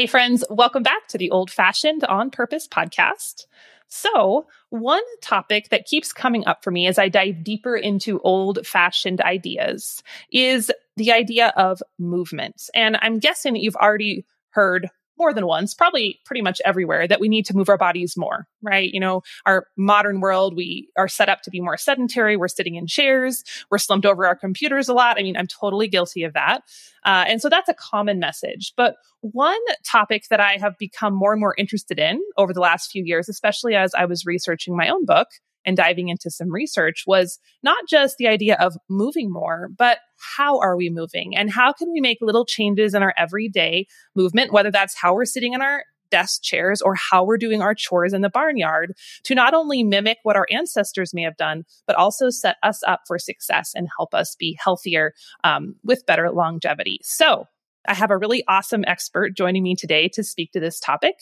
Hey, 0.00 0.06
friends, 0.06 0.44
welcome 0.48 0.84
back 0.84 1.08
to 1.08 1.18
the 1.18 1.32
Old 1.32 1.50
Fashioned 1.50 2.04
on 2.04 2.30
Purpose 2.30 2.68
podcast. 2.68 3.46
So, 3.88 4.46
one 4.70 5.02
topic 5.22 5.70
that 5.70 5.86
keeps 5.86 6.12
coming 6.12 6.46
up 6.46 6.62
for 6.62 6.70
me 6.70 6.86
as 6.86 7.00
I 7.00 7.08
dive 7.08 7.42
deeper 7.42 7.74
into 7.74 8.20
old 8.20 8.64
fashioned 8.64 9.20
ideas 9.20 10.04
is 10.30 10.70
the 10.96 11.10
idea 11.10 11.52
of 11.56 11.82
movement. 11.98 12.70
And 12.76 12.96
I'm 13.02 13.18
guessing 13.18 13.54
that 13.54 13.60
you've 13.60 13.74
already 13.74 14.24
heard 14.50 14.88
more 15.18 15.34
than 15.34 15.46
once, 15.46 15.74
probably 15.74 16.20
pretty 16.24 16.42
much 16.42 16.60
everywhere, 16.64 17.06
that 17.08 17.20
we 17.20 17.28
need 17.28 17.46
to 17.46 17.56
move 17.56 17.68
our 17.68 17.78
bodies 17.78 18.16
more, 18.16 18.46
right? 18.62 18.90
You 18.92 19.00
know, 19.00 19.22
our 19.46 19.66
modern 19.76 20.20
world, 20.20 20.56
we 20.56 20.88
are 20.96 21.08
set 21.08 21.28
up 21.28 21.42
to 21.42 21.50
be 21.50 21.60
more 21.60 21.76
sedentary. 21.76 22.36
We're 22.36 22.48
sitting 22.48 22.76
in 22.76 22.86
chairs. 22.86 23.44
We're 23.70 23.78
slumped 23.78 24.06
over 24.06 24.26
our 24.26 24.36
computers 24.36 24.88
a 24.88 24.94
lot. 24.94 25.18
I 25.18 25.22
mean, 25.22 25.36
I'm 25.36 25.46
totally 25.46 25.88
guilty 25.88 26.24
of 26.24 26.34
that. 26.34 26.62
Uh, 27.04 27.24
and 27.26 27.40
so 27.40 27.48
that's 27.48 27.68
a 27.68 27.74
common 27.74 28.18
message. 28.18 28.72
But 28.76 28.96
one 29.20 29.58
topic 29.84 30.24
that 30.30 30.40
I 30.40 30.56
have 30.58 30.78
become 30.78 31.14
more 31.14 31.32
and 31.32 31.40
more 31.40 31.54
interested 31.58 31.98
in 31.98 32.20
over 32.36 32.52
the 32.52 32.60
last 32.60 32.90
few 32.90 33.04
years, 33.04 33.28
especially 33.28 33.74
as 33.74 33.94
I 33.94 34.04
was 34.04 34.26
researching 34.26 34.76
my 34.76 34.88
own 34.88 35.04
book, 35.04 35.28
and 35.64 35.76
diving 35.76 36.08
into 36.08 36.30
some 36.30 36.50
research 36.50 37.04
was 37.06 37.38
not 37.62 37.78
just 37.88 38.16
the 38.16 38.28
idea 38.28 38.56
of 38.58 38.76
moving 38.88 39.30
more, 39.30 39.68
but 39.76 39.98
how 40.36 40.58
are 40.60 40.76
we 40.76 40.90
moving 40.90 41.36
and 41.36 41.50
how 41.50 41.72
can 41.72 41.92
we 41.92 42.00
make 42.00 42.18
little 42.20 42.44
changes 42.44 42.94
in 42.94 43.02
our 43.02 43.14
everyday 43.16 43.86
movement, 44.14 44.52
whether 44.52 44.70
that's 44.70 44.96
how 44.96 45.14
we're 45.14 45.24
sitting 45.24 45.52
in 45.52 45.60
our 45.60 45.84
desk 46.10 46.42
chairs 46.42 46.80
or 46.80 46.94
how 46.94 47.24
we're 47.24 47.36
doing 47.36 47.62
our 47.62 47.74
chores 47.74 48.12
in 48.12 48.22
the 48.22 48.30
barnyard 48.30 48.94
to 49.24 49.34
not 49.34 49.54
only 49.54 49.82
mimic 49.82 50.18
what 50.22 50.36
our 50.36 50.46
ancestors 50.50 51.12
may 51.12 51.22
have 51.22 51.36
done, 51.36 51.64
but 51.86 51.96
also 51.96 52.30
set 52.30 52.56
us 52.62 52.82
up 52.86 53.00
for 53.06 53.18
success 53.18 53.72
and 53.74 53.88
help 53.96 54.14
us 54.14 54.34
be 54.38 54.58
healthier 54.62 55.12
um, 55.44 55.74
with 55.84 56.06
better 56.06 56.30
longevity. 56.30 56.98
So, 57.02 57.44
I 57.86 57.94
have 57.94 58.10
a 58.10 58.18
really 58.18 58.44
awesome 58.46 58.84
expert 58.86 59.34
joining 59.34 59.62
me 59.62 59.74
today 59.74 60.08
to 60.08 60.22
speak 60.22 60.52
to 60.52 60.60
this 60.60 60.78
topic. 60.78 61.14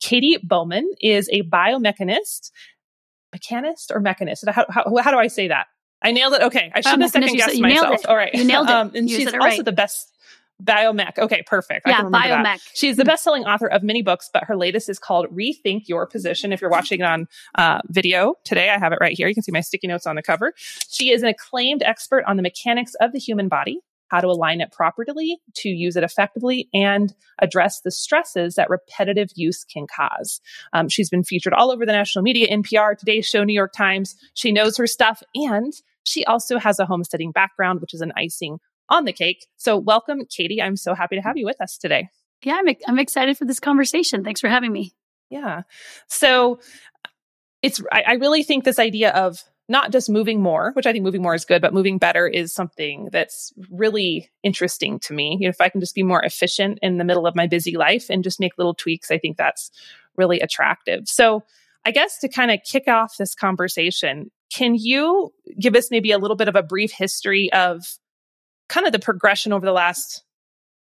Katy 0.00 0.38
Bowman 0.42 0.90
is 1.02 1.28
a 1.30 1.42
biomechanist 1.42 2.50
mechanist 3.34 3.90
or 3.92 4.00
mechanist? 4.00 4.48
How, 4.48 4.64
how, 4.68 4.96
how 4.96 5.10
do 5.10 5.18
I 5.18 5.26
say 5.26 5.48
that? 5.48 5.66
I 6.02 6.12
nailed 6.12 6.34
it. 6.34 6.42
Okay. 6.42 6.70
I 6.74 6.80
shouldn't 6.80 7.02
have 7.02 7.10
second 7.10 7.36
guessed 7.36 7.60
myself. 7.60 8.06
All 8.06 8.16
right. 8.16 8.32
You 8.32 8.44
nailed 8.44 8.68
it. 8.68 8.72
Um, 8.72 8.92
and 8.94 9.10
you 9.10 9.16
she's 9.16 9.26
also 9.26 9.38
right. 9.38 9.64
the 9.64 9.72
best 9.72 10.10
Biomech. 10.62 11.18
Okay, 11.18 11.42
perfect. 11.46 11.86
Yeah, 11.86 12.02
Biomech. 12.02 12.42
That. 12.42 12.60
She's 12.74 12.96
the 12.96 13.04
best-selling 13.04 13.44
author 13.44 13.66
of 13.66 13.82
many 13.82 14.02
books, 14.02 14.30
but 14.32 14.44
her 14.44 14.56
latest 14.56 14.88
is 14.88 15.00
called 15.00 15.26
Rethink 15.34 15.88
Your 15.88 16.06
Position. 16.06 16.52
If 16.52 16.60
you're 16.60 16.70
watching 16.70 17.00
it 17.00 17.04
on 17.04 17.26
uh, 17.56 17.80
video 17.88 18.34
today, 18.44 18.70
I 18.70 18.78
have 18.78 18.92
it 18.92 18.98
right 19.00 19.16
here. 19.16 19.26
You 19.26 19.34
can 19.34 19.42
see 19.42 19.52
my 19.52 19.60
sticky 19.60 19.88
notes 19.88 20.06
on 20.06 20.14
the 20.14 20.22
cover. 20.22 20.52
She 20.88 21.10
is 21.10 21.22
an 21.22 21.28
acclaimed 21.28 21.82
expert 21.82 22.24
on 22.26 22.36
the 22.36 22.42
mechanics 22.42 22.94
of 23.00 23.12
the 23.12 23.18
human 23.18 23.48
body, 23.48 23.80
how 24.14 24.20
to 24.20 24.28
align 24.28 24.60
it 24.60 24.70
properly 24.70 25.38
to 25.54 25.68
use 25.68 25.96
it 25.96 26.04
effectively 26.04 26.68
and 26.72 27.12
address 27.40 27.80
the 27.80 27.90
stresses 27.90 28.54
that 28.54 28.70
repetitive 28.70 29.30
use 29.34 29.64
can 29.64 29.88
cause. 29.88 30.40
Um, 30.72 30.88
she's 30.88 31.10
been 31.10 31.24
featured 31.24 31.52
all 31.52 31.72
over 31.72 31.84
the 31.84 31.90
national 31.90 32.22
media, 32.22 32.46
NPR, 32.48 32.96
Today's 32.96 33.26
Show, 33.26 33.42
New 33.42 33.52
York 33.52 33.72
Times. 33.72 34.14
She 34.34 34.52
knows 34.52 34.76
her 34.76 34.86
stuff 34.86 35.20
and 35.34 35.72
she 36.04 36.24
also 36.26 36.58
has 36.58 36.78
a 36.78 36.86
homesteading 36.86 37.32
background, 37.32 37.80
which 37.80 37.92
is 37.92 38.02
an 38.02 38.12
icing 38.16 38.58
on 38.88 39.04
the 39.04 39.12
cake. 39.12 39.48
So 39.56 39.76
welcome, 39.76 40.26
Katy. 40.26 40.62
I'm 40.62 40.76
so 40.76 40.94
happy 40.94 41.16
to 41.16 41.22
have 41.22 41.36
you 41.36 41.44
with 41.44 41.60
us 41.60 41.76
today. 41.76 42.08
Yeah, 42.44 42.60
I'm, 42.64 42.76
I'm 42.86 42.98
excited 43.00 43.36
for 43.36 43.46
this 43.46 43.58
conversation. 43.58 44.22
Thanks 44.22 44.40
for 44.40 44.48
having 44.48 44.70
me. 44.70 44.92
Yeah. 45.28 45.62
So 46.06 46.60
it's, 47.62 47.82
I, 47.90 48.04
I 48.06 48.12
really 48.14 48.44
think 48.44 48.62
this 48.62 48.78
idea 48.78 49.10
of 49.10 49.42
not 49.68 49.92
just 49.92 50.10
moving 50.10 50.42
more, 50.42 50.72
which 50.74 50.86
I 50.86 50.92
think 50.92 51.04
moving 51.04 51.22
more 51.22 51.34
is 51.34 51.44
good, 51.44 51.62
but 51.62 51.72
moving 51.72 51.98
better 51.98 52.26
is 52.26 52.52
something 52.52 53.08
that's 53.10 53.52
really 53.70 54.30
interesting 54.42 54.98
to 55.00 55.14
me. 55.14 55.38
You 55.40 55.46
know, 55.46 55.50
if 55.50 55.60
I 55.60 55.70
can 55.70 55.80
just 55.80 55.94
be 55.94 56.02
more 56.02 56.22
efficient 56.22 56.78
in 56.82 56.98
the 56.98 57.04
middle 57.04 57.26
of 57.26 57.34
my 57.34 57.46
busy 57.46 57.76
life 57.76 58.10
and 58.10 58.22
just 58.22 58.40
make 58.40 58.58
little 58.58 58.74
tweaks, 58.74 59.10
I 59.10 59.18
think 59.18 59.36
that's 59.36 59.70
really 60.16 60.40
attractive. 60.40 61.08
So, 61.08 61.44
I 61.86 61.90
guess 61.90 62.18
to 62.20 62.28
kind 62.28 62.50
of 62.50 62.60
kick 62.64 62.88
off 62.88 63.18
this 63.18 63.34
conversation, 63.34 64.30
can 64.50 64.74
you 64.74 65.34
give 65.58 65.76
us 65.76 65.90
maybe 65.90 66.12
a 66.12 66.18
little 66.18 66.36
bit 66.36 66.48
of 66.48 66.56
a 66.56 66.62
brief 66.62 66.92
history 66.92 67.52
of 67.52 67.84
kind 68.70 68.86
of 68.86 68.92
the 68.92 68.98
progression 68.98 69.52
over 69.52 69.66
the 69.66 69.72
last 69.72 70.24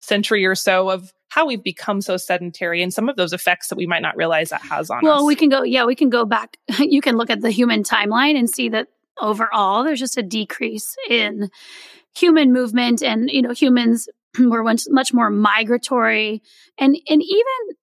century 0.01 0.45
or 0.45 0.55
so 0.55 0.89
of 0.89 1.11
how 1.35 1.45
we've 1.45 1.63
become 1.63 1.99
so 1.99 2.15
sedentary 2.15 2.81
and 2.81 2.93
some 2.93 3.09
of 3.09 3.17
those 3.17 3.33
effects 3.33 3.67
that 3.67 3.75
we 3.75 3.85
might 3.85 4.01
not 4.01 4.15
realize 4.15 4.51
that 4.51 4.61
has 4.61 4.89
on 4.89 5.01
well, 5.03 5.15
us. 5.15 5.17
Well, 5.17 5.25
we 5.25 5.35
can 5.35 5.49
go, 5.49 5.63
yeah, 5.63 5.83
we 5.83 5.93
can 5.93 6.09
go 6.09 6.23
back. 6.23 6.57
You 6.79 7.01
can 7.01 7.17
look 7.17 7.29
at 7.29 7.41
the 7.41 7.51
human 7.51 7.83
timeline 7.83 8.37
and 8.37 8.49
see 8.49 8.69
that 8.69 8.87
overall 9.19 9.83
there's 9.83 9.99
just 9.99 10.17
a 10.17 10.23
decrease 10.23 10.95
in 11.09 11.49
human 12.15 12.53
movement 12.53 13.03
and, 13.03 13.29
you 13.29 13.41
know, 13.41 13.51
humans 13.51 14.07
were 14.39 14.63
once 14.63 14.87
much 14.89 15.13
more 15.13 15.29
migratory 15.29 16.41
and, 16.77 16.95
and 17.09 17.21
even, 17.21 17.77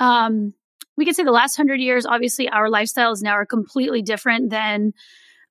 um, 0.00 0.52
we 0.98 1.06
could 1.06 1.16
say 1.16 1.24
the 1.24 1.30
last 1.30 1.56
hundred 1.56 1.80
years, 1.80 2.04
obviously 2.04 2.46
our 2.50 2.68
lifestyles 2.68 3.22
now 3.22 3.32
are 3.32 3.46
completely 3.46 4.02
different 4.02 4.50
than 4.50 4.92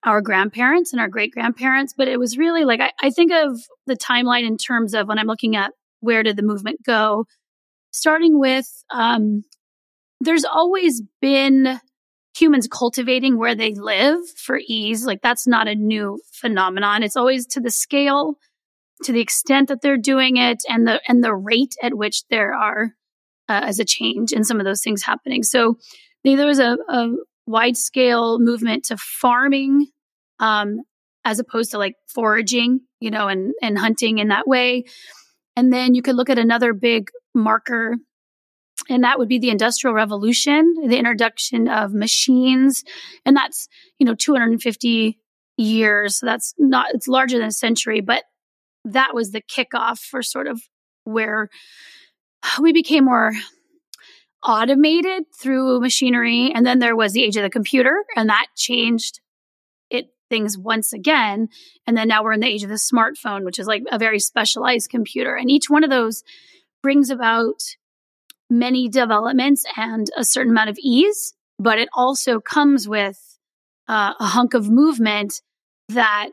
our 0.04 0.22
grandparents 0.22 0.94
and 0.94 1.02
our 1.02 1.08
great 1.08 1.32
grandparents. 1.32 1.96
But 1.98 2.08
it 2.08 2.20
was 2.20 2.38
really 2.38 2.66
like, 2.66 2.82
I, 2.82 2.92
I 3.02 3.10
think 3.10 3.32
of 3.32 3.60
the 3.88 3.96
timeline 3.96 4.46
in 4.46 4.58
terms 4.58 4.94
of 4.94 5.08
when 5.08 5.18
I'm 5.18 5.26
looking 5.26 5.56
at 5.56 5.72
where 6.02 6.22
did 6.22 6.36
the 6.36 6.44
movement 6.44 6.84
go? 6.86 7.26
Starting 7.92 8.40
with, 8.40 8.68
um, 8.92 9.44
there's 10.20 10.46
always 10.46 11.02
been 11.22 11.80
humans 12.38 12.68
cultivating 12.68 13.38
where 13.38 13.56
they 13.56 13.74
live 13.74 14.20
for 14.38 14.60
ease. 14.68 15.06
Like 15.06 15.22
that's 15.22 15.48
not 15.48 15.68
a 15.68 15.76
new 15.76 16.20
phenomenon. 16.34 17.04
It's 17.04 17.18
always 17.18 17.46
to 17.48 17.60
the 17.60 17.72
scale, 17.72 18.36
to 19.04 19.12
the 19.12 19.22
extent 19.22 19.70
that 19.70 19.82
they're 19.82 19.98
doing 19.98 20.38
it, 20.38 20.60
and 20.70 20.88
the 20.88 21.02
and 21.08 21.24
the 21.24 21.36
rate 21.36 21.76
at 21.82 21.96
which 21.96 22.24
there 22.30 22.54
are 22.54 22.92
uh, 23.50 23.62
as 23.64 23.80
a 23.80 23.86
change 23.86 24.32
in 24.34 24.44
some 24.44 24.60
of 24.60 24.66
those 24.66 24.82
things 24.82 25.04
happening. 25.04 25.44
So 25.44 25.78
there 26.24 26.46
was 26.46 26.60
a, 26.60 26.78
a 26.90 27.08
wide 27.46 27.78
scale 27.78 28.40
movement 28.40 28.86
to 28.86 28.98
farming, 28.98 29.88
um, 30.40 30.82
as 31.24 31.40
opposed 31.40 31.72
to 31.72 31.78
like 31.78 31.96
foraging, 32.14 32.82
you 33.00 33.12
know, 33.12 33.28
and 33.28 33.54
and 33.62 33.78
hunting 33.78 34.20
in 34.20 34.28
that 34.30 34.48
way. 34.48 34.86
And 35.58 35.74
then 35.74 35.96
you 35.96 36.04
could 36.04 36.16
look 36.16 36.30
at 36.30 36.38
another 36.38 36.72
big 36.72 37.10
marker, 37.34 37.96
and 38.90 39.04
that 39.04 39.18
would 39.18 39.28
be 39.28 39.40
the 39.40 39.50
Industrial 39.50 39.94
Revolution, 39.94 40.76
the 40.86 40.98
introduction 40.98 41.68
of 41.68 41.96
machines. 41.96 42.84
And 43.26 43.36
that's, 43.36 43.68
you 43.98 44.06
know, 44.06 44.14
250 44.14 45.20
years. 45.58 46.20
So 46.20 46.28
that's 46.28 46.54
not, 46.60 46.94
it's 46.94 47.08
larger 47.08 47.40
than 47.40 47.48
a 47.48 47.52
century, 47.52 48.02
but 48.02 48.24
that 48.86 49.16
was 49.16 49.32
the 49.32 49.42
kickoff 49.42 50.00
for 50.00 50.22
sort 50.22 50.46
of 50.46 50.62
where 51.06 51.50
we 52.62 52.72
became 52.72 53.06
more 53.06 53.34
automated 54.44 55.24
through 55.42 55.82
machinery. 55.82 56.52
And 56.54 56.64
then 56.64 56.78
there 56.78 56.96
was 56.96 57.14
the 57.14 57.24
age 57.24 57.36
of 57.36 57.44
the 57.44 57.50
computer, 57.50 58.06
and 58.16 58.30
that 58.30 58.46
changed 58.56 59.22
things 60.30 60.58
once 60.58 60.94
again. 60.94 61.50
And 61.86 61.98
then 61.98 62.08
now 62.08 62.24
we're 62.24 62.34
in 62.34 62.40
the 62.40 62.48
age 62.48 62.64
of 62.64 62.70
the 62.70 62.76
smartphone, 62.76 63.44
which 63.44 63.60
is 63.60 63.68
like 63.68 63.84
a 63.92 64.00
very 64.00 64.20
specialized 64.20 64.90
computer. 64.90 65.36
And 65.36 65.50
each 65.50 65.70
one 65.70 65.84
of 65.84 65.90
those 65.90 66.24
brings 66.82 67.10
about 67.10 67.62
many 68.50 68.90
developments 68.90 69.66
and 69.76 70.08
a 70.16 70.24
certain 70.24 70.52
amount 70.52 70.70
of 70.70 70.78
ease, 70.80 71.34
but 71.60 71.80
it 71.80 71.90
also 71.94 72.40
comes 72.40 72.88
with 72.88 73.38
uh, 73.88 74.14
a 74.20 74.26
hunk 74.26 74.54
of 74.54 74.70
movement 74.70 75.42
that 75.90 76.32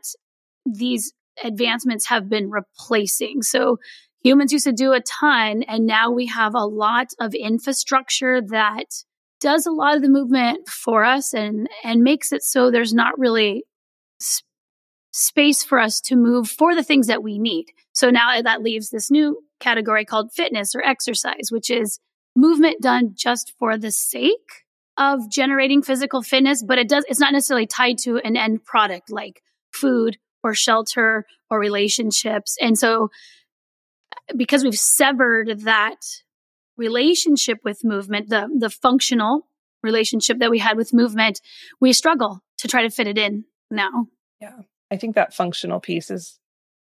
these 0.65 1.13
advancements 1.43 2.07
have 2.07 2.29
been 2.29 2.49
replacing. 2.49 3.41
So 3.41 3.79
humans 4.23 4.53
used 4.53 4.65
to 4.65 4.71
do 4.71 4.93
a 4.93 5.01
ton, 5.01 5.63
and 5.63 5.85
now 5.85 6.11
we 6.11 6.27
have 6.27 6.55
a 6.55 6.65
lot 6.65 7.07
of 7.19 7.33
infrastructure 7.33 8.41
that 8.41 8.85
does 9.41 9.65
a 9.65 9.71
lot 9.71 9.95
of 9.95 10.01
the 10.01 10.09
movement 10.09 10.67
for 10.67 11.03
us 11.03 11.33
and 11.33 11.67
and 11.83 12.01
makes 12.01 12.31
it 12.31 12.41
so 12.41 12.71
there's 12.71 12.93
not 12.93 13.19
really 13.19 13.63
space 15.11 15.63
for 15.63 15.79
us 15.79 16.01
to 16.01 16.15
move 16.15 16.49
for 16.49 16.75
the 16.75 16.83
things 16.83 17.07
that 17.07 17.23
we 17.23 17.39
need. 17.39 17.67
So 17.93 18.09
now 18.09 18.41
that 18.41 18.61
leaves 18.61 18.89
this 18.89 19.09
new 19.09 19.41
category 19.59 20.03
called 20.03 20.33
fitness 20.33 20.75
or 20.75 20.81
exercise, 20.81 21.49
which 21.49 21.69
is 21.69 21.99
movement 22.35 22.81
done 22.81 23.13
just 23.15 23.53
for 23.57 23.77
the 23.77 23.91
sake 23.91 24.65
of 24.97 25.29
generating 25.29 25.81
physical 25.81 26.21
fitness, 26.21 26.63
but 26.63 26.77
it 26.77 26.89
does, 26.89 27.05
it's 27.07 27.19
not 27.19 27.33
necessarily 27.33 27.65
tied 27.65 27.97
to 27.99 28.17
an 28.17 28.35
end 28.35 28.65
product 28.65 29.09
like 29.09 29.41
food 29.71 30.17
or 30.43 30.53
shelter 30.53 31.25
or 31.49 31.59
relationships. 31.59 32.57
And 32.61 32.77
so 32.77 33.09
because 34.35 34.63
we've 34.63 34.75
severed 34.75 35.61
that 35.61 36.01
relationship 36.77 37.59
with 37.63 37.83
movement, 37.83 38.29
the, 38.29 38.49
the 38.57 38.69
functional 38.69 39.47
relationship 39.81 40.39
that 40.39 40.51
we 40.51 40.59
had 40.59 40.77
with 40.77 40.93
movement, 40.93 41.39
we 41.79 41.93
struggle 41.93 42.41
to 42.57 42.67
try 42.67 42.81
to 42.81 42.89
fit 42.89 43.07
it 43.07 43.17
in 43.17 43.45
now. 43.71 44.07
Yeah. 44.41 44.59
I 44.91 44.97
think 44.97 45.15
that 45.15 45.33
functional 45.33 45.79
piece 45.79 46.11
is 46.11 46.39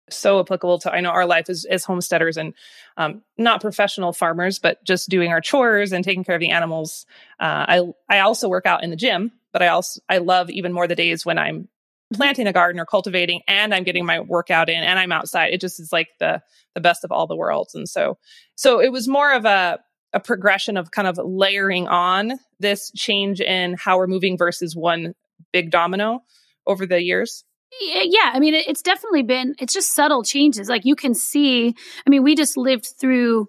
so 0.10 0.40
applicable 0.40 0.80
to 0.80 0.92
I 0.92 1.02
know 1.02 1.10
our 1.10 1.26
life 1.26 1.50
as, 1.50 1.66
as 1.66 1.86
homesteaders 1.86 2.38
and 2.38 2.54
um, 2.98 3.22
not 3.38 3.62
professional 3.62 4.14
farmers, 4.14 4.60
but 4.60 4.84
just 4.84 5.10
doing 5.10 5.32
our 5.32 5.42
chores 5.42 5.92
and 5.92 6.04
taking 6.04 6.24
care 6.24 6.36
of 6.36 6.42
the 6.42 6.52
animals. 6.52 7.06
Uh, 7.40 7.66
I 7.68 7.82
I 8.10 8.20
also 8.20 8.50
work 8.50 8.66
out 8.66 8.84
in 8.84 8.90
the 8.90 8.96
gym, 8.96 9.32
but 9.52 9.62
I 9.62 9.68
also 9.70 10.02
I 10.10 10.20
love 10.20 10.50
even 10.50 10.74
more 10.74 10.88
the 10.88 10.96
days 10.96 11.26
when 11.26 11.38
I'm 11.38 11.68
planting 12.14 12.48
a 12.48 12.54
garden 12.54 12.80
or 12.80 12.86
cultivating 12.86 13.42
and 13.48 13.74
I'm 13.74 13.84
getting 13.84 14.06
my 14.06 14.20
workout 14.20 14.70
in 14.70 14.84
and 14.84 15.00
I'm 15.00 15.14
outside. 15.14 15.54
It 15.54 15.62
just 15.62 15.80
is 15.80 15.92
like 15.92 16.10
the 16.20 16.42
the 16.76 16.82
best 16.82 17.04
of 17.04 17.12
all 17.12 17.28
the 17.28 17.36
worlds. 17.36 17.76
And 17.76 17.88
so 17.88 18.18
so 18.56 18.82
it 18.82 18.92
was 18.92 19.08
more 19.08 19.34
of 19.34 19.46
a 19.46 19.80
a 20.14 20.20
progression 20.20 20.76
of 20.76 20.92
kind 20.92 21.08
of 21.08 21.18
layering 21.24 21.88
on 21.88 22.34
this 22.60 22.92
change 22.96 23.40
in 23.40 23.76
how 23.76 23.98
we're 23.98 24.08
moving 24.08 24.38
versus 24.38 24.76
one 24.76 25.16
big 25.54 25.72
domino 25.72 26.22
over 26.68 26.86
the 26.86 27.02
years? 27.02 27.44
Yeah, 27.80 28.32
I 28.34 28.40
mean, 28.40 28.54
it's 28.54 28.82
definitely 28.82 29.24
been, 29.24 29.56
it's 29.60 29.74
just 29.74 29.96
subtle 29.96 30.24
changes. 30.24 30.68
Like 30.68 30.84
you 30.84 30.96
can 30.96 31.14
see, 31.14 31.74
I 32.06 32.10
mean, 32.10 32.22
we 32.22 32.36
just 32.36 32.58
lived 32.58 32.88
through 33.00 33.48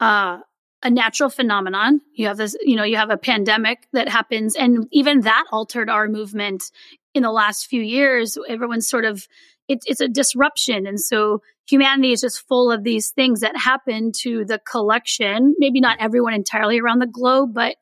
uh, 0.00 0.38
a 0.82 0.90
natural 0.90 1.30
phenomenon. 1.30 2.00
You 2.12 2.26
have 2.26 2.36
this, 2.36 2.56
you 2.60 2.76
know, 2.76 2.84
you 2.84 2.96
have 2.96 3.10
a 3.10 3.16
pandemic 3.16 3.88
that 3.94 4.08
happens, 4.08 4.54
and 4.54 4.86
even 4.92 5.22
that 5.22 5.44
altered 5.50 5.88
our 5.88 6.08
movement 6.08 6.64
in 7.14 7.22
the 7.22 7.32
last 7.32 7.66
few 7.66 7.82
years. 7.82 8.36
Everyone's 8.48 8.88
sort 8.88 9.06
of, 9.06 9.26
it, 9.66 9.80
it's 9.86 10.00
a 10.00 10.08
disruption. 10.08 10.86
And 10.86 11.00
so 11.00 11.40
humanity 11.66 12.12
is 12.12 12.20
just 12.20 12.46
full 12.46 12.70
of 12.70 12.84
these 12.84 13.10
things 13.10 13.40
that 13.40 13.56
happen 13.56 14.12
to 14.20 14.44
the 14.44 14.58
collection, 14.58 15.54
maybe 15.58 15.80
not 15.80 15.96
everyone 16.00 16.34
entirely 16.34 16.78
around 16.78 17.00
the 17.00 17.06
globe, 17.06 17.54
but 17.54 17.76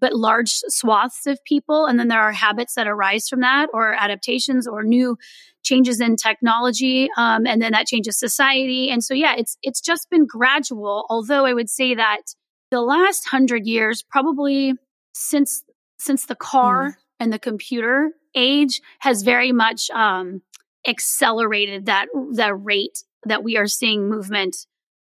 but 0.00 0.14
large 0.14 0.60
swaths 0.68 1.26
of 1.26 1.38
people. 1.44 1.86
And 1.86 1.98
then 1.98 2.08
there 2.08 2.20
are 2.20 2.32
habits 2.32 2.74
that 2.74 2.88
arise 2.88 3.28
from 3.28 3.40
that, 3.40 3.68
or 3.72 3.94
adaptations, 3.94 4.66
or 4.66 4.82
new 4.82 5.16
changes 5.62 6.00
in 6.00 6.16
technology, 6.16 7.08
um, 7.16 7.46
and 7.46 7.60
then 7.60 7.72
that 7.72 7.86
changes 7.86 8.18
society. 8.18 8.90
And 8.90 9.04
so, 9.04 9.14
yeah, 9.14 9.34
it's 9.36 9.56
it's 9.62 9.80
just 9.80 10.08
been 10.10 10.26
gradual. 10.26 11.06
Although 11.10 11.44
I 11.44 11.52
would 11.52 11.68
say 11.68 11.94
that 11.94 12.22
the 12.70 12.80
last 12.80 13.28
hundred 13.28 13.66
years, 13.66 14.02
probably 14.02 14.74
since 15.14 15.62
since 15.98 16.26
the 16.26 16.34
car 16.34 16.90
mm. 16.90 16.94
and 17.18 17.32
the 17.32 17.38
computer 17.38 18.12
age, 18.34 18.80
has 19.00 19.22
very 19.22 19.52
much 19.52 19.90
um, 19.90 20.42
accelerated 20.86 21.86
that 21.86 22.06
that 22.32 22.54
rate 22.54 23.04
that 23.24 23.44
we 23.44 23.56
are 23.56 23.66
seeing 23.66 24.08
movement 24.08 24.56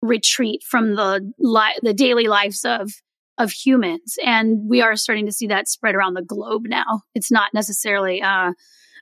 retreat 0.01 0.63
from 0.63 0.95
the 0.95 1.31
li- 1.37 1.79
the 1.83 1.93
daily 1.93 2.27
lives 2.27 2.65
of 2.65 2.91
of 3.39 3.51
humans. 3.51 4.17
And 4.23 4.69
we 4.69 4.81
are 4.81 4.95
starting 4.95 5.25
to 5.25 5.31
see 5.31 5.47
that 5.47 5.67
spread 5.67 5.95
around 5.95 6.13
the 6.13 6.21
globe 6.21 6.63
now. 6.67 7.01
It's 7.15 7.31
not 7.31 7.51
necessarily 7.53 8.21
uh, 8.21 8.51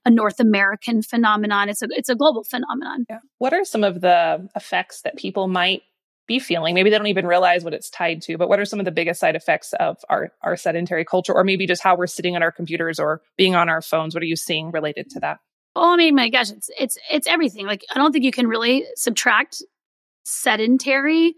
a 0.06 0.10
North 0.10 0.39
American 0.39 1.01
phenomenon. 1.01 1.68
It's 1.68 1.81
a 1.81 1.88
it's 1.89 2.07
a 2.07 2.16
global 2.16 2.44
phenomenon. 2.44 3.06
Yeah. 3.10 3.19
What 3.39 3.54
are 3.54 3.66
some 3.66 3.84
of 3.84 4.00
the 4.00 4.48
effects 4.56 5.01
that 5.01 5.18
people 5.18 5.48
might 5.48 5.81
be 6.28 6.39
feeling? 6.39 6.75
Maybe 6.75 6.89
they 6.89 6.98
don't 6.98 7.07
even 7.07 7.25
realize 7.25 7.63
what 7.63 7.74
it's 7.74 7.89
tied 7.89 8.22
to, 8.24 8.38
but 8.38 8.48
what 8.48 8.60
are 8.60 8.66
some 8.66 8.80
of 8.80 8.86
the 8.86 8.92
biggest 8.92 9.19
side 9.19 9.36
effects 9.36 9.74
of 9.80 9.98
our, 10.10 10.31
our 10.44 10.56
sedentary 10.56 11.04
culture, 11.04 11.34
or 11.34 11.44
maybe 11.44 11.66
just 11.66 11.81
how 11.81 11.95
we're 11.95 12.07
sitting 12.07 12.36
on 12.36 12.44
our 12.44 12.51
computers 12.51 13.00
or 13.00 13.22
being 13.38 13.56
on 13.56 13.69
our 13.69 13.81
phones? 13.81 14.13
What 14.13 14.22
are 14.22 14.28
you 14.28 14.36
seeing 14.36 14.72
related 14.72 15.10
to 15.12 15.19
that? 15.22 15.39
Oh, 15.75 15.94
I 15.94 15.98
mean, 15.98 16.16
my 16.16 16.30
gosh, 16.30 16.51
it's 16.51 16.69
it's 16.80 16.98
it's 17.12 17.28
everything. 17.28 17.66
Like 17.66 17.84
I 17.94 17.98
don't 17.98 18.12
think 18.12 18.24
you 18.24 18.31
can 18.31 18.48
really 18.48 18.86
subtract 18.95 19.63
sedentary 20.25 21.36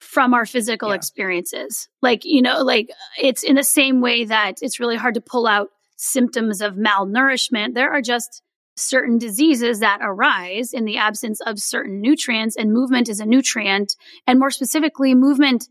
from 0.00 0.34
our 0.34 0.46
physical 0.46 0.90
yeah. 0.90 0.94
experiences. 0.94 1.88
Like, 2.02 2.24
you 2.24 2.42
know, 2.42 2.62
like 2.62 2.90
it's 3.18 3.42
in 3.42 3.56
the 3.56 3.64
same 3.64 4.00
way 4.00 4.24
that 4.24 4.56
it's 4.62 4.80
really 4.80 4.96
hard 4.96 5.14
to 5.14 5.20
pull 5.20 5.46
out 5.46 5.68
symptoms 5.96 6.60
of 6.60 6.74
malnourishment. 6.74 7.74
There 7.74 7.90
are 7.90 8.02
just 8.02 8.42
certain 8.76 9.18
diseases 9.18 9.80
that 9.80 9.98
arise 10.00 10.72
in 10.72 10.84
the 10.84 10.98
absence 10.98 11.40
of 11.40 11.58
certain 11.58 12.00
nutrients, 12.00 12.56
and 12.56 12.72
movement 12.72 13.08
is 13.08 13.20
a 13.20 13.26
nutrient. 13.26 13.94
And 14.26 14.38
more 14.38 14.50
specifically, 14.50 15.14
movement, 15.14 15.68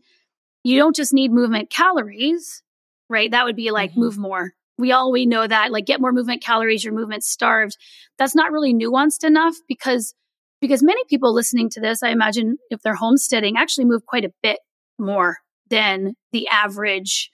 you 0.62 0.78
don't 0.78 0.94
just 0.96 1.14
need 1.14 1.32
movement 1.32 1.70
calories, 1.70 2.62
right? 3.08 3.30
That 3.30 3.44
would 3.44 3.56
be 3.56 3.70
like 3.70 3.92
mm-hmm. 3.92 4.00
move 4.00 4.18
more. 4.18 4.52
We 4.76 4.92
all 4.92 5.10
we 5.10 5.26
know 5.26 5.46
that 5.46 5.72
like 5.72 5.86
get 5.86 6.00
more 6.00 6.12
movement 6.12 6.42
calories, 6.42 6.84
your 6.84 6.94
movement 6.94 7.24
starved. 7.24 7.76
That's 8.16 8.34
not 8.34 8.52
really 8.52 8.74
nuanced 8.74 9.24
enough 9.24 9.56
because 9.66 10.14
because 10.60 10.82
many 10.82 11.02
people 11.08 11.34
listening 11.34 11.70
to 11.70 11.80
this, 11.80 12.02
I 12.02 12.10
imagine 12.10 12.56
if 12.70 12.82
they're 12.82 12.94
homesteading, 12.94 13.56
actually 13.56 13.84
move 13.86 14.06
quite 14.06 14.24
a 14.24 14.32
bit 14.42 14.58
more 14.98 15.38
than 15.70 16.14
the 16.32 16.48
average 16.48 17.30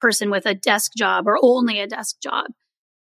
person 0.00 0.30
with 0.30 0.46
a 0.46 0.54
desk 0.54 0.92
job 0.96 1.26
or 1.26 1.38
only 1.40 1.80
a 1.80 1.86
desk 1.86 2.16
job. 2.22 2.46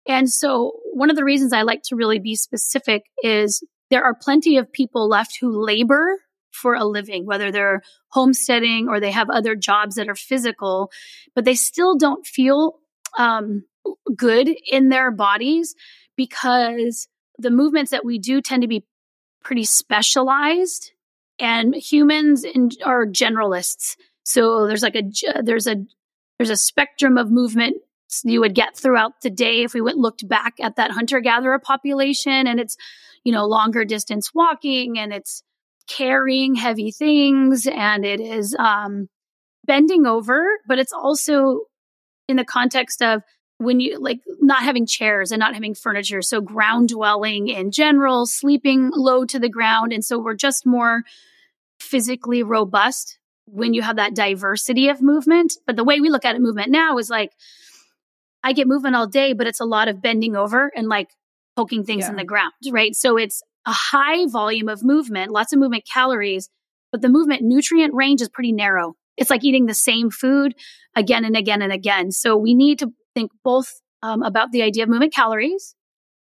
And 0.07 0.29
so 0.29 0.73
one 0.93 1.09
of 1.09 1.15
the 1.15 1.25
reasons 1.25 1.51
I 1.51 1.63
like 1.63 1.81
to 1.85 1.95
really 1.95 2.19
be 2.19 2.35
specific 2.35 3.03
is 3.21 3.61
there 3.89 4.05
are 4.05 4.15
plenty 4.15 4.57
of 4.57 4.71
people 4.71 5.09
left 5.09 5.37
who 5.41 5.63
labor 5.63 6.19
for 6.51 6.75
a 6.75 6.85
living, 6.85 7.25
whether 7.25 7.51
they're 7.51 7.81
homesteading 8.09 8.87
or 8.89 8.99
they 8.99 9.11
have 9.11 9.29
other 9.29 9.55
jobs 9.55 9.95
that 9.95 10.09
are 10.09 10.15
physical, 10.15 10.89
but 11.35 11.45
they 11.45 11.55
still 11.55 11.97
don't 11.97 12.25
feel 12.25 12.79
um, 13.17 13.63
good 14.15 14.49
in 14.69 14.89
their 14.89 15.11
bodies 15.11 15.75
because 16.15 17.07
the 17.37 17.51
movements 17.51 17.91
that 17.91 18.05
we 18.05 18.17
do 18.17 18.41
tend 18.41 18.63
to 18.63 18.67
be 18.67 18.85
pretty 19.47 19.63
specialized 19.63 20.91
and 21.39 21.73
humans 21.73 22.43
in, 22.43 22.69
are 22.83 23.05
generalists. 23.05 23.95
So 24.23 24.67
there's 24.67 24.83
like 24.83 24.97
a, 24.97 25.03
there's 25.41 25.67
a, 25.67 25.85
there's 26.37 26.49
a 26.49 26.57
spectrum 26.57 27.17
of 27.17 27.31
movement 27.31 27.77
you 28.25 28.41
would 28.41 28.53
get 28.53 28.75
throughout 28.75 29.21
the 29.21 29.29
day 29.29 29.63
if 29.63 29.73
we 29.73 29.79
went 29.79 29.97
looked 29.97 30.27
back 30.27 30.55
at 30.59 30.75
that 30.75 30.91
hunter 30.91 31.21
gatherer 31.21 31.59
population 31.59 32.45
and 32.45 32.59
it's, 32.59 32.75
you 33.23 33.31
know, 33.31 33.45
longer 33.45 33.85
distance 33.85 34.33
walking 34.33 34.99
and 34.99 35.13
it's 35.13 35.43
carrying 35.87 36.55
heavy 36.55 36.91
things 36.91 37.67
and 37.67 38.03
it 38.03 38.19
is, 38.19 38.53
um, 38.59 39.07
bending 39.65 40.05
over, 40.05 40.45
but 40.67 40.77
it's 40.77 40.93
also 40.93 41.61
in 42.27 42.35
the 42.35 42.43
context 42.43 43.01
of 43.01 43.21
when 43.57 43.79
you 43.79 43.99
like 43.99 44.19
not 44.39 44.63
having 44.63 44.85
chairs 44.85 45.31
and 45.31 45.39
not 45.39 45.53
having 45.53 45.73
furniture. 45.73 46.21
So 46.21 46.41
ground 46.41 46.89
dwelling 46.89 47.47
in 47.47 47.71
general, 47.71 48.25
sleeping 48.25 48.91
low 48.93 49.25
to 49.25 49.39
the 49.39 49.49
ground. 49.49 49.93
And 49.93 50.05
so 50.05 50.19
we're 50.19 50.35
just 50.35 50.65
more 50.65 51.03
physically 51.79 52.43
robust 52.43 53.17
when 53.45 53.73
you 53.73 53.81
have 53.81 53.95
that 53.95 54.13
diversity 54.13 54.89
of 54.89 55.01
movement. 55.01 55.53
But 55.65 55.75
the 55.75 55.83
way 55.83 55.99
we 55.99 56.09
look 56.09 56.25
at 56.25 56.35
it, 56.35 56.41
movement 56.41 56.69
now 56.69 56.97
is 56.97 57.09
like, 57.09 57.31
I 58.43 58.53
get 58.53 58.67
movement 58.67 58.95
all 58.95 59.07
day, 59.07 59.33
but 59.33 59.47
it's 59.47 59.59
a 59.59 59.65
lot 59.65 59.87
of 59.87 60.01
bending 60.01 60.35
over 60.35 60.71
and 60.75 60.87
like 60.87 61.09
poking 61.55 61.83
things 61.83 62.03
yeah. 62.03 62.11
in 62.11 62.15
the 62.15 62.23
ground, 62.23 62.53
right? 62.71 62.95
So 62.95 63.17
it's 63.17 63.41
a 63.65 63.71
high 63.71 64.27
volume 64.27 64.69
of 64.69 64.83
movement, 64.83 65.31
lots 65.31 65.51
of 65.51 65.59
movement 65.59 65.85
calories, 65.91 66.49
but 66.91 67.01
the 67.01 67.09
movement 67.09 67.41
nutrient 67.41 67.93
range 67.93 68.21
is 68.21 68.29
pretty 68.29 68.51
narrow. 68.51 68.95
It's 69.17 69.31
like 69.31 69.43
eating 69.43 69.65
the 69.65 69.73
same 69.73 70.11
food 70.11 70.53
again 70.95 71.25
and 71.25 71.35
again 71.35 71.61
and 71.61 71.73
again. 71.73 72.11
So 72.11 72.37
we 72.37 72.53
need 72.53 72.79
to 72.79 72.93
think 73.17 73.31
both 73.43 73.81
um, 74.03 74.21
about 74.21 74.51
the 74.51 74.61
idea 74.61 74.83
of 74.83 74.89
movement 74.89 75.13
calories, 75.13 75.75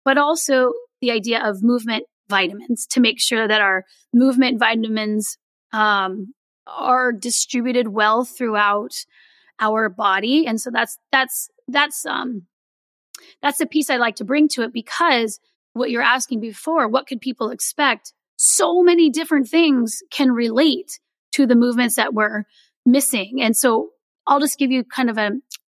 but 0.04 0.16
also 0.16 0.72
the 1.02 1.10
idea 1.10 1.46
of 1.46 1.62
movement 1.62 2.04
vitamins 2.28 2.86
to 2.86 3.00
make 3.00 3.20
sure 3.20 3.46
that 3.46 3.60
our 3.60 3.84
movement 4.14 4.58
vitamins 4.58 5.36
um, 5.72 6.32
are 6.66 7.12
distributed 7.12 7.88
well 7.88 8.24
throughout 8.24 8.92
our 9.58 9.90
body. 9.90 10.46
And 10.46 10.60
so 10.60 10.70
that's 10.70 10.96
that's 11.12 11.50
that's 11.68 12.06
um 12.06 12.46
that's 13.42 13.58
the 13.58 13.66
piece 13.66 13.90
I 13.90 13.96
like 13.96 14.16
to 14.16 14.24
bring 14.24 14.48
to 14.48 14.62
it 14.62 14.72
because 14.72 15.38
what 15.74 15.90
you're 15.90 16.02
asking 16.02 16.40
before, 16.40 16.88
what 16.88 17.06
could 17.06 17.20
people 17.20 17.50
expect? 17.50 18.12
So 18.36 18.82
many 18.82 19.10
different 19.10 19.48
things 19.48 19.98
can 20.10 20.30
relate 20.30 20.98
to 21.32 21.46
the 21.46 21.54
movements 21.54 21.96
that 21.96 22.14
we're 22.14 22.44
missing. 22.86 23.40
And 23.42 23.54
so 23.56 23.90
I'll 24.26 24.40
just 24.40 24.58
give 24.58 24.70
you 24.70 24.84
kind 24.84 25.10
of 25.10 25.18
a, 25.18 25.30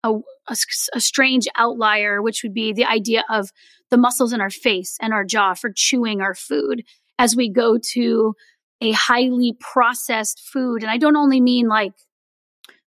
a, 0.04 0.12
a, 0.48 0.56
a 0.94 1.00
strange 1.00 1.48
outlier, 1.56 2.22
which 2.22 2.42
would 2.44 2.54
be 2.54 2.72
the 2.72 2.84
idea 2.84 3.24
of 3.28 3.50
the 3.90 3.96
muscles 3.96 4.32
in 4.32 4.40
our 4.40 4.50
face 4.50 4.96
and 5.00 5.12
our 5.12 5.24
jaw 5.24 5.54
for 5.54 5.72
chewing 5.74 6.20
our 6.20 6.34
food 6.34 6.84
as 7.18 7.34
we 7.34 7.50
go 7.50 7.78
to 7.92 8.34
a 8.80 8.92
highly 8.92 9.56
processed 9.58 10.40
food. 10.52 10.82
And 10.82 10.90
I 10.90 10.98
don't 10.98 11.16
only 11.16 11.40
mean 11.40 11.68
like 11.68 11.92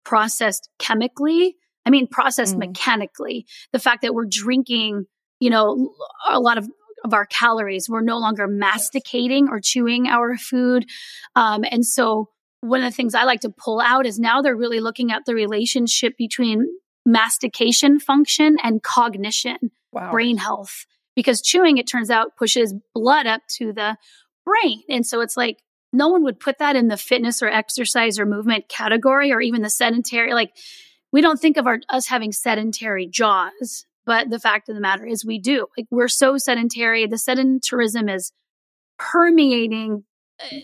processed 0.06 0.70
chemically, 0.78 1.56
I 1.86 1.90
mean 1.90 2.08
processed 2.08 2.56
mm. 2.56 2.60
mechanically. 2.60 3.46
The 3.74 3.80
fact 3.80 4.04
that 4.04 4.14
we're 4.14 4.28
drinking, 4.30 5.06
you 5.40 5.50
know, 5.50 5.94
a 6.30 6.40
lot 6.40 6.58
of 6.58 6.68
of 7.04 7.14
our 7.14 7.26
calories. 7.26 7.88
We're 7.90 8.02
no 8.02 8.18
longer 8.18 8.46
masticating 8.46 9.48
or 9.50 9.62
chewing 9.62 10.08
our 10.08 10.36
food. 10.36 10.86
Um, 11.34 11.64
and 11.70 11.86
so 11.86 12.28
one 12.62 12.84
of 12.84 12.92
the 12.92 12.96
things 12.96 13.16
I 13.16 13.24
like 13.24 13.40
to 13.42 13.50
pull 13.50 13.80
out 13.80 14.06
is 14.06 14.20
now 14.20 14.42
they're 14.42 14.56
really 14.56 14.82
looking 14.82 15.12
at 15.12 15.24
the 15.26 15.34
relationship 15.34 16.18
between 16.18 16.68
mastication 17.06 18.00
function 18.00 18.58
and 18.64 18.84
cognition, 18.84 19.58
wow. 19.92 20.12
brain 20.12 20.38
health. 20.38 20.86
Because 21.16 21.42
chewing, 21.42 21.78
it 21.78 21.88
turns 21.88 22.10
out, 22.10 22.38
pushes 22.38 22.74
blood 22.94 23.28
up 23.28 23.42
to 23.58 23.74
the 23.74 23.98
brain. 24.46 24.82
And 24.90 25.06
so 25.06 25.22
it's 25.22 25.36
like 25.36 25.58
no 25.92 26.08
one 26.08 26.24
would 26.24 26.40
put 26.40 26.60
that 26.60 26.76
in 26.76 26.88
the 26.88 26.98
fitness 26.98 27.42
or 27.42 27.48
exercise 27.48 28.20
or 28.20 28.26
movement 28.26 28.70
category 28.70 29.32
or 29.32 29.42
even 29.42 29.62
the 29.62 29.70
sedentary. 29.70 30.34
Like 30.34 30.52
we 31.12 31.22
don't 31.22 31.40
think 31.40 31.58
of 31.58 31.68
our, 31.68 31.80
us 31.90 32.08
having 32.08 32.32
sedentary 32.32 33.08
jaws, 33.08 33.86
but 34.06 34.30
the 34.30 34.40
fact 34.40 34.70
of 34.70 34.76
the 34.76 34.82
matter 34.82 35.06
is 35.06 35.26
we 35.26 35.40
do. 35.40 35.68
Like 35.78 35.88
we're 35.90 36.08
so 36.08 36.38
sedentary. 36.38 37.08
The 37.08 37.16
sedentarism 37.16 38.14
is 38.14 38.32
permeating 38.98 40.04
uh, 40.40 40.58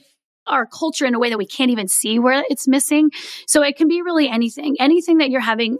our 0.48 0.68
culture 0.68 1.06
in 1.06 1.15
a 1.15 1.20
way 1.20 1.30
that 1.30 1.39
we 1.39 1.48
can't 1.48 1.72
even 1.72 1.88
see 1.88 2.20
where 2.20 2.44
it's 2.50 2.68
missing. 2.68 3.10
So 3.48 3.63
it 3.63 3.77
can 3.77 3.88
be 3.88 4.04
really 4.04 4.30
anything, 4.30 4.75
anything 4.80 5.18
that 5.18 5.32
you're 5.32 5.42
having 5.42 5.80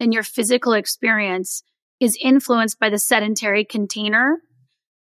in 0.00 0.12
your 0.12 0.22
physical 0.22 0.72
experience 0.72 1.62
is 2.00 2.18
influenced 2.20 2.78
by 2.78 2.90
the 2.90 2.98
sedentary 2.98 3.64
container. 3.64 4.38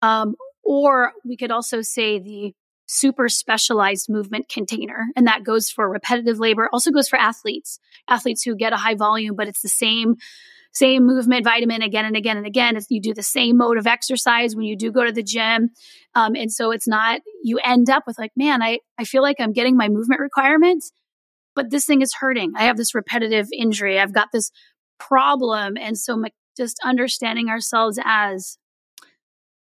Um, 0.02 0.37
or 0.62 1.12
we 1.25 1.37
could 1.37 1.50
also 1.50 1.83
say 1.83 2.19
the 2.19 2.55
super 2.87 3.28
specialized 3.28 4.09
movement 4.09 4.49
container. 4.49 5.07
And 5.16 5.26
that 5.26 5.45
goes 5.45 5.71
for 5.71 5.88
repetitive 5.88 6.38
labor, 6.38 6.69
also 6.73 6.90
goes 6.90 7.09
for 7.09 7.19
athletes, 7.19 7.78
athletes 8.09 8.43
who 8.43 8.57
get 8.57 8.73
a 8.73 8.76
high 8.76 8.95
volume, 8.95 9.35
but 9.37 9.49
it's 9.49 9.62
the 9.62 9.69
same 9.69 10.16
same 10.73 11.07
movement 11.07 11.43
vitamin 11.43 11.81
again 11.81 12.05
and 12.05 12.16
again 12.16 12.37
and 12.37 12.47
again. 12.47 12.78
you 12.90 13.00
do 13.00 13.14
the 13.14 13.23
same 13.23 13.57
mode 13.57 13.78
of 13.78 13.87
exercise 13.87 14.55
when 14.55 14.66
you 14.66 14.76
do 14.76 14.93
go 14.93 15.07
to 15.07 15.12
the 15.12 15.23
gym. 15.23 15.71
Um, 16.14 16.37
and 16.37 16.52
so 16.52 16.71
it's 16.71 16.87
not, 16.87 17.23
you 17.43 17.59
end 17.64 17.88
up 17.88 18.02
with 18.07 18.19
like, 18.19 18.33
man, 18.37 18.62
I, 18.62 18.81
I 18.99 19.05
feel 19.05 19.23
like 19.23 19.37
I'm 19.40 19.55
getting 19.55 19.75
my 19.75 19.88
movement 19.88 20.21
requirements, 20.21 20.93
but 21.55 21.71
this 21.71 21.87
thing 21.87 22.02
is 22.02 22.12
hurting. 22.21 22.52
I 22.59 22.64
have 22.64 22.76
this 22.76 22.95
repetitive 22.95 23.47
injury. 23.59 23.99
I've 23.99 24.12
got 24.12 24.28
this 24.35 24.50
problem. 24.99 25.76
And 25.76 25.99
so 25.99 26.23
just 26.57 26.79
understanding 26.85 27.49
ourselves 27.49 27.99
as 28.05 28.59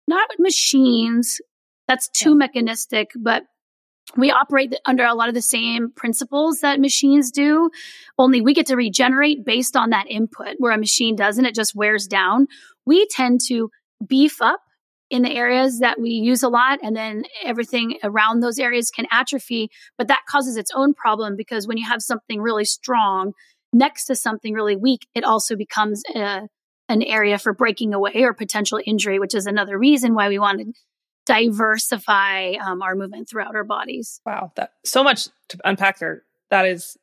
not 0.07 0.29
machines, 0.39 1.41
that's 1.89 2.09
too 2.09 2.31
yeah. 2.31 2.37
mechanistic, 2.37 3.11
but 3.17 3.45
we 4.17 4.31
operate 4.31 4.75
under 4.85 5.05
a 5.05 5.15
lot 5.15 5.29
of 5.29 5.35
the 5.35 5.43
same 5.43 5.91
principles 5.91 6.61
that 6.61 6.79
machines 6.79 7.31
do, 7.31 7.71
only 8.19 8.41
we 8.41 8.55
get 8.55 8.67
to 8.67 8.77
regenerate 8.77 9.45
based 9.45 9.77
on 9.77 9.91
that 9.91 10.07
input 10.09 10.57
where 10.59 10.73
a 10.73 10.79
machine 10.79 11.17
doesn't. 11.17 11.47
It 11.47 11.55
just 11.55 11.75
wears 11.75 12.07
down. 12.07 12.47
We 12.87 13.07
tend 13.09 13.41
to 13.49 13.71
beef 14.07 14.41
up 14.43 14.61
in 15.11 15.23
the 15.23 15.31
areas 15.31 15.81
that 15.81 16.01
we 16.01 16.11
use 16.11 16.43
a 16.43 16.49
lot 16.49 16.79
and 16.83 16.97
then 16.97 17.25
everything 17.43 17.99
around 18.03 18.41
those 18.41 18.59
areas 18.59 18.91
can 18.91 19.07
atrophy, 19.11 19.71
but 19.99 20.09
that 20.09 20.23
causes 20.29 20.57
its 20.57 20.71
own 20.75 20.95
problem 20.95 21.37
because 21.37 21.67
when 21.67 21.77
you 21.77 21.87
have 21.87 22.03
something 22.03 22.41
really 22.41 22.65
strong 22.65 23.33
next 23.75 24.07
to 24.07 24.15
something 24.15 24.55
really 24.55 24.77
weak, 24.77 25.07
it 25.15 25.25
also 25.25 25.57
becomes 25.57 26.03
a, 26.15 26.49
an 26.89 27.03
area 27.03 27.39
for 27.39 27.53
breaking 27.53 27.93
away 27.93 28.23
or 28.23 28.33
potential 28.33 28.81
injury, 28.87 29.19
which 29.19 29.35
is 29.35 29.47
another 29.47 29.79
reason 29.79 30.15
why 30.15 30.29
we 30.29 30.39
want 30.39 30.61
to 30.61 30.73
diversify 31.27 32.53
um, 32.53 32.83
our 32.83 32.95
movement 32.95 33.29
throughout 33.29 33.55
our 33.55 33.65
bodies. 33.65 34.21
Wow, 34.25 34.53
that 34.57 34.73
so 34.85 35.03
much 35.03 35.29
to 35.49 35.59
unpack 35.65 35.99
there. 35.99 36.23
That 36.51 36.67
is, 36.67 36.97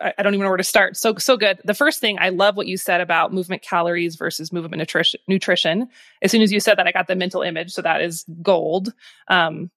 I, 0.00 0.12
I, 0.18 0.22
don't 0.22 0.34
even 0.34 0.44
know 0.44 0.50
where 0.50 0.56
to 0.56 0.64
start. 0.64 0.96
So 0.96 1.14
so 1.16 1.36
good. 1.36 1.60
The 1.64 1.74
first 1.74 2.00
thing 2.00 2.18
I 2.20 2.30
love 2.30 2.56
what 2.56 2.66
you 2.66 2.76
said 2.76 3.00
about 3.00 3.32
movement 3.32 3.62
calories 3.62 4.16
versus 4.16 4.52
movement 4.52 4.78
nutrition. 4.78 5.20
Nutrition. 5.28 5.88
As 6.22 6.32
soon 6.32 6.42
as 6.42 6.52
you 6.52 6.60
said 6.60 6.76
that, 6.76 6.86
I 6.86 6.92
got 6.92 7.06
the 7.06 7.16
mental 7.16 7.42
image. 7.42 7.72
So 7.72 7.82
that 7.82 8.02
is 8.02 8.24
gold. 8.42 8.92
Um, 9.28 9.70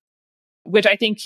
which 0.63 0.87
I 0.87 0.95
think, 0.95 1.19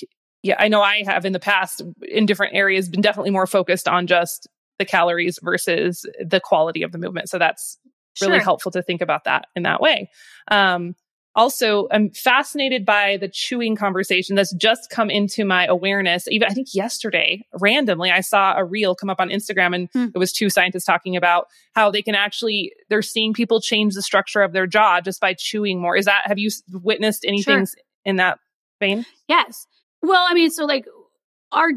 yeah, 0.43 0.55
I 0.59 0.67
know 0.67 0.81
I 0.81 1.03
have 1.05 1.23
in 1.25 1.31
the 1.31 1.39
past 1.39 1.81
in 2.01 2.25
different 2.25 2.55
areas 2.55 2.89
been 2.89 3.01
definitely 3.01 3.31
more 3.31 3.47
focused 3.47 3.87
on 3.87 4.07
just 4.07 4.47
the 4.79 4.85
calories 4.85 5.39
versus 5.41 6.05
the 6.19 6.39
quality 6.39 6.83
of 6.83 6.91
the 6.91 6.97
movement. 6.97 7.29
So 7.29 7.37
that's 7.37 7.77
really 8.21 8.35
sure. 8.35 8.43
helpful 8.43 8.71
to 8.71 8.81
think 8.81 9.01
about 9.01 9.25
that 9.25 9.47
in 9.55 9.63
that 9.63 9.81
way. 9.81 10.09
Um, 10.49 10.95
also 11.37 11.87
i'm 11.91 12.09
fascinated 12.09 12.83
by 12.83 13.15
the 13.17 13.29
chewing 13.29 13.75
conversation 13.75 14.35
that's 14.35 14.53
just 14.55 14.89
come 14.89 15.09
into 15.09 15.45
my 15.45 15.65
awareness 15.67 16.27
even 16.29 16.49
i 16.49 16.53
think 16.53 16.73
yesterday 16.73 17.45
randomly 17.61 18.11
i 18.11 18.19
saw 18.19 18.55
a 18.57 18.65
reel 18.65 18.95
come 18.95 19.09
up 19.09 19.21
on 19.21 19.29
instagram 19.29 19.73
and 19.73 19.91
mm. 19.93 20.11
it 20.13 20.17
was 20.17 20.33
two 20.33 20.49
scientists 20.49 20.83
talking 20.83 21.15
about 21.15 21.45
how 21.73 21.89
they 21.89 22.01
can 22.01 22.15
actually 22.15 22.73
they're 22.89 23.03
seeing 23.03 23.33
people 23.33 23.61
change 23.61 23.93
the 23.93 24.01
structure 24.01 24.41
of 24.41 24.51
their 24.51 24.67
jaw 24.67 24.99
just 24.99 25.21
by 25.21 25.33
chewing 25.33 25.79
more 25.79 25.95
is 25.95 26.05
that 26.05 26.23
have 26.25 26.39
you 26.39 26.49
witnessed 26.73 27.23
anything 27.25 27.65
sure. 27.65 27.83
in 28.03 28.17
that 28.17 28.39
vein 28.79 29.05
yes 29.27 29.67
well 30.01 30.25
i 30.27 30.33
mean 30.33 30.49
so 30.49 30.65
like 30.65 30.85
our 31.51 31.69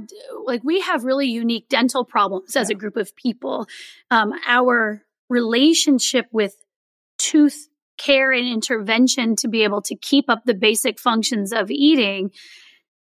like 0.44 0.62
we 0.64 0.80
have 0.80 1.04
really 1.04 1.28
unique 1.28 1.68
dental 1.68 2.04
problems 2.04 2.56
as 2.56 2.70
yeah. 2.70 2.76
a 2.76 2.78
group 2.78 2.96
of 2.96 3.14
people 3.16 3.66
um 4.10 4.32
our 4.46 5.02
relationship 5.28 6.26
with 6.32 6.54
tooth 7.18 7.68
care 8.00 8.32
and 8.32 8.48
intervention 8.48 9.36
to 9.36 9.48
be 9.48 9.62
able 9.62 9.82
to 9.82 9.94
keep 9.94 10.28
up 10.28 10.42
the 10.44 10.54
basic 10.54 10.98
functions 10.98 11.52
of 11.52 11.70
eating 11.70 12.30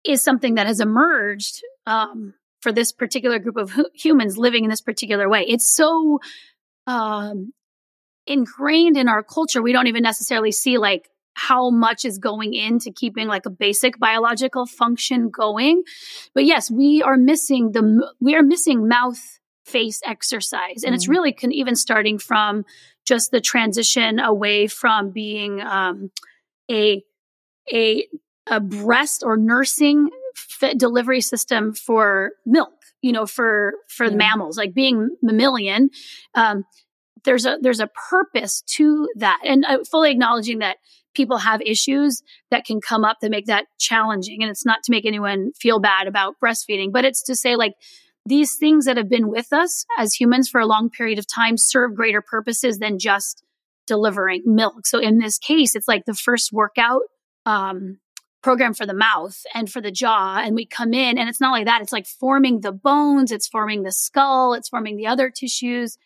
is 0.05 0.21
something 0.21 0.55
that 0.55 0.67
has 0.67 0.79
emerged 0.79 1.61
um, 1.85 2.33
for 2.61 2.71
this 2.71 2.91
particular 2.91 3.39
group 3.39 3.57
of 3.57 3.71
hu- 3.71 3.89
humans 3.93 4.37
living 4.37 4.63
in 4.63 4.69
this 4.69 4.81
particular 4.81 5.27
way. 5.27 5.45
It's 5.47 5.67
so 5.67 6.19
um, 6.87 7.51
ingrained 8.25 8.97
in 8.97 9.09
our 9.09 9.21
culture, 9.21 9.61
we 9.61 9.73
don't 9.73 9.87
even 9.87 10.03
necessarily 10.03 10.51
see 10.51 10.77
like 10.77 11.09
how 11.35 11.69
much 11.69 12.05
is 12.05 12.17
going 12.17 12.53
into 12.53 12.91
keeping 12.91 13.27
like 13.27 13.45
a 13.45 13.49
basic 13.49 13.99
biological 13.99 14.65
function 14.65 15.29
going. 15.29 15.83
But 16.33 16.45
yes, 16.45 16.71
we 16.71 17.01
are 17.03 17.17
missing 17.17 17.71
the 17.73 18.11
we 18.19 18.35
are 18.35 18.43
missing 18.43 18.87
mouth 18.87 19.21
face 19.65 20.01
exercise, 20.05 20.83
and 20.83 20.93
mm. 20.93 20.95
it's 20.95 21.07
really 21.07 21.33
can 21.33 21.51
even 21.51 21.75
starting 21.75 22.17
from 22.17 22.65
just 23.05 23.31
the 23.31 23.41
transition 23.41 24.19
away 24.19 24.67
from 24.67 25.11
being 25.11 25.61
um, 25.61 26.09
a 26.71 27.03
a 27.71 28.07
a 28.47 28.59
breast 28.59 29.23
or 29.25 29.37
nursing 29.37 30.09
delivery 30.77 31.21
system 31.21 31.73
for 31.73 32.31
milk 32.45 32.73
you 33.01 33.11
know 33.11 33.25
for 33.25 33.73
for 33.87 34.05
yeah. 34.05 34.15
mammals 34.15 34.57
like 34.57 34.73
being 34.73 35.09
mammalian 35.21 35.89
um, 36.35 36.63
there's 37.23 37.45
a 37.45 37.57
there's 37.61 37.79
a 37.79 37.89
purpose 38.09 38.61
to 38.61 39.07
that 39.15 39.39
and 39.45 39.65
uh, 39.65 39.83
fully 39.89 40.11
acknowledging 40.11 40.59
that 40.59 40.77
people 41.15 41.37
have 41.37 41.61
issues 41.61 42.21
that 42.51 42.65
can 42.65 42.79
come 42.81 43.03
up 43.03 43.17
that 43.21 43.31
make 43.31 43.45
that 43.47 43.65
challenging 43.79 44.41
and 44.41 44.51
it's 44.51 44.65
not 44.65 44.83
to 44.83 44.91
make 44.91 45.05
anyone 45.05 45.51
feel 45.59 45.79
bad 45.79 46.07
about 46.07 46.35
breastfeeding 46.43 46.91
but 46.91 47.05
it's 47.05 47.23
to 47.23 47.35
say 47.35 47.55
like 47.55 47.73
these 48.25 48.55
things 48.55 48.85
that 48.85 48.97
have 48.97 49.09
been 49.09 49.29
with 49.29 49.53
us 49.53 49.85
as 49.97 50.13
humans 50.13 50.49
for 50.49 50.59
a 50.59 50.65
long 50.65 50.89
period 50.89 51.19
of 51.19 51.27
time 51.27 51.57
serve 51.57 51.95
greater 51.95 52.21
purposes 52.21 52.79
than 52.79 52.97
just 52.97 53.43
delivering 53.85 54.41
milk. 54.45 54.87
So 54.87 54.99
in 54.99 55.19
this 55.19 55.37
case, 55.37 55.75
it's 55.75 55.87
like 55.87 56.05
the 56.05 56.13
first 56.13 56.51
workout 56.51 57.01
um, 57.45 57.99
program 58.41 58.73
for 58.73 58.85
the 58.85 58.95
mouth 58.95 59.39
and 59.53 59.71
for 59.71 59.79
the 59.79 59.91
jaw. 59.91 60.39
And 60.43 60.55
we 60.55 60.65
come 60.65 60.93
in 60.93 61.17
and 61.17 61.29
it's 61.29 61.41
not 61.41 61.51
like 61.51 61.65
that. 61.65 61.81
It's 61.81 61.91
like 61.91 62.07
forming 62.07 62.61
the 62.61 62.71
bones, 62.71 63.31
it's 63.31 63.47
forming 63.47 63.83
the 63.83 63.91
skull, 63.91 64.53
it's 64.53 64.69
forming 64.69 64.97
the 64.97 65.07
other 65.07 65.29
tissues. 65.29 65.97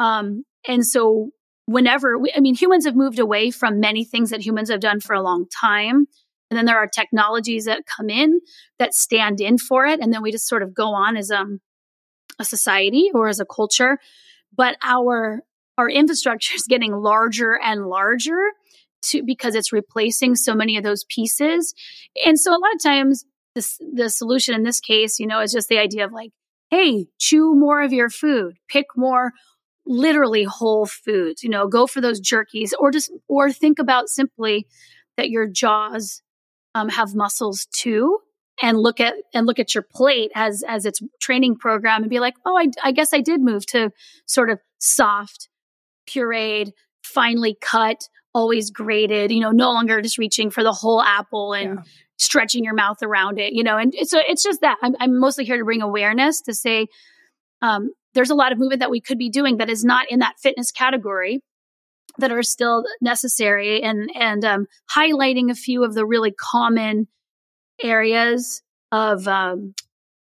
Um, 0.00 0.44
and 0.68 0.84
so 0.84 1.30
whenever 1.66 2.18
we, 2.18 2.32
I 2.36 2.40
mean, 2.40 2.54
humans 2.54 2.84
have 2.84 2.96
moved 2.96 3.18
away 3.18 3.50
from 3.50 3.80
many 3.80 4.04
things 4.04 4.30
that 4.30 4.44
humans 4.44 4.70
have 4.70 4.80
done 4.80 5.00
for 5.00 5.14
a 5.14 5.22
long 5.22 5.46
time. 5.48 6.06
And 6.50 6.58
then 6.58 6.66
there 6.66 6.78
are 6.78 6.86
technologies 6.86 7.64
that 7.64 7.84
come 7.86 8.10
in 8.10 8.40
that 8.78 8.94
stand 8.94 9.40
in 9.40 9.58
for 9.58 9.86
it. 9.86 10.00
And 10.00 10.12
then 10.12 10.22
we 10.22 10.30
just 10.30 10.46
sort 10.46 10.62
of 10.62 10.74
go 10.74 10.88
on 10.88 11.16
as 11.16 11.30
um, 11.30 11.60
a 12.38 12.44
society 12.44 13.10
or 13.14 13.28
as 13.28 13.40
a 13.40 13.46
culture. 13.46 13.98
But 14.54 14.76
our 14.82 15.40
our 15.76 15.88
infrastructure 15.88 16.54
is 16.56 16.64
getting 16.68 16.92
larger 16.92 17.58
and 17.60 17.86
larger 17.86 18.50
to, 19.02 19.22
because 19.22 19.54
it's 19.54 19.72
replacing 19.72 20.36
so 20.36 20.54
many 20.54 20.76
of 20.76 20.84
those 20.84 21.04
pieces. 21.04 21.74
And 22.24 22.38
so 22.38 22.52
a 22.52 22.58
lot 22.58 22.74
of 22.74 22.82
times 22.82 23.24
this, 23.54 23.78
the 23.92 24.10
solution 24.10 24.54
in 24.54 24.62
this 24.62 24.80
case, 24.80 25.18
you 25.18 25.26
know, 25.26 25.40
is 25.40 25.52
just 25.52 25.68
the 25.68 25.78
idea 25.78 26.04
of 26.04 26.12
like, 26.12 26.30
hey, 26.70 27.06
chew 27.18 27.54
more 27.54 27.82
of 27.82 27.92
your 27.92 28.10
food, 28.10 28.56
pick 28.68 28.86
more 28.96 29.32
literally 29.86 30.44
whole 30.44 30.86
foods, 30.86 31.42
you 31.42 31.50
know, 31.50 31.68
go 31.68 31.86
for 31.86 32.00
those 32.00 32.20
jerkies 32.20 32.70
or 32.78 32.90
just, 32.90 33.12
or 33.28 33.52
think 33.52 33.78
about 33.78 34.08
simply 34.08 34.66
that 35.16 35.30
your 35.30 35.46
jaws 35.46 36.22
um, 36.74 36.88
have 36.88 37.14
muscles 37.14 37.66
too 37.72 38.18
and 38.62 38.78
look 38.78 39.00
at 39.00 39.14
and 39.32 39.46
look 39.46 39.58
at 39.58 39.74
your 39.74 39.82
plate 39.82 40.30
as 40.34 40.62
as 40.66 40.86
its 40.86 41.00
training 41.20 41.56
program 41.56 42.02
and 42.02 42.10
be 42.10 42.20
like 42.20 42.34
oh 42.46 42.56
I, 42.56 42.68
I 42.82 42.92
guess 42.92 43.12
i 43.12 43.20
did 43.20 43.40
move 43.40 43.66
to 43.66 43.90
sort 44.26 44.50
of 44.50 44.60
soft 44.78 45.48
pureed 46.08 46.72
finely 47.02 47.56
cut 47.60 48.08
always 48.32 48.70
grated 48.70 49.32
you 49.32 49.40
know 49.40 49.50
no 49.50 49.72
longer 49.72 50.00
just 50.00 50.18
reaching 50.18 50.50
for 50.50 50.62
the 50.62 50.72
whole 50.72 51.02
apple 51.02 51.52
and 51.52 51.74
yeah. 51.74 51.82
stretching 52.16 52.64
your 52.64 52.74
mouth 52.74 53.02
around 53.02 53.38
it 53.38 53.52
you 53.52 53.62
know 53.62 53.76
and 53.76 53.94
so 54.04 54.20
it's 54.26 54.42
just 54.42 54.60
that 54.60 54.78
I'm, 54.82 54.94
I'm 55.00 55.18
mostly 55.18 55.44
here 55.44 55.58
to 55.58 55.64
bring 55.64 55.82
awareness 55.82 56.40
to 56.42 56.54
say 56.54 56.86
um, 57.62 57.90
there's 58.14 58.30
a 58.30 58.34
lot 58.34 58.52
of 58.52 58.58
movement 58.58 58.80
that 58.80 58.90
we 58.90 59.00
could 59.00 59.18
be 59.18 59.30
doing 59.30 59.58
that 59.58 59.70
is 59.70 59.84
not 59.84 60.10
in 60.10 60.20
that 60.20 60.34
fitness 60.40 60.70
category 60.70 61.40
that 62.18 62.30
are 62.30 62.42
still 62.42 62.84
necessary 63.00 63.82
and 63.82 64.10
and 64.14 64.44
um, 64.44 64.66
highlighting 64.94 65.50
a 65.50 65.54
few 65.54 65.84
of 65.84 65.94
the 65.94 66.06
really 66.06 66.32
common 66.32 67.08
areas 67.82 68.62
of 68.92 69.26
um, 69.26 69.74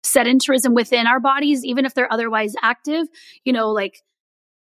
sedentarism 0.04 0.74
within 0.74 1.06
our 1.06 1.20
bodies 1.20 1.64
even 1.64 1.84
if 1.84 1.94
they're 1.94 2.12
otherwise 2.12 2.54
active 2.62 3.06
you 3.44 3.52
know 3.52 3.70
like 3.70 4.00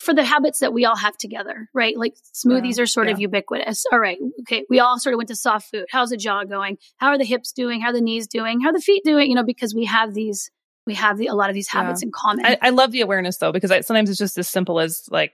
for 0.01 0.13
the 0.13 0.25
habits 0.25 0.59
that 0.59 0.73
we 0.73 0.85
all 0.85 0.97
have 0.97 1.17
together 1.17 1.69
right? 1.73 1.97
Like 1.97 2.15
smoothies 2.35 2.77
yeah, 2.77 2.83
are 2.83 2.87
sort 2.87 3.07
yeah. 3.07 3.13
of 3.13 3.21
ubiquitous. 3.21 3.85
All 3.93 4.01
right 4.01 4.19
okay 4.41 4.65
we 4.69 4.81
all 4.81 4.99
sort 4.99 5.15
of 5.15 5.19
went 5.19 5.29
to 5.29 5.37
soft 5.37 5.71
food. 5.71 5.85
How's 5.91 6.11
the 6.11 6.17
jaw 6.17 6.43
going? 6.43 6.79
How 6.97 7.09
are 7.09 7.19
the 7.19 7.25
hips 7.25 7.53
doing? 7.53 7.81
How 7.81 7.91
are 7.91 7.93
the 7.93 8.01
knees 8.01 8.27
doing? 8.27 8.61
How 8.61 8.71
are 8.71 8.73
the 8.73 8.81
feet 8.81 9.05
doing? 9.05 9.31
You 9.31 9.37
know 9.37 9.45
because 9.45 9.75
we 9.75 9.85
have 9.85 10.13
these 10.13 10.51
we 10.87 10.95
have 10.95 11.19
the, 11.19 11.29
a 11.29 11.35
lot 11.35 11.49
of 11.49 11.55
these 11.55 11.69
habits 11.69 12.03
yeah. 12.03 12.07
in 12.07 12.13
common 12.13 12.45
I, 12.45 12.59
I, 12.61 12.71
love 12.71 12.91
the 12.91 13.03
awareness 13.03 13.37
though 13.37 13.53
because 13.53 13.71
I, 13.71 13.81
sometimes 13.83 14.11
it's 14.11 14.19
just 14.19 14.37
as 14.37 14.49
simple 14.49 14.81
as 14.81 15.05
like 15.11 15.33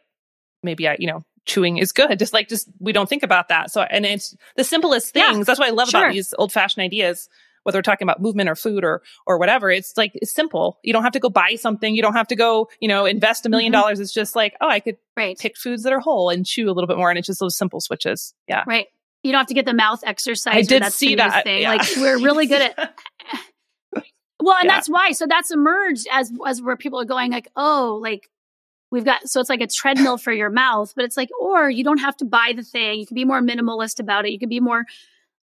maybe 0.62 0.88
I, 0.88 0.96
you 0.98 1.06
know, 1.06 1.22
chewing 1.48 1.78
is 1.78 1.92
good. 1.92 2.18
Just 2.18 2.32
like, 2.32 2.48
just 2.48 2.68
we 2.78 2.92
don't 2.92 3.08
think 3.08 3.22
about 3.22 3.48
that. 3.48 3.70
So, 3.70 3.82
and 3.82 4.06
it's 4.06 4.36
the 4.56 4.64
simplest 4.64 5.12
things. 5.12 5.38
Yeah, 5.38 5.44
That's 5.44 5.58
what 5.58 5.68
I 5.68 5.72
love 5.72 5.88
sure. 5.88 6.00
about 6.00 6.12
these 6.12 6.34
old 6.38 6.52
fashioned 6.52 6.84
ideas, 6.84 7.28
whether 7.64 7.78
we're 7.78 7.82
talking 7.82 8.04
about 8.06 8.20
movement 8.20 8.48
or 8.48 8.54
food 8.54 8.84
or, 8.84 9.02
or 9.26 9.38
whatever. 9.38 9.70
It's 9.70 9.96
like, 9.96 10.12
it's 10.14 10.32
simple. 10.32 10.78
You 10.84 10.92
don't 10.92 11.02
have 11.02 11.12
to 11.12 11.20
go 11.20 11.30
buy 11.30 11.56
something. 11.56 11.94
You 11.94 12.02
don't 12.02 12.14
have 12.14 12.28
to 12.28 12.36
go, 12.36 12.68
you 12.80 12.88
know, 12.88 13.06
invest 13.06 13.46
a 13.46 13.48
1000000 13.48 13.52
mm-hmm. 13.52 13.72
dollars. 13.72 14.00
It's 14.00 14.12
just 14.12 14.36
like, 14.36 14.54
oh, 14.60 14.68
I 14.68 14.80
could 14.80 14.96
right. 15.16 15.38
pick 15.38 15.56
foods 15.56 15.82
that 15.82 15.92
are 15.92 16.00
whole 16.00 16.30
and 16.30 16.46
chew 16.46 16.70
a 16.70 16.72
little 16.72 16.86
bit 16.86 16.96
more. 16.96 17.10
And 17.10 17.18
it's 17.18 17.26
just 17.26 17.40
those 17.40 17.56
simple 17.56 17.80
switches. 17.80 18.34
Yeah. 18.46 18.64
Right. 18.66 18.86
You 19.24 19.32
don't 19.32 19.40
have 19.40 19.48
to 19.48 19.54
get 19.54 19.66
the 19.66 19.74
mouth 19.74 20.00
exercise. 20.06 20.54
I 20.54 20.62
did 20.62 20.84
see 20.92 21.16
that. 21.16 21.42
Thing. 21.42 21.62
Yeah. 21.62 21.74
Like 21.74 21.88
we're 21.96 22.18
really 22.18 22.46
good 22.46 22.62
at. 22.62 22.94
well, 24.40 24.56
and 24.56 24.66
yeah. 24.66 24.74
that's 24.74 24.88
why. 24.88 25.12
So 25.12 25.26
that's 25.26 25.50
emerged 25.50 26.06
as 26.12 26.32
as 26.46 26.62
where 26.62 26.76
people 26.76 27.00
are 27.00 27.04
going 27.04 27.32
like, 27.32 27.48
oh, 27.56 27.98
like 28.02 28.28
we've 28.90 29.04
got 29.04 29.28
so 29.28 29.40
it's 29.40 29.50
like 29.50 29.60
a 29.60 29.66
treadmill 29.66 30.18
for 30.18 30.32
your 30.32 30.50
mouth, 30.50 30.92
but 30.94 31.04
it's 31.04 31.16
like, 31.16 31.28
or 31.40 31.68
you 31.68 31.84
don't 31.84 31.98
have 31.98 32.16
to 32.18 32.24
buy 32.24 32.52
the 32.54 32.62
thing. 32.62 33.00
You 33.00 33.06
can 33.06 33.14
be 33.14 33.24
more 33.24 33.40
minimalist 33.40 34.00
about 34.00 34.26
it. 34.26 34.32
You 34.32 34.38
can 34.38 34.48
be 34.48 34.60
more 34.60 34.84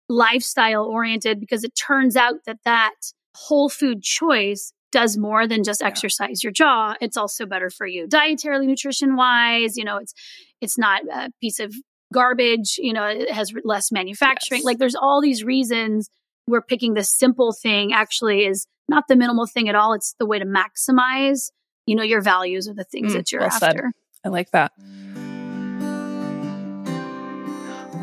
lifestyle 0.09 0.83
oriented 0.85 1.39
because 1.39 1.63
it 1.63 1.73
turns 1.75 2.15
out 2.15 2.43
that 2.45 2.59
that 2.65 2.95
whole 3.35 3.69
food 3.69 4.03
choice 4.03 4.73
does 4.91 5.17
more 5.17 5.47
than 5.47 5.63
just 5.63 5.81
exercise 5.81 6.43
your 6.43 6.51
jaw. 6.51 6.95
It's 6.99 7.15
also 7.15 7.45
better 7.45 7.69
for 7.69 7.87
you 7.87 8.07
dietarily, 8.07 8.67
nutrition 8.67 9.15
wise. 9.15 9.77
You 9.77 9.85
know, 9.85 9.97
it's 9.97 10.13
it's 10.59 10.77
not 10.77 11.01
a 11.11 11.31
piece 11.39 11.59
of 11.59 11.73
garbage. 12.13 12.75
You 12.77 12.91
know, 12.91 13.05
it 13.05 13.31
has 13.31 13.53
less 13.63 13.91
manufacturing. 13.91 14.59
Yes. 14.59 14.65
Like 14.65 14.77
there's 14.79 14.95
all 14.95 15.21
these 15.21 15.45
reasons 15.45 16.09
we're 16.47 16.61
picking 16.61 16.93
the 16.93 17.03
simple 17.03 17.53
thing. 17.53 17.93
Actually, 17.93 18.45
is 18.45 18.67
not 18.87 19.07
the 19.07 19.15
minimal 19.15 19.47
thing 19.47 19.69
at 19.69 19.75
all. 19.75 19.93
It's 19.93 20.15
the 20.19 20.25
way 20.25 20.39
to 20.39 20.45
maximize. 20.45 21.51
You 21.85 21.95
know, 21.95 22.03
your 22.03 22.21
values 22.21 22.67
are 22.67 22.73
the 22.73 22.83
things 22.83 23.13
mm, 23.13 23.17
that 23.17 23.31
you're 23.31 23.41
well 23.41 23.49
after. 23.49 23.91
Said. 23.93 24.25
I 24.25 24.29
like 24.29 24.51
that. 24.51 24.71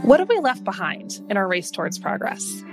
What 0.03 0.21
have 0.21 0.29
we 0.29 0.39
left 0.39 0.65
behind 0.65 1.21
in 1.29 1.37
our 1.37 1.47
race 1.47 1.71
towards 1.71 1.99
progress? 1.99 2.65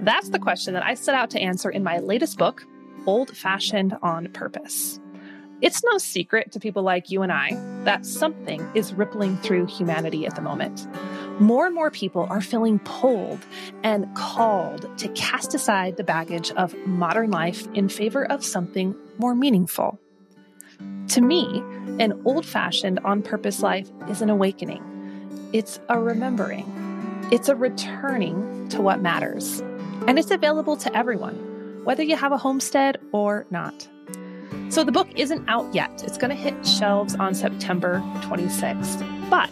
That's 0.00 0.28
the 0.28 0.38
question 0.38 0.74
that 0.74 0.84
I 0.84 0.94
set 0.94 1.14
out 1.14 1.30
to 1.30 1.40
answer 1.40 1.70
in 1.70 1.82
my 1.82 1.98
latest 1.98 2.38
book, 2.38 2.64
Old 3.06 3.34
Fashioned 3.34 3.96
on 4.02 4.30
Purpose. 4.32 5.00
It's 5.62 5.82
no 5.84 5.96
secret 5.96 6.52
to 6.52 6.60
people 6.60 6.82
like 6.82 7.10
you 7.10 7.22
and 7.22 7.32
I 7.32 7.52
that 7.84 8.04
something 8.04 8.68
is 8.74 8.92
rippling 8.92 9.38
through 9.38 9.66
humanity 9.66 10.26
at 10.26 10.34
the 10.34 10.42
moment. 10.42 10.86
More 11.40 11.66
and 11.66 11.74
more 11.74 11.90
people 11.90 12.26
are 12.28 12.42
feeling 12.42 12.78
pulled 12.80 13.40
and 13.82 14.14
called 14.14 14.98
to 14.98 15.08
cast 15.10 15.54
aside 15.54 15.96
the 15.96 16.04
baggage 16.04 16.50
of 16.52 16.76
modern 16.86 17.30
life 17.30 17.66
in 17.72 17.88
favor 17.88 18.24
of 18.26 18.44
something 18.44 18.94
more 19.16 19.34
meaningful. 19.34 19.98
To 21.08 21.20
me, 21.22 21.62
an 21.98 22.20
old 22.26 22.44
fashioned 22.44 22.98
on 23.00 23.22
purpose 23.22 23.62
life 23.62 23.90
is 24.10 24.20
an 24.20 24.28
awakening. 24.28 24.82
It's 25.54 25.80
a 25.88 25.98
remembering. 25.98 26.66
It's 27.32 27.48
a 27.48 27.56
returning 27.56 28.68
to 28.68 28.82
what 28.82 29.00
matters. 29.00 29.60
And 30.06 30.18
it's 30.18 30.30
available 30.30 30.76
to 30.76 30.94
everyone, 30.94 31.80
whether 31.84 32.02
you 32.02 32.16
have 32.16 32.32
a 32.32 32.38
homestead 32.38 32.98
or 33.12 33.46
not. 33.50 33.88
So 34.68 34.84
the 34.84 34.92
book 34.92 35.08
isn't 35.16 35.48
out 35.48 35.72
yet. 35.74 36.02
It's 36.04 36.18
going 36.18 36.30
to 36.30 36.36
hit 36.36 36.66
shelves 36.66 37.14
on 37.14 37.34
September 37.34 38.00
26th. 38.22 39.30
But 39.30 39.50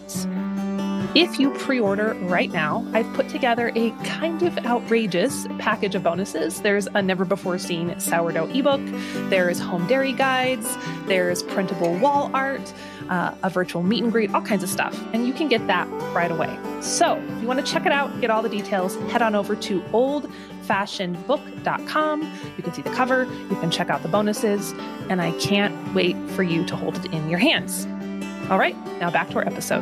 if 1.15 1.39
you 1.39 1.49
pre 1.51 1.79
order 1.79 2.13
right 2.23 2.51
now, 2.51 2.85
I've 2.93 3.11
put 3.13 3.29
together 3.29 3.71
a 3.73 3.91
kind 4.03 4.43
of 4.43 4.57
outrageous 4.65 5.47
package 5.59 5.95
of 5.95 6.03
bonuses. 6.03 6.61
There's 6.61 6.87
a 6.87 7.01
never 7.01 7.23
before 7.23 7.57
seen 7.57 7.97
sourdough 7.99 8.49
ebook, 8.49 8.81
there's 9.29 9.57
home 9.57 9.87
dairy 9.87 10.11
guides, 10.11 10.77
there's 11.05 11.41
printable 11.41 11.97
wall 11.99 12.29
art, 12.33 12.73
uh, 13.09 13.33
a 13.43 13.49
virtual 13.49 13.81
meet 13.81 14.03
and 14.03 14.11
greet, 14.11 14.33
all 14.33 14.41
kinds 14.41 14.61
of 14.61 14.67
stuff. 14.69 15.01
And 15.13 15.25
you 15.25 15.31
can 15.31 15.47
get 15.47 15.65
that 15.67 15.87
right 16.13 16.31
away. 16.31 16.59
So 16.81 17.15
if 17.15 17.41
you 17.41 17.47
want 17.47 17.65
to 17.65 17.71
check 17.71 17.85
it 17.85 17.93
out, 17.93 18.19
get 18.19 18.29
all 18.29 18.41
the 18.41 18.49
details, 18.49 18.97
head 19.09 19.21
on 19.21 19.35
over 19.35 19.55
to 19.55 19.79
oldfashionedbook.com. 19.81 22.33
You 22.57 22.63
can 22.63 22.73
see 22.73 22.81
the 22.81 22.91
cover, 22.91 23.23
you 23.23 23.55
can 23.55 23.71
check 23.71 23.89
out 23.89 24.03
the 24.03 24.09
bonuses, 24.09 24.73
and 25.09 25.21
I 25.21 25.31
can't 25.39 25.95
wait 25.95 26.17
for 26.31 26.43
you 26.43 26.65
to 26.65 26.75
hold 26.75 26.97
it 26.97 27.05
in 27.13 27.29
your 27.29 27.39
hands. 27.39 27.87
All 28.49 28.59
right, 28.59 28.75
now 28.99 29.09
back 29.09 29.29
to 29.29 29.37
our 29.37 29.47
episode. 29.47 29.81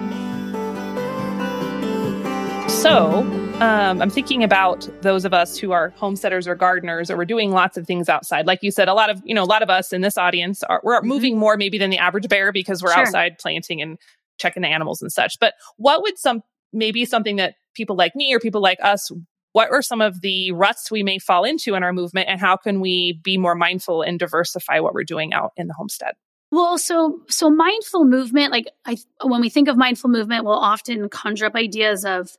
So, 2.84 3.22
um, 3.62 4.02
I'm 4.02 4.10
thinking 4.10 4.44
about 4.44 4.90
those 5.02 5.24
of 5.24 5.34
us 5.34 5.58
who 5.58 5.72
are 5.72 5.92
homesteaders 5.92 6.50
or 6.50 6.56
gardeners, 6.56 7.10
or 7.10 7.16
we're 7.16 7.24
doing 7.24 7.52
lots 7.52 7.78
of 7.78 7.88
things 7.88 8.10
outside. 8.10 8.46
Like 8.46 8.62
you 8.62 8.72
said, 8.72 8.90
a 8.90 8.94
lot 8.94 9.10
of 9.10 9.22
you 9.24 9.34
know, 9.34 9.42
a 9.42 9.46
lot 9.46 9.62
of 9.62 9.70
us 9.70 9.94
in 9.94 10.02
this 10.02 10.18
audience 10.18 10.64
are 10.64 10.82
we're 10.84 11.00
mm-hmm. 11.00 11.08
moving 11.08 11.38
more 11.38 11.56
maybe 11.56 11.78
than 11.78 11.92
the 11.92 11.98
average 11.98 12.28
bear 12.28 12.52
because 12.52 12.84
we're 12.84 12.92
sure. 12.92 13.04
outside 13.04 13.40
planting 13.40 13.82
and 13.82 13.98
checking 14.38 14.64
the 14.64 14.68
animals 14.68 15.02
and 15.02 15.14
such. 15.14 15.40
But 15.40 15.54
what 15.78 16.02
would 16.02 16.18
some 16.20 16.42
maybe 16.74 17.06
something 17.06 17.38
that 17.38 17.56
people 17.74 17.96
like 17.96 18.18
me 18.18 18.34
or 18.34 18.40
people 18.42 18.62
like 18.62 18.80
us 18.84 19.10
what 19.54 19.72
are 19.72 19.82
some 19.82 20.02
of 20.02 20.20
the 20.20 20.52
ruts 20.52 20.92
we 20.92 21.04
may 21.04 21.20
fall 21.20 21.46
into 21.46 21.76
in 21.76 21.84
our 21.84 21.94
movement 21.94 22.28
and 22.28 22.42
how 22.42 22.58
can 22.58 22.82
we 22.82 23.18
be 23.24 23.38
more 23.38 23.56
mindful 23.56 24.02
and 24.02 24.20
diversify 24.20 24.82
what 24.82 24.94
we're 24.94 25.06
doing 25.06 25.32
out 25.32 25.54
in 25.56 25.68
the 25.68 25.74
homestead 25.74 26.16
well, 26.54 26.78
so 26.78 27.22
so 27.30 27.50
mindful 27.50 28.06
movement, 28.06 28.52
like 28.52 28.68
I 28.86 28.98
when 29.24 29.42
we 29.42 29.50
think 29.50 29.68
of 29.68 29.76
mindful 29.76 30.12
movement, 30.12 30.46
we'll 30.46 30.54
often 30.54 31.10
conjure 31.10 31.48
up 31.48 31.56
ideas 31.56 32.06
of 32.06 32.30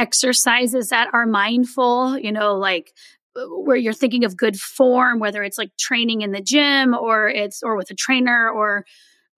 exercises 0.00 0.88
that 0.88 1.08
are 1.12 1.26
mindful, 1.26 2.18
you 2.18 2.32
know, 2.32 2.54
like 2.56 2.92
uh, 3.36 3.42
where 3.44 3.76
you're 3.76 3.92
thinking 3.92 4.24
of 4.24 4.36
good 4.36 4.58
form, 4.58 5.18
whether 5.18 5.42
it's 5.42 5.58
like 5.58 5.70
training 5.78 6.22
in 6.22 6.32
the 6.32 6.40
gym 6.40 6.94
or 6.94 7.28
it's 7.28 7.62
or 7.62 7.76
with 7.76 7.90
a 7.90 7.94
trainer 7.94 8.48
or 8.48 8.84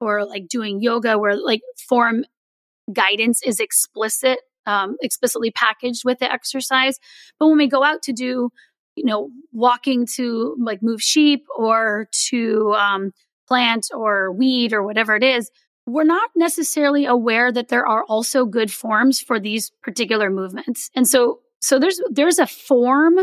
or 0.00 0.24
like 0.24 0.46
doing 0.48 0.80
yoga 0.80 1.18
where 1.18 1.36
like 1.36 1.62
form 1.88 2.24
guidance 2.92 3.42
is 3.44 3.58
explicit, 3.58 4.38
um, 4.66 4.96
explicitly 5.02 5.50
packaged 5.50 6.02
with 6.04 6.20
the 6.20 6.32
exercise. 6.32 6.98
But 7.38 7.48
when 7.48 7.58
we 7.58 7.66
go 7.66 7.82
out 7.82 8.02
to 8.04 8.12
do, 8.12 8.50
you 8.94 9.04
know, 9.04 9.30
walking 9.52 10.06
to 10.16 10.56
like 10.60 10.80
move 10.80 11.02
sheep 11.02 11.44
or 11.56 12.08
to 12.28 12.72
um, 12.74 13.10
plant 13.48 13.88
or 13.92 14.32
weed 14.32 14.72
or 14.72 14.84
whatever 14.84 15.16
it 15.16 15.24
is, 15.24 15.50
we're 15.86 16.04
not 16.04 16.30
necessarily 16.36 17.06
aware 17.06 17.50
that 17.50 17.68
there 17.68 17.86
are 17.86 18.04
also 18.04 18.44
good 18.44 18.72
forms 18.72 19.20
for 19.20 19.40
these 19.40 19.70
particular 19.82 20.30
movements. 20.30 20.90
And 20.94 21.06
so, 21.06 21.40
so 21.60 21.78
there's, 21.78 22.00
there's 22.10 22.38
a 22.38 22.46
form 22.46 23.18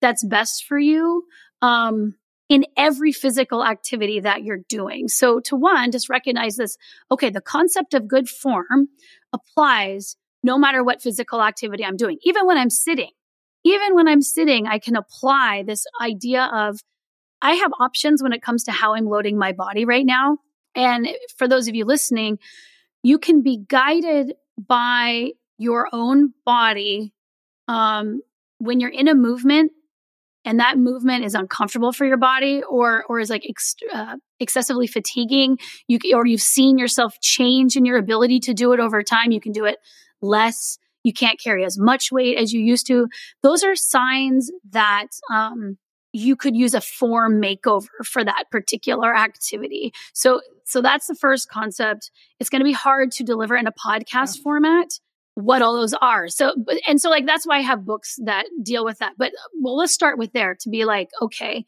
that's 0.00 0.24
best 0.24 0.64
for 0.64 0.78
you. 0.78 1.24
Um, 1.60 2.14
in 2.52 2.66
every 2.76 3.12
physical 3.12 3.64
activity 3.64 4.20
that 4.20 4.42
you're 4.44 4.60
doing. 4.68 5.08
So 5.08 5.40
to 5.40 5.56
one, 5.56 5.90
just 5.90 6.10
recognize 6.10 6.56
this. 6.56 6.76
Okay. 7.10 7.30
The 7.30 7.40
concept 7.40 7.94
of 7.94 8.06
good 8.06 8.28
form 8.28 8.88
applies 9.32 10.16
no 10.42 10.58
matter 10.58 10.84
what 10.84 11.00
physical 11.00 11.42
activity 11.42 11.82
I'm 11.82 11.96
doing. 11.96 12.18
Even 12.24 12.46
when 12.46 12.58
I'm 12.58 12.68
sitting, 12.68 13.10
even 13.64 13.94
when 13.94 14.06
I'm 14.06 14.20
sitting, 14.20 14.66
I 14.66 14.80
can 14.80 14.96
apply 14.96 15.62
this 15.66 15.86
idea 15.98 16.50
of 16.52 16.80
I 17.40 17.54
have 17.54 17.72
options 17.80 18.22
when 18.22 18.34
it 18.34 18.42
comes 18.42 18.64
to 18.64 18.72
how 18.72 18.94
I'm 18.94 19.06
loading 19.06 19.38
my 19.38 19.52
body 19.52 19.86
right 19.86 20.04
now. 20.04 20.36
And 20.74 21.08
for 21.36 21.46
those 21.46 21.68
of 21.68 21.74
you 21.74 21.84
listening, 21.84 22.38
you 23.02 23.18
can 23.18 23.42
be 23.42 23.58
guided 23.68 24.34
by 24.58 25.32
your 25.58 25.88
own 25.92 26.32
body 26.44 27.12
um, 27.68 28.20
when 28.58 28.80
you're 28.80 28.90
in 28.90 29.08
a 29.08 29.14
movement 29.14 29.72
and 30.44 30.58
that 30.58 30.76
movement 30.76 31.24
is 31.24 31.34
uncomfortable 31.34 31.92
for 31.92 32.04
your 32.04 32.16
body 32.16 32.62
or 32.68 33.04
or 33.08 33.20
is 33.20 33.30
like 33.30 33.46
ex- 33.48 33.76
uh, 33.94 34.16
excessively 34.40 34.86
fatiguing 34.86 35.56
you 35.86 35.98
or 36.14 36.26
you've 36.26 36.42
seen 36.42 36.78
yourself 36.78 37.14
change 37.20 37.76
in 37.76 37.84
your 37.84 37.96
ability 37.96 38.40
to 38.40 38.52
do 38.52 38.72
it 38.72 38.80
over 38.80 39.02
time 39.02 39.30
you 39.30 39.40
can 39.40 39.52
do 39.52 39.64
it 39.64 39.78
less 40.20 40.78
you 41.04 41.12
can't 41.12 41.40
carry 41.40 41.64
as 41.64 41.78
much 41.78 42.12
weight 42.12 42.38
as 42.38 42.52
you 42.52 42.60
used 42.60 42.86
to. 42.86 43.08
Those 43.42 43.64
are 43.64 43.74
signs 43.74 44.50
that 44.70 45.08
um, 45.30 45.78
you 46.12 46.36
could 46.36 46.54
use 46.54 46.74
a 46.74 46.80
form 46.80 47.40
makeover 47.40 47.88
for 48.04 48.24
that 48.24 48.44
particular 48.50 49.16
activity 49.16 49.92
so 50.12 50.40
so 50.64 50.80
that's 50.80 51.06
the 51.06 51.14
first 51.14 51.50
concept. 51.50 52.10
It's 52.40 52.50
going 52.50 52.60
to 52.60 52.64
be 52.64 52.72
hard 52.72 53.12
to 53.12 53.24
deliver 53.24 53.56
in 53.56 53.66
a 53.66 53.72
podcast 53.72 54.36
yeah. 54.36 54.42
format 54.42 54.88
what 55.34 55.62
all 55.62 55.74
those 55.74 55.94
are. 55.94 56.28
So, 56.28 56.54
and 56.86 57.00
so 57.00 57.08
like 57.08 57.26
that's 57.26 57.46
why 57.46 57.58
I 57.58 57.62
have 57.62 57.84
books 57.84 58.16
that 58.24 58.46
deal 58.62 58.84
with 58.84 58.98
that. 58.98 59.14
But 59.16 59.32
well, 59.60 59.76
let's 59.76 59.94
start 59.94 60.18
with 60.18 60.32
there 60.32 60.56
to 60.60 60.70
be 60.70 60.84
like, 60.84 61.08
okay, 61.20 61.64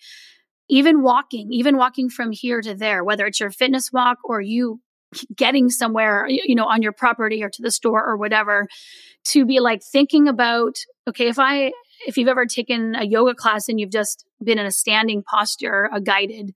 even 0.68 1.02
walking, 1.02 1.52
even 1.52 1.76
walking 1.76 2.08
from 2.08 2.30
here 2.32 2.60
to 2.60 2.74
there, 2.74 3.04
whether 3.04 3.26
it's 3.26 3.40
your 3.40 3.50
fitness 3.50 3.90
walk 3.92 4.18
or 4.24 4.40
you 4.40 4.80
getting 5.36 5.70
somewhere, 5.70 6.26
you 6.28 6.54
know, 6.54 6.66
on 6.66 6.82
your 6.82 6.92
property 6.92 7.42
or 7.42 7.48
to 7.48 7.62
the 7.62 7.70
store 7.70 8.04
or 8.04 8.16
whatever, 8.16 8.66
to 9.24 9.44
be 9.46 9.60
like 9.60 9.82
thinking 9.82 10.28
about, 10.28 10.76
okay, 11.08 11.28
if 11.28 11.38
I, 11.38 11.72
if 12.06 12.16
you've 12.16 12.28
ever 12.28 12.46
taken 12.46 12.94
a 12.94 13.04
yoga 13.04 13.34
class 13.34 13.68
and 13.68 13.78
you've 13.78 13.90
just 13.92 14.24
been 14.42 14.58
in 14.58 14.66
a 14.66 14.70
standing 14.70 15.22
posture, 15.22 15.88
a 15.92 16.00
guided 16.00 16.52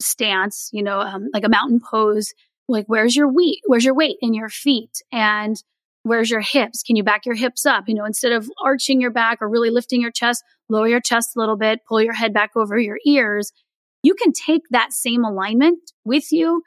stance, 0.00 0.68
you 0.72 0.82
know, 0.82 1.00
um, 1.00 1.28
like 1.32 1.44
a 1.44 1.48
mountain 1.48 1.80
pose. 1.80 2.32
Like, 2.68 2.86
where's 2.86 3.16
your 3.16 3.30
weight? 3.30 3.60
Where's 3.66 3.84
your 3.84 3.94
weight 3.94 4.16
in 4.20 4.34
your 4.34 4.48
feet? 4.48 5.02
And 5.12 5.56
where's 6.02 6.30
your 6.30 6.40
hips? 6.40 6.82
Can 6.82 6.96
you 6.96 7.04
back 7.04 7.26
your 7.26 7.34
hips 7.34 7.66
up? 7.66 7.84
You 7.86 7.94
know, 7.94 8.04
instead 8.04 8.32
of 8.32 8.48
arching 8.62 9.00
your 9.00 9.10
back 9.10 9.38
or 9.40 9.48
really 9.48 9.70
lifting 9.70 10.00
your 10.00 10.10
chest, 10.10 10.42
lower 10.68 10.88
your 10.88 11.00
chest 11.00 11.36
a 11.36 11.40
little 11.40 11.56
bit, 11.56 11.80
pull 11.88 12.02
your 12.02 12.14
head 12.14 12.32
back 12.32 12.50
over 12.56 12.78
your 12.78 12.98
ears. 13.06 13.52
You 14.02 14.14
can 14.14 14.32
take 14.32 14.62
that 14.70 14.92
same 14.92 15.24
alignment 15.24 15.78
with 16.04 16.32
you 16.32 16.62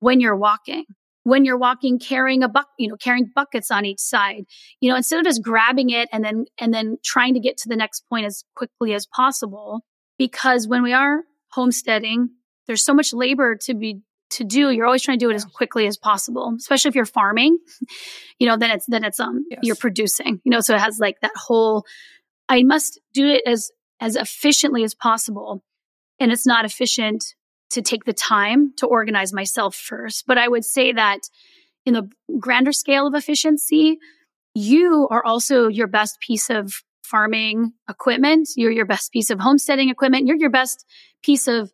when 0.00 0.20
you're 0.20 0.36
walking. 0.36 0.84
When 1.28 1.44
you're 1.44 1.58
walking, 1.58 1.98
carrying 1.98 2.42
a 2.42 2.48
buck, 2.48 2.68
you 2.78 2.88
know, 2.88 2.96
carrying 2.96 3.30
buckets 3.34 3.70
on 3.70 3.84
each 3.84 4.00
side, 4.00 4.44
you 4.80 4.90
know, 4.90 4.96
instead 4.96 5.18
of 5.18 5.24
just 5.24 5.42
grabbing 5.42 5.90
it 5.90 6.08
and 6.12 6.24
then, 6.24 6.46
and 6.58 6.72
then 6.72 6.96
trying 7.04 7.34
to 7.34 7.40
get 7.40 7.58
to 7.58 7.68
the 7.68 7.76
next 7.76 8.04
point 8.08 8.26
as 8.26 8.44
quickly 8.54 8.94
as 8.94 9.06
possible. 9.06 9.80
Because 10.16 10.66
when 10.66 10.82
we 10.82 10.92
are 10.92 11.24
homesteading, 11.50 12.30
there's 12.66 12.84
so 12.84 12.94
much 12.94 13.12
labor 13.12 13.56
to 13.62 13.74
be 13.74 14.00
to 14.30 14.44
do, 14.44 14.70
you're 14.70 14.86
always 14.86 15.02
trying 15.02 15.18
to 15.18 15.24
do 15.24 15.30
it 15.30 15.34
as 15.34 15.44
quickly 15.44 15.86
as 15.86 15.96
possible, 15.96 16.54
especially 16.56 16.90
if 16.90 16.94
you're 16.94 17.04
farming, 17.04 17.58
you 18.38 18.46
know, 18.46 18.56
then 18.56 18.70
it's, 18.70 18.86
then 18.86 19.04
it's, 19.04 19.20
um, 19.20 19.44
yes. 19.50 19.60
you're 19.62 19.76
producing, 19.76 20.40
you 20.44 20.50
know, 20.50 20.60
so 20.60 20.74
it 20.74 20.80
has 20.80 20.98
like 20.98 21.16
that 21.22 21.32
whole, 21.34 21.84
I 22.48 22.62
must 22.62 23.00
do 23.14 23.28
it 23.28 23.42
as, 23.46 23.70
as 24.00 24.16
efficiently 24.16 24.84
as 24.84 24.94
possible. 24.94 25.62
And 26.20 26.32
it's 26.32 26.46
not 26.46 26.64
efficient 26.64 27.24
to 27.70 27.82
take 27.82 28.04
the 28.04 28.12
time 28.12 28.72
to 28.76 28.86
organize 28.86 29.32
myself 29.32 29.74
first. 29.74 30.24
But 30.26 30.38
I 30.38 30.48
would 30.48 30.64
say 30.64 30.92
that 30.92 31.20
in 31.84 31.94
the 31.94 32.08
grander 32.38 32.72
scale 32.72 33.06
of 33.06 33.14
efficiency, 33.14 33.98
you 34.54 35.06
are 35.10 35.24
also 35.24 35.68
your 35.68 35.86
best 35.86 36.18
piece 36.20 36.50
of 36.50 36.72
farming 37.02 37.72
equipment. 37.88 38.48
You're 38.56 38.72
your 38.72 38.86
best 38.86 39.12
piece 39.12 39.30
of 39.30 39.40
homesteading 39.40 39.88
equipment. 39.88 40.26
You're 40.26 40.36
your 40.36 40.50
best 40.50 40.84
piece 41.22 41.48
of 41.48 41.72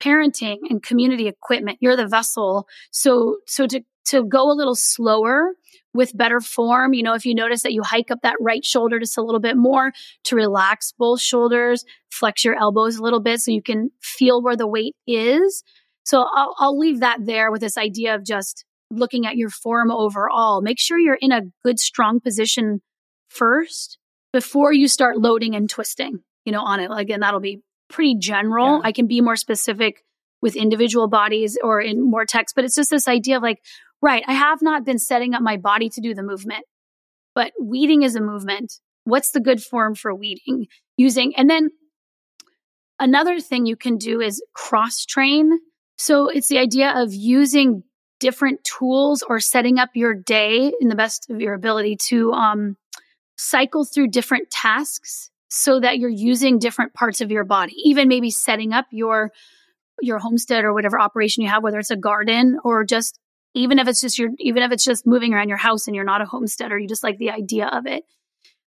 parenting 0.00 0.58
and 0.68 0.82
community 0.82 1.28
equipment. 1.28 1.78
You're 1.80 1.96
the 1.96 2.06
vessel. 2.06 2.66
So, 2.90 3.38
so 3.46 3.66
to, 3.66 3.82
to 4.06 4.24
go 4.24 4.50
a 4.50 4.54
little 4.54 4.74
slower 4.74 5.54
with 5.92 6.16
better 6.16 6.40
form, 6.40 6.94
you 6.94 7.02
know, 7.02 7.14
if 7.14 7.26
you 7.26 7.34
notice 7.34 7.62
that 7.62 7.72
you 7.72 7.82
hike 7.82 8.10
up 8.10 8.20
that 8.22 8.36
right 8.40 8.64
shoulder 8.64 8.98
just 9.00 9.18
a 9.18 9.22
little 9.22 9.40
bit 9.40 9.56
more 9.56 9.92
to 10.24 10.36
relax 10.36 10.92
both 10.96 11.20
shoulders, 11.20 11.84
flex 12.10 12.44
your 12.44 12.56
elbows 12.56 12.96
a 12.96 13.02
little 13.02 13.20
bit 13.20 13.40
so 13.40 13.50
you 13.50 13.62
can 13.62 13.90
feel 14.00 14.42
where 14.42 14.56
the 14.56 14.68
weight 14.68 14.94
is. 15.06 15.64
So 16.04 16.22
I'll, 16.32 16.54
I'll 16.58 16.78
leave 16.78 17.00
that 17.00 17.18
there 17.24 17.50
with 17.50 17.60
this 17.60 17.76
idea 17.76 18.14
of 18.14 18.24
just 18.24 18.64
looking 18.90 19.26
at 19.26 19.36
your 19.36 19.50
form 19.50 19.90
overall. 19.90 20.62
Make 20.62 20.78
sure 20.78 20.98
you're 20.98 21.18
in 21.20 21.32
a 21.32 21.42
good, 21.64 21.78
strong 21.78 22.20
position 22.20 22.82
first 23.28 23.98
before 24.32 24.72
you 24.72 24.88
start 24.88 25.18
loading 25.18 25.54
and 25.54 25.68
twisting, 25.68 26.20
you 26.44 26.52
know, 26.52 26.62
on 26.62 26.80
it. 26.80 26.90
Again, 26.92 27.20
that'll 27.20 27.40
be 27.40 27.62
pretty 27.88 28.16
general. 28.18 28.76
Yeah. 28.76 28.82
I 28.84 28.92
can 28.92 29.06
be 29.06 29.20
more 29.20 29.36
specific 29.36 30.04
with 30.40 30.56
individual 30.56 31.08
bodies 31.08 31.58
or 31.62 31.80
in 31.80 32.08
more 32.08 32.24
text, 32.24 32.54
but 32.54 32.64
it's 32.64 32.76
just 32.76 32.90
this 32.90 33.08
idea 33.08 33.36
of 33.36 33.42
like, 33.42 33.58
right, 34.02 34.24
I 34.26 34.32
have 34.32 34.62
not 34.62 34.84
been 34.84 34.98
setting 34.98 35.34
up 35.34 35.42
my 35.42 35.56
body 35.56 35.88
to 35.90 36.00
do 36.00 36.14
the 36.14 36.22
movement, 36.22 36.64
but 37.34 37.52
weeding 37.60 38.02
is 38.02 38.16
a 38.16 38.20
movement. 38.20 38.72
What's 39.04 39.30
the 39.30 39.40
good 39.40 39.62
form 39.62 39.94
for 39.94 40.14
weeding? 40.14 40.66
Using, 40.96 41.34
and 41.36 41.48
then 41.48 41.70
another 42.98 43.40
thing 43.40 43.66
you 43.66 43.76
can 43.76 43.96
do 43.96 44.20
is 44.20 44.42
cross 44.54 45.04
train. 45.04 45.58
So 45.96 46.28
it's 46.28 46.48
the 46.48 46.58
idea 46.58 46.92
of 46.94 47.12
using 47.12 47.82
different 48.20 48.62
tools 48.64 49.22
or 49.26 49.40
setting 49.40 49.78
up 49.78 49.90
your 49.94 50.14
day 50.14 50.72
in 50.80 50.88
the 50.88 50.94
best 50.94 51.30
of 51.30 51.40
your 51.40 51.54
ability 51.54 51.96
to 52.08 52.32
um, 52.32 52.76
cycle 53.36 53.84
through 53.84 54.08
different 54.08 54.50
tasks 54.50 55.30
so 55.48 55.80
that 55.80 55.98
you're 55.98 56.08
using 56.08 56.58
different 56.58 56.94
parts 56.94 57.20
of 57.20 57.30
your 57.30 57.44
body, 57.44 57.74
even 57.84 58.06
maybe 58.06 58.30
setting 58.30 58.72
up 58.72 58.86
your 58.90 59.32
your 60.02 60.18
homestead 60.18 60.64
or 60.64 60.72
whatever 60.72 60.98
operation 60.98 61.42
you 61.42 61.50
have, 61.50 61.62
whether 61.62 61.78
it's 61.78 61.90
a 61.90 61.96
garden 61.96 62.58
or 62.64 62.84
just 62.84 63.18
even 63.54 63.78
if 63.78 63.88
it's 63.88 64.00
just 64.00 64.18
your 64.18 64.30
even 64.38 64.62
if 64.62 64.72
it's 64.72 64.84
just 64.84 65.06
moving 65.06 65.34
around 65.34 65.48
your 65.48 65.58
house 65.58 65.86
and 65.86 65.96
you're 65.96 66.04
not 66.04 66.22
a 66.22 66.26
homesteader, 66.26 66.78
you 66.78 66.88
just 66.88 67.04
like 67.04 67.18
the 67.18 67.30
idea 67.30 67.66
of 67.66 67.86
it. 67.86 68.04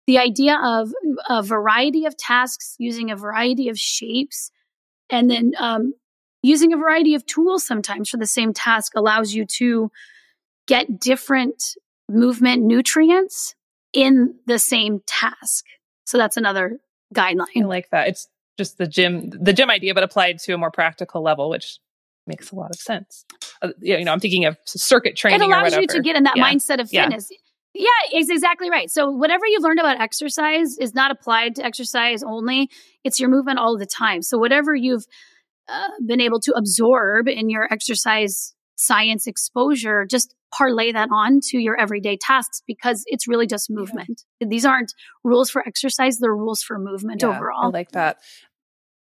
The 0.07 0.19
idea 0.19 0.59
of 0.61 0.93
a 1.29 1.43
variety 1.43 2.07
of 2.07 2.17
tasks 2.17 2.75
using 2.79 3.11
a 3.11 3.17
variety 3.17 3.69
of 3.69 3.79
shapes 3.79 4.51
and 5.11 5.31
then 5.31 5.53
um, 5.59 5.95
using 6.43 6.73
a 6.73 6.77
variety 6.77 7.15
of 7.15 7.25
tools 7.25 7.65
sometimes 7.65 8.11
for 8.11 8.17
the 8.17 8.27
same 8.27 8.53
task 8.53 8.93
allows 8.97 9.33
you 9.33 9.47
to 9.47 9.91
get 10.67 10.99
different 10.99 11.77
movement 12.09 12.63
nutrients 12.63 13.55
in 13.93 14.35
the 14.47 14.59
same 14.59 15.01
task. 15.07 15.65
So 16.05 16.19
that's 16.19 16.37
another 16.37 16.79
guideline. 17.15 17.63
I 17.63 17.65
like 17.65 17.91
that. 17.91 18.09
It's 18.09 18.29
just 18.59 18.79
the 18.79 18.87
gym, 18.87 19.31
the 19.31 19.53
gym 19.53 19.71
idea, 19.71 19.95
but 19.95 20.03
applied 20.03 20.39
to 20.41 20.53
a 20.53 20.59
more 20.59 20.71
practical 20.71 21.23
level, 21.23 21.49
which 21.49 21.79
makes 22.27 22.51
a 22.51 22.57
lot 22.57 22.71
of 22.71 22.77
sense. 22.77 23.25
Uh, 23.61 23.69
you 23.81 24.05
know, 24.05 24.13
I'm 24.13 24.21
thinking 24.21 24.45
of 24.45 24.57
circuit 24.67 25.17
training. 25.17 25.41
It 25.41 25.45
allows 25.45 25.77
you 25.77 25.87
to 25.87 26.01
get 26.01 26.17
in 26.17 26.25
that 26.25 26.37
yeah. 26.37 26.51
mindset 26.51 26.81
of 26.81 26.91
fitness. 26.91 27.29
Yeah. 27.31 27.37
Yeah, 27.75 27.87
it's 28.11 28.29
exactly 28.29 28.69
right. 28.69 28.91
So 28.91 29.11
whatever 29.11 29.47
you've 29.47 29.63
learned 29.63 29.81
about 29.81 29.99
exercise 29.99 30.77
is 30.77 30.95
not 30.95 31.11
applied 31.11 31.55
to 31.55 31.65
exercise 31.65 32.23
only. 32.23 32.69
It's 33.03 33.19
your 33.19 33.31
movement 33.31 33.59
all 33.59 33.79
the 33.79 33.87
time. 33.87 34.21
So 34.21 34.37
whatever 34.37 34.75
you've 34.75 35.07
uh, 35.69 35.89
been 36.07 36.21
able 36.21 36.39
to 36.41 36.53
absorb 36.53 37.29
in 37.29 37.49
your 37.49 37.73
exercise 37.73 38.55
science 38.77 39.27
exposure, 39.27 40.05
just 40.05 40.35
parlay 40.53 40.93
that 40.93 41.09
on 41.11 41.41
to 41.41 41.59
your 41.59 41.79
everyday 41.81 42.19
tasks 42.19 42.63
because 42.67 43.05
it's 43.07 43.27
really 43.27 43.47
just 43.47 43.71
movement. 43.71 44.23
Yeah. 44.39 44.49
These 44.51 44.67
aren't 44.67 44.93
rules 45.25 45.51
for 45.51 45.67
exercise, 45.67 46.19
they're 46.19 46.37
rules 46.37 46.63
for 46.63 46.79
movement 46.79 47.23
yeah, 47.23 47.29
overall. 47.29 47.65
I 47.65 47.69
like 47.69 47.93
that. 47.93 48.19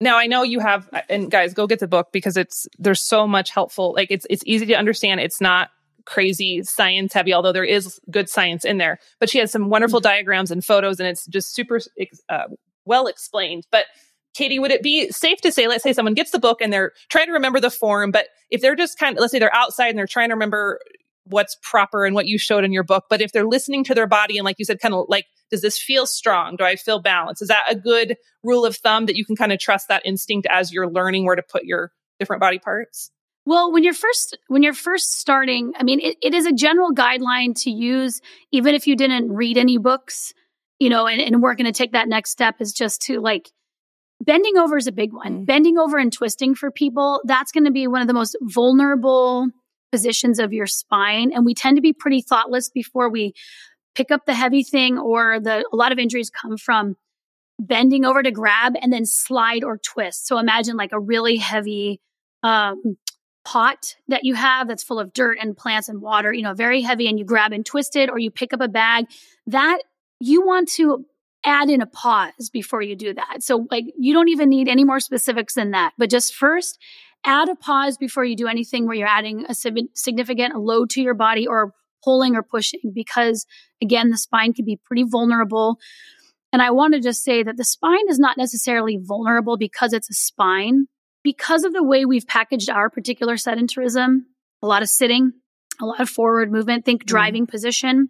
Now 0.02 0.18
I 0.18 0.26
know 0.26 0.42
you 0.42 0.58
have 0.58 0.88
and 1.08 1.30
guys 1.30 1.54
go 1.54 1.66
get 1.66 1.78
the 1.78 1.86
book 1.86 2.08
because 2.12 2.36
it's 2.36 2.66
there's 2.78 3.00
so 3.00 3.26
much 3.26 3.50
helpful 3.50 3.94
like 3.94 4.10
it's 4.10 4.26
it's 4.28 4.42
easy 4.44 4.66
to 4.66 4.74
understand. 4.74 5.20
It's 5.20 5.40
not 5.40 5.70
crazy 6.04 6.64
science 6.64 7.12
heavy 7.12 7.32
although 7.32 7.52
there 7.52 7.64
is 7.64 8.00
good 8.10 8.28
science 8.28 8.64
in 8.64 8.78
there. 8.78 8.98
But 9.20 9.30
she 9.30 9.38
has 9.38 9.52
some 9.52 9.70
wonderful 9.70 10.00
mm-hmm. 10.00 10.08
diagrams 10.08 10.50
and 10.50 10.64
photos 10.64 10.98
and 10.98 11.08
it's 11.08 11.24
just 11.26 11.54
super 11.54 11.80
uh, 12.28 12.48
well 12.84 13.06
explained. 13.06 13.66
But 13.70 13.86
Katy, 14.34 14.58
would 14.58 14.72
it 14.72 14.82
be 14.82 15.10
safe 15.10 15.40
to 15.42 15.52
say, 15.52 15.68
let's 15.68 15.82
say 15.82 15.92
someone 15.92 16.14
gets 16.14 16.30
the 16.30 16.38
book 16.38 16.60
and 16.60 16.72
they're 16.72 16.92
trying 17.08 17.26
to 17.26 17.32
remember 17.32 17.60
the 17.60 17.70
form, 17.70 18.10
but 18.10 18.28
if 18.50 18.60
they're 18.60 18.74
just 18.74 18.98
kind 18.98 19.16
of, 19.16 19.20
let's 19.20 19.30
say 19.30 19.38
they're 19.38 19.54
outside 19.54 19.88
and 19.88 19.98
they're 19.98 20.06
trying 20.06 20.30
to 20.30 20.34
remember 20.34 20.80
what's 21.24 21.56
proper 21.62 22.04
and 22.04 22.14
what 22.14 22.26
you 22.26 22.38
showed 22.38 22.64
in 22.64 22.72
your 22.72 22.82
book, 22.82 23.04
but 23.08 23.20
if 23.20 23.32
they're 23.32 23.46
listening 23.46 23.84
to 23.84 23.94
their 23.94 24.06
body 24.06 24.38
and 24.38 24.44
like 24.44 24.58
you 24.58 24.64
said, 24.64 24.80
kind 24.80 24.94
of 24.94 25.06
like, 25.08 25.26
does 25.50 25.62
this 25.62 25.78
feel 25.78 26.06
strong? 26.06 26.56
Do 26.56 26.64
I 26.64 26.76
feel 26.76 27.00
balanced? 27.00 27.42
Is 27.42 27.48
that 27.48 27.64
a 27.68 27.76
good 27.76 28.16
rule 28.42 28.64
of 28.64 28.76
thumb 28.76 29.06
that 29.06 29.16
you 29.16 29.24
can 29.24 29.36
kind 29.36 29.52
of 29.52 29.58
trust 29.58 29.88
that 29.88 30.02
instinct 30.04 30.46
as 30.50 30.72
you're 30.72 30.90
learning 30.90 31.24
where 31.24 31.36
to 31.36 31.42
put 31.42 31.64
your 31.64 31.92
different 32.18 32.40
body 32.40 32.58
parts? 32.58 33.10
Well, 33.44 33.72
when 33.72 33.82
you're 33.82 33.92
first 33.94 34.38
when 34.48 34.62
you're 34.62 34.72
first 34.72 35.18
starting, 35.18 35.72
I 35.76 35.82
mean, 35.82 36.00
it, 36.00 36.16
it 36.22 36.32
is 36.32 36.46
a 36.46 36.52
general 36.52 36.94
guideline 36.94 37.60
to 37.62 37.70
use, 37.70 38.20
even 38.52 38.74
if 38.74 38.86
you 38.86 38.96
didn't 38.96 39.32
read 39.32 39.58
any 39.58 39.78
books, 39.78 40.32
you 40.78 40.88
know, 40.88 41.06
and, 41.06 41.20
and 41.20 41.42
we're 41.42 41.54
going 41.54 41.66
to 41.66 41.72
take 41.72 41.92
that 41.92 42.08
next 42.08 42.30
step 42.30 42.56
is 42.60 42.72
just 42.72 43.02
to 43.02 43.20
like 43.20 43.50
bending 44.20 44.56
over 44.56 44.76
is 44.76 44.86
a 44.86 44.92
big 44.92 45.12
one. 45.12 45.32
Mm-hmm. 45.32 45.44
Bending 45.44 45.78
over 45.78 45.98
and 45.98 46.12
twisting 46.12 46.54
for 46.54 46.70
people, 46.70 47.20
that's 47.24 47.52
going 47.52 47.64
to 47.64 47.72
be 47.72 47.86
one 47.86 48.00
of 48.00 48.06
the 48.06 48.14
most 48.14 48.36
vulnerable 48.42 49.48
positions 49.92 50.38
of 50.38 50.52
your 50.52 50.66
spine. 50.66 51.32
And 51.32 51.44
we 51.44 51.54
tend 51.54 51.76
to 51.76 51.82
be 51.82 51.92
pretty 51.92 52.22
thoughtless 52.22 52.68
before 52.68 53.08
we 53.08 53.34
pick 53.94 54.10
up 54.10 54.26
the 54.26 54.34
heavy 54.34 54.64
thing 54.64 54.98
or 54.98 55.38
the, 55.38 55.64
a 55.70 55.76
lot 55.76 55.92
of 55.92 55.98
injuries 55.98 56.30
come 56.30 56.56
from 56.56 56.96
bending 57.58 58.04
over 58.04 58.22
to 58.22 58.30
grab 58.30 58.74
and 58.80 58.92
then 58.92 59.04
slide 59.04 59.62
or 59.62 59.76
twist. 59.76 60.26
So 60.26 60.38
imagine 60.38 60.76
like 60.76 60.92
a 60.92 60.98
really 60.98 61.36
heavy, 61.36 62.00
um, 62.42 62.96
pot 63.44 63.96
that 64.08 64.24
you 64.24 64.34
have 64.34 64.68
that's 64.68 64.82
full 64.82 65.00
of 65.00 65.12
dirt 65.12 65.38
and 65.40 65.56
plants 65.56 65.88
and 65.88 66.00
water, 66.00 66.32
you 66.32 66.42
know, 66.42 66.54
very 66.54 66.80
heavy 66.80 67.08
and 67.08 67.18
you 67.18 67.24
grab 67.24 67.52
and 67.52 67.66
twist 67.66 67.96
it 67.96 68.08
or 68.08 68.18
you 68.18 68.30
pick 68.30 68.52
up 68.52 68.60
a 68.60 68.68
bag 68.68 69.06
that 69.46 69.78
you 70.20 70.46
want 70.46 70.68
to 70.68 71.04
add 71.44 71.68
in 71.68 71.82
a 71.82 71.86
pause 71.86 72.50
before 72.52 72.82
you 72.82 72.94
do 72.94 73.12
that. 73.14 73.42
So 73.42 73.66
like 73.70 73.84
you 73.98 74.14
don't 74.14 74.28
even 74.28 74.48
need 74.48 74.68
any 74.68 74.84
more 74.84 75.00
specifics 75.00 75.54
than 75.54 75.72
that, 75.72 75.92
but 75.98 76.08
just 76.08 76.34
first 76.34 76.78
add 77.24 77.48
a 77.48 77.54
pause 77.54 77.96
before 77.96 78.24
you 78.24 78.36
do 78.36 78.48
anything 78.48 78.86
where 78.86 78.96
you're 78.96 79.08
adding 79.08 79.46
a 79.48 79.54
significant 79.54 80.56
load 80.56 80.90
to 80.90 81.02
your 81.02 81.14
body 81.14 81.46
or 81.46 81.72
pulling 82.04 82.34
or 82.34 82.42
pushing 82.42 82.80
because 82.92 83.46
again 83.80 84.10
the 84.10 84.18
spine 84.18 84.52
can 84.52 84.64
be 84.64 84.78
pretty 84.84 85.04
vulnerable. 85.04 85.78
And 86.52 86.60
I 86.60 86.70
want 86.70 86.94
to 86.94 87.00
just 87.00 87.24
say 87.24 87.42
that 87.42 87.56
the 87.56 87.64
spine 87.64 88.08
is 88.08 88.18
not 88.18 88.36
necessarily 88.36 88.98
vulnerable 89.00 89.56
because 89.56 89.92
it's 89.92 90.10
a 90.10 90.14
spine. 90.14 90.86
Because 91.24 91.64
of 91.64 91.72
the 91.72 91.84
way 91.84 92.04
we've 92.04 92.26
packaged 92.26 92.68
our 92.68 92.90
particular 92.90 93.36
sedentarism, 93.36 94.22
a 94.60 94.66
lot 94.66 94.82
of 94.82 94.88
sitting, 94.88 95.32
a 95.80 95.86
lot 95.86 96.00
of 96.00 96.10
forward 96.10 96.50
movement, 96.50 96.84
think 96.84 97.02
mm-hmm. 97.02 97.08
driving 97.08 97.46
mm. 97.46 97.50
position. 97.50 98.08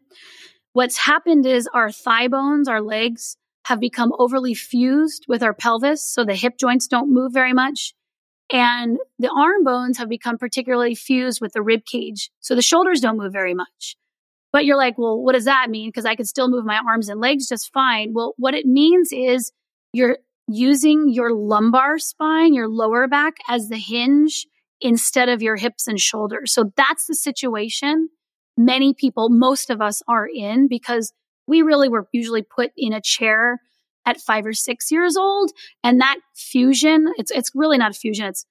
What's 0.72 0.96
happened 0.96 1.46
is 1.46 1.68
our 1.72 1.92
thigh 1.92 2.28
bones, 2.28 2.68
our 2.68 2.80
legs 2.80 3.36
have 3.66 3.78
become 3.78 4.12
overly 4.18 4.54
fused 4.54 5.26
with 5.28 5.42
our 5.42 5.54
pelvis. 5.54 6.04
So 6.04 6.24
the 6.24 6.34
hip 6.34 6.54
joints 6.58 6.88
don't 6.88 7.12
move 7.12 7.32
very 7.32 7.52
much. 7.52 7.94
And 8.52 8.98
the 9.18 9.30
arm 9.30 9.64
bones 9.64 9.98
have 9.98 10.08
become 10.08 10.36
particularly 10.36 10.94
fused 10.94 11.40
with 11.40 11.54
the 11.54 11.62
rib 11.62 11.84
cage. 11.84 12.30
So 12.40 12.54
the 12.54 12.62
shoulders 12.62 13.00
don't 13.00 13.16
move 13.16 13.32
very 13.32 13.54
much. 13.54 13.96
But 14.52 14.66
you're 14.66 14.76
like, 14.76 14.98
well, 14.98 15.20
what 15.20 15.32
does 15.32 15.46
that 15.46 15.70
mean? 15.70 15.88
Because 15.88 16.04
I 16.04 16.14
can 16.14 16.26
still 16.26 16.50
move 16.50 16.66
my 16.66 16.78
arms 16.86 17.08
and 17.08 17.20
legs 17.20 17.48
just 17.48 17.72
fine. 17.72 18.12
Well, 18.12 18.34
what 18.36 18.54
it 18.54 18.66
means 18.66 19.08
is 19.10 19.52
you're 19.94 20.18
using 20.46 21.08
your 21.08 21.32
lumbar 21.32 21.98
spine, 21.98 22.52
your 22.52 22.68
lower 22.68 23.08
back 23.08 23.36
as 23.48 23.68
the 23.68 23.78
hinge 23.78 24.46
instead 24.82 25.30
of 25.30 25.40
your 25.40 25.56
hips 25.56 25.86
and 25.86 25.98
shoulders. 25.98 26.52
So 26.52 26.70
that's 26.76 27.06
the 27.06 27.14
situation 27.14 28.10
many 28.56 28.94
people, 28.94 29.28
most 29.30 29.70
of 29.70 29.80
us 29.80 30.02
are 30.08 30.26
in 30.26 30.68
because 30.68 31.12
we 31.46 31.62
really 31.62 31.88
were 31.88 32.06
usually 32.12 32.42
put 32.42 32.70
in 32.76 32.92
a 32.92 33.00
chair 33.00 33.60
at 34.06 34.20
five 34.20 34.46
or 34.46 34.52
six 34.52 34.90
years 34.90 35.16
old. 35.16 35.50
And 35.84 36.00
that 36.00 36.18
fusion, 36.34 37.12
it's, 37.18 37.30
it's 37.30 37.50
really 37.54 37.78
not 37.78 37.92
a 37.92 37.94
fusion. 37.94 38.26
It's 38.26 38.44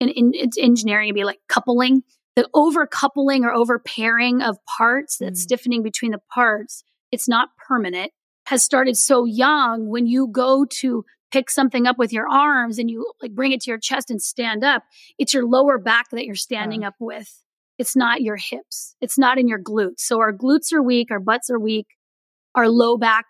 in, 0.00 0.08
in 0.08 0.32
it's 0.34 0.58
engineering, 0.58 1.08
it'd 1.08 1.14
be 1.14 1.24
like 1.24 1.40
coupling, 1.48 2.02
the 2.36 2.48
over 2.54 2.86
coupling 2.86 3.44
or 3.44 3.52
over 3.52 3.78
pairing 3.78 4.42
of 4.42 4.58
parts, 4.64 5.18
that 5.18 5.34
mm. 5.34 5.36
stiffening 5.36 5.82
between 5.82 6.12
the 6.12 6.20
parts. 6.32 6.82
It's 7.10 7.28
not 7.28 7.50
permanent 7.68 8.12
has 8.46 8.62
started 8.62 8.96
so 8.96 9.24
young 9.24 9.88
when 9.88 10.06
you 10.06 10.28
go 10.28 10.64
to 10.64 11.04
pick 11.30 11.48
something 11.48 11.86
up 11.86 11.98
with 11.98 12.12
your 12.12 12.28
arms 12.28 12.78
and 12.78 12.90
you 12.90 13.10
like 13.22 13.34
bring 13.34 13.52
it 13.52 13.60
to 13.62 13.70
your 13.70 13.78
chest 13.78 14.10
and 14.10 14.20
stand 14.20 14.62
up, 14.64 14.82
it's 15.18 15.32
your 15.32 15.46
lower 15.46 15.78
back 15.78 16.10
that 16.10 16.26
you're 16.26 16.34
standing 16.34 16.84
up 16.84 16.94
with. 17.00 17.42
It's 17.78 17.96
not 17.96 18.20
your 18.20 18.36
hips. 18.36 18.94
It's 19.00 19.18
not 19.18 19.38
in 19.38 19.48
your 19.48 19.60
glutes. 19.60 20.00
So 20.00 20.20
our 20.20 20.32
glutes 20.32 20.72
are 20.72 20.82
weak, 20.82 21.10
our 21.10 21.20
butts 21.20 21.48
are 21.50 21.58
weak, 21.58 21.86
our 22.54 22.68
low 22.68 22.96
back 22.96 23.26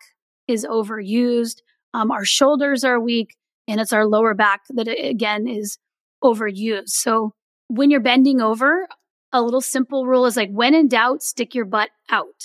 is 0.52 0.64
overused, 0.64 1.62
um, 1.94 2.10
our 2.10 2.24
shoulders 2.24 2.84
are 2.84 3.00
weak, 3.00 3.36
and 3.66 3.80
it's 3.80 3.92
our 3.92 4.06
lower 4.06 4.34
back 4.34 4.60
that 4.70 4.88
again 4.88 5.48
is 5.48 5.78
overused. 6.22 6.88
So 6.88 7.34
when 7.68 7.90
you're 7.90 8.00
bending 8.00 8.40
over, 8.40 8.86
a 9.32 9.42
little 9.42 9.60
simple 9.60 10.06
rule 10.06 10.26
is 10.26 10.36
like 10.36 10.50
when 10.50 10.74
in 10.74 10.88
doubt, 10.88 11.22
stick 11.22 11.54
your 11.54 11.64
butt 11.64 11.90
out. 12.10 12.42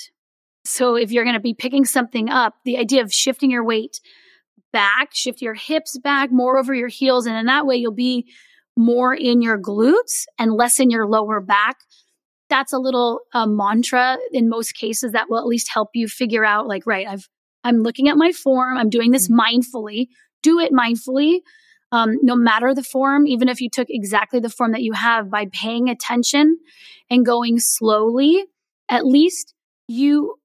So 0.64 0.96
if 0.96 1.12
you're 1.12 1.24
going 1.24 1.34
to 1.34 1.40
be 1.40 1.54
picking 1.54 1.84
something 1.84 2.28
up, 2.28 2.54
the 2.64 2.78
idea 2.78 3.02
of 3.02 3.12
shifting 3.12 3.50
your 3.50 3.64
weight 3.64 4.00
back, 4.72 5.10
shift 5.12 5.40
your 5.40 5.54
hips 5.54 5.98
back 5.98 6.30
more 6.30 6.58
over 6.58 6.74
your 6.74 6.88
heels. 6.88 7.26
And 7.26 7.36
in 7.36 7.46
that 7.46 7.66
way, 7.66 7.76
you'll 7.76 7.92
be 7.92 8.26
more 8.76 9.14
in 9.14 9.42
your 9.42 9.58
glutes 9.58 10.24
and 10.38 10.52
less 10.52 10.78
in 10.78 10.90
your 10.90 11.06
lower 11.06 11.40
back. 11.40 11.76
That's 12.50 12.72
a 12.72 12.78
little 12.78 13.20
uh, 13.34 13.46
mantra 13.46 14.18
in 14.32 14.48
most 14.48 14.72
cases 14.72 15.12
that 15.12 15.26
will 15.28 15.38
at 15.38 15.46
least 15.46 15.70
help 15.72 15.90
you 15.94 16.08
figure 16.08 16.44
out 16.44 16.66
like, 16.66 16.86
right, 16.86 17.06
I've, 17.06 17.28
I'm 17.68 17.82
looking 17.82 18.08
at 18.08 18.16
my 18.16 18.32
form. 18.32 18.76
I'm 18.76 18.90
doing 18.90 19.10
this 19.10 19.28
mm-hmm. 19.28 19.40
mindfully. 19.40 20.08
Do 20.42 20.58
it 20.58 20.72
mindfully. 20.72 21.40
Um, 21.90 22.16
no 22.22 22.36
matter 22.36 22.74
the 22.74 22.82
form, 22.82 23.26
even 23.26 23.48
if 23.48 23.60
you 23.60 23.70
took 23.70 23.88
exactly 23.88 24.40
the 24.40 24.50
form 24.50 24.72
that 24.72 24.82
you 24.82 24.92
have 24.92 25.30
by 25.30 25.46
paying 25.52 25.88
attention 25.88 26.58
and 27.08 27.24
going 27.24 27.58
slowly, 27.58 28.44
at 28.90 29.06
least 29.06 29.54
you 29.86 30.36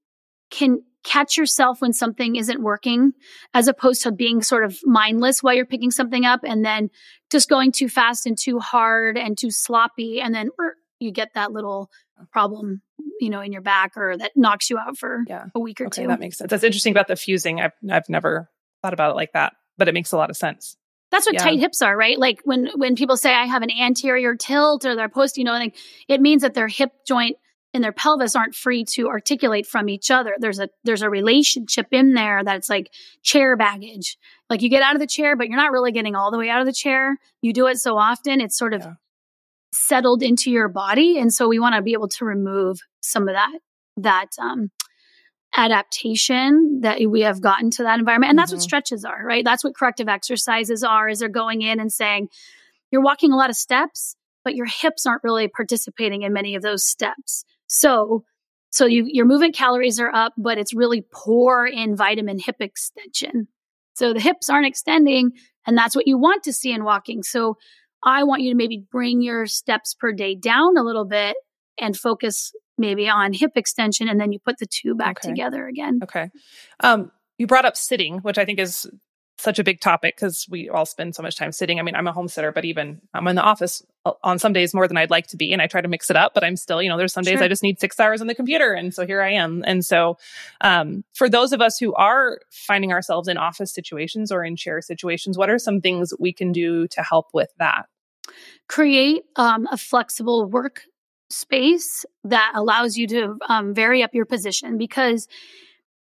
can 0.49 0.83
catch 1.03 1.37
yourself 1.37 1.81
when 1.81 1.91
something 1.91 2.37
isn't 2.37 2.61
working 2.61 3.11
as 3.53 3.67
opposed 3.67 4.03
to 4.03 4.11
being 4.11 4.41
sort 4.41 4.63
of 4.63 4.77
mindless 4.85 5.43
while 5.43 5.53
you're 5.53 5.65
picking 5.65 5.91
something 5.91 6.23
up 6.23 6.41
and 6.45 6.63
then 6.63 6.89
just 7.29 7.49
going 7.49 7.73
too 7.73 7.89
fast 7.89 8.25
and 8.25 8.37
too 8.37 8.59
hard 8.59 9.17
and 9.17 9.37
too 9.37 9.51
sloppy 9.51 10.21
and 10.21 10.33
then 10.33 10.49
er, 10.61 10.75
you 10.99 11.11
get 11.11 11.33
that 11.35 11.51
little 11.51 11.89
problem 12.31 12.81
you 13.19 13.29
know 13.29 13.41
in 13.41 13.51
your 13.51 13.61
back 13.61 13.97
or 13.97 14.17
that 14.17 14.31
knocks 14.35 14.69
you 14.69 14.77
out 14.77 14.97
for 14.97 15.23
yeah. 15.27 15.45
a 15.55 15.59
week 15.59 15.81
or 15.81 15.87
okay, 15.87 16.03
two 16.03 16.07
that 16.07 16.19
makes 16.19 16.37
sense 16.37 16.49
that's 16.49 16.63
interesting 16.63 16.91
about 16.91 17.07
the 17.07 17.15
fusing 17.15 17.59
i've 17.59 17.73
i've 17.91 18.07
never 18.09 18.49
thought 18.81 18.93
about 18.93 19.11
it 19.11 19.15
like 19.15 19.33
that 19.33 19.53
but 19.77 19.87
it 19.87 19.93
makes 19.93 20.11
a 20.11 20.17
lot 20.17 20.29
of 20.29 20.37
sense 20.37 20.77
that's 21.13 21.27
what 21.27 21.35
yeah. 21.35 21.43
tight 21.43 21.59
hips 21.59 21.83
are, 21.83 21.95
right? 21.95 22.17
Like 22.17 22.39
when 22.43 22.71
when 22.75 22.95
people 22.95 23.17
say 23.17 23.31
I 23.31 23.45
have 23.45 23.61
an 23.61 23.69
anterior 23.69 24.35
tilt 24.35 24.83
or 24.83 24.95
they're 24.95 25.09
post, 25.09 25.37
you 25.37 25.43
know, 25.43 25.51
like 25.51 25.75
it 26.07 26.19
means 26.19 26.41
that 26.41 26.55
their 26.55 26.67
hip 26.67 26.89
joint 27.05 27.37
and 27.71 27.83
their 27.83 27.91
pelvis 27.91 28.35
aren't 28.35 28.55
free 28.55 28.83
to 28.93 29.09
articulate 29.09 29.67
from 29.67 29.89
each 29.89 30.09
other. 30.09 30.35
There's 30.39 30.59
a 30.59 30.69
there's 30.83 31.03
a 31.03 31.11
relationship 31.11 31.85
in 31.91 32.15
there 32.15 32.43
that's 32.43 32.67
like 32.67 32.91
chair 33.21 33.55
baggage. 33.55 34.17
Like 34.49 34.63
you 34.63 34.69
get 34.69 34.81
out 34.81 34.95
of 34.95 35.01
the 35.01 35.07
chair, 35.07 35.35
but 35.35 35.49
you're 35.49 35.57
not 35.57 35.71
really 35.71 35.91
getting 35.91 36.15
all 36.15 36.31
the 36.31 36.39
way 36.39 36.49
out 36.49 36.61
of 36.61 36.65
the 36.65 36.73
chair. 36.73 37.17
You 37.43 37.53
do 37.53 37.67
it 37.67 37.77
so 37.77 37.95
often, 37.95 38.41
it's 38.41 38.57
sort 38.57 38.73
of 38.73 38.81
yeah. 38.81 38.93
Settled 39.73 40.23
into 40.23 40.51
your 40.51 40.69
body, 40.69 41.17
and 41.17 41.33
so 41.33 41.47
we 41.47 41.59
want 41.59 41.75
to 41.75 41.81
be 41.81 41.93
able 41.93 42.09
to 42.09 42.25
remove 42.25 42.79
some 43.01 43.27
of 43.27 43.35
that 43.35 43.59
that 43.97 44.29
um, 44.39 44.71
adaptation 45.55 46.79
that 46.81 46.99
we 47.07 47.21
have 47.21 47.41
gotten 47.41 47.69
to 47.71 47.83
that 47.83 47.99
environment, 47.99 48.29
and 48.29 48.39
that's 48.39 48.51
mm-hmm. 48.51 48.57
what 48.57 48.63
stretches 48.63 49.05
are, 49.05 49.23
right? 49.25 49.43
That's 49.43 49.63
what 49.63 49.75
corrective 49.75 50.07
exercises 50.07 50.83
are. 50.83 51.09
Is 51.09 51.19
they're 51.19 51.29
going 51.29 51.61
in 51.61 51.79
and 51.79 51.91
saying 51.91 52.29
you're 52.91 53.01
walking 53.01 53.31
a 53.31 53.35
lot 53.35 53.49
of 53.49 53.55
steps, 53.55 54.15
but 54.43 54.55
your 54.55 54.67
hips 54.67 55.05
aren't 55.05 55.23
really 55.23 55.47
participating 55.47 56.21
in 56.21 56.31
many 56.33 56.55
of 56.55 56.61
those 56.61 56.85
steps. 56.85 57.43
So, 57.67 58.23
so 58.69 58.85
you, 58.85 59.05
your 59.07 59.25
movement 59.25 59.55
calories 59.55 59.99
are 59.99 60.13
up, 60.13 60.33
but 60.37 60.57
it's 60.57 60.75
really 60.75 61.03
poor 61.11 61.65
in 61.65 61.95
vitamin 61.95 62.37
hip 62.39 62.57
extension. 62.59 63.47
So 63.95 64.13
the 64.13 64.19
hips 64.19 64.49
aren't 64.49 64.67
extending, 64.67 65.31
and 65.65 65.77
that's 65.77 65.95
what 65.95 66.07
you 66.07 66.17
want 66.17 66.43
to 66.43 66.53
see 66.53 66.71
in 66.71 66.83
walking. 66.83 67.23
So 67.23 67.57
I 68.05 68.23
want 68.23 68.41
you 68.41 68.51
to 68.51 68.57
maybe 68.57 68.83
bring 68.91 69.21
your 69.21 69.45
steps 69.45 69.93
per 69.93 70.11
day 70.11 70.35
down 70.35 70.77
a 70.77 70.83
little 70.83 71.05
bit 71.05 71.35
and 71.79 71.97
focus 71.97 72.51
maybe 72.77 73.07
on 73.07 73.33
hip 73.33 73.51
extension, 73.55 74.07
and 74.07 74.19
then 74.19 74.31
you 74.31 74.39
put 74.39 74.57
the 74.57 74.67
two 74.67 74.95
back 74.95 75.19
okay. 75.23 75.29
together 75.29 75.67
again. 75.67 75.99
Okay. 76.03 76.29
Um, 76.79 77.11
you 77.37 77.47
brought 77.47 77.65
up 77.65 77.77
sitting, 77.77 78.19
which 78.19 78.37
I 78.37 78.45
think 78.45 78.59
is 78.59 78.87
such 79.37 79.59
a 79.59 79.63
big 79.63 79.79
topic 79.81 80.15
because 80.15 80.47
we 80.49 80.69
all 80.69 80.85
spend 80.85 81.15
so 81.15 81.21
much 81.21 81.35
time 81.35 81.51
sitting. 81.51 81.79
I 81.79 81.83
mean, 81.83 81.95
I'm 81.95 82.07
a 82.07 82.13
homesteader, 82.13 82.51
but 82.51 82.65
even 82.65 83.01
I'm 83.13 83.27
in 83.27 83.35
the 83.35 83.41
office 83.41 83.83
uh, 84.05 84.13
on 84.23 84.39
some 84.39 84.53
days 84.53 84.73
more 84.73 84.87
than 84.87 84.95
I'd 84.95 85.09
like 85.09 85.27
to 85.27 85.37
be. 85.37 85.51
And 85.51 85.61
I 85.61 85.67
try 85.67 85.81
to 85.81 85.87
mix 85.87 86.09
it 86.09 86.15
up, 86.15 86.33
but 86.33 86.43
I'm 86.43 86.55
still, 86.55 86.81
you 86.81 86.89
know, 86.89 86.97
there's 86.97 87.13
some 87.13 87.23
days 87.23 87.39
sure. 87.39 87.43
I 87.43 87.47
just 87.47 87.63
need 87.63 87.79
six 87.79 87.99
hours 87.99 88.21
on 88.21 88.27
the 88.27 88.35
computer. 88.35 88.73
And 88.73 88.93
so 88.93 89.05
here 89.05 89.21
I 89.21 89.33
am. 89.33 89.63
And 89.65 89.83
so, 89.83 90.17
um, 90.61 91.03
for 91.13 91.29
those 91.29 91.51
of 91.51 91.61
us 91.61 91.77
who 91.77 91.93
are 91.95 92.39
finding 92.51 92.91
ourselves 92.91 93.27
in 93.27 93.37
office 93.37 93.73
situations 93.73 94.31
or 94.31 94.45
in 94.45 94.55
chair 94.55 94.81
situations, 94.81 95.37
what 95.37 95.49
are 95.49 95.59
some 95.59 95.81
things 95.81 96.13
we 96.19 96.31
can 96.31 96.51
do 96.51 96.87
to 96.89 97.01
help 97.01 97.27
with 97.33 97.49
that? 97.57 97.85
Create 98.67 99.23
um, 99.35 99.67
a 99.71 99.77
flexible 99.77 100.45
work 100.45 100.81
space 101.29 102.05
that 102.23 102.51
allows 102.55 102.97
you 102.97 103.07
to 103.07 103.37
um, 103.49 103.73
vary 103.73 104.03
up 104.03 104.13
your 104.13 104.25
position 104.25 104.77
because 104.77 105.27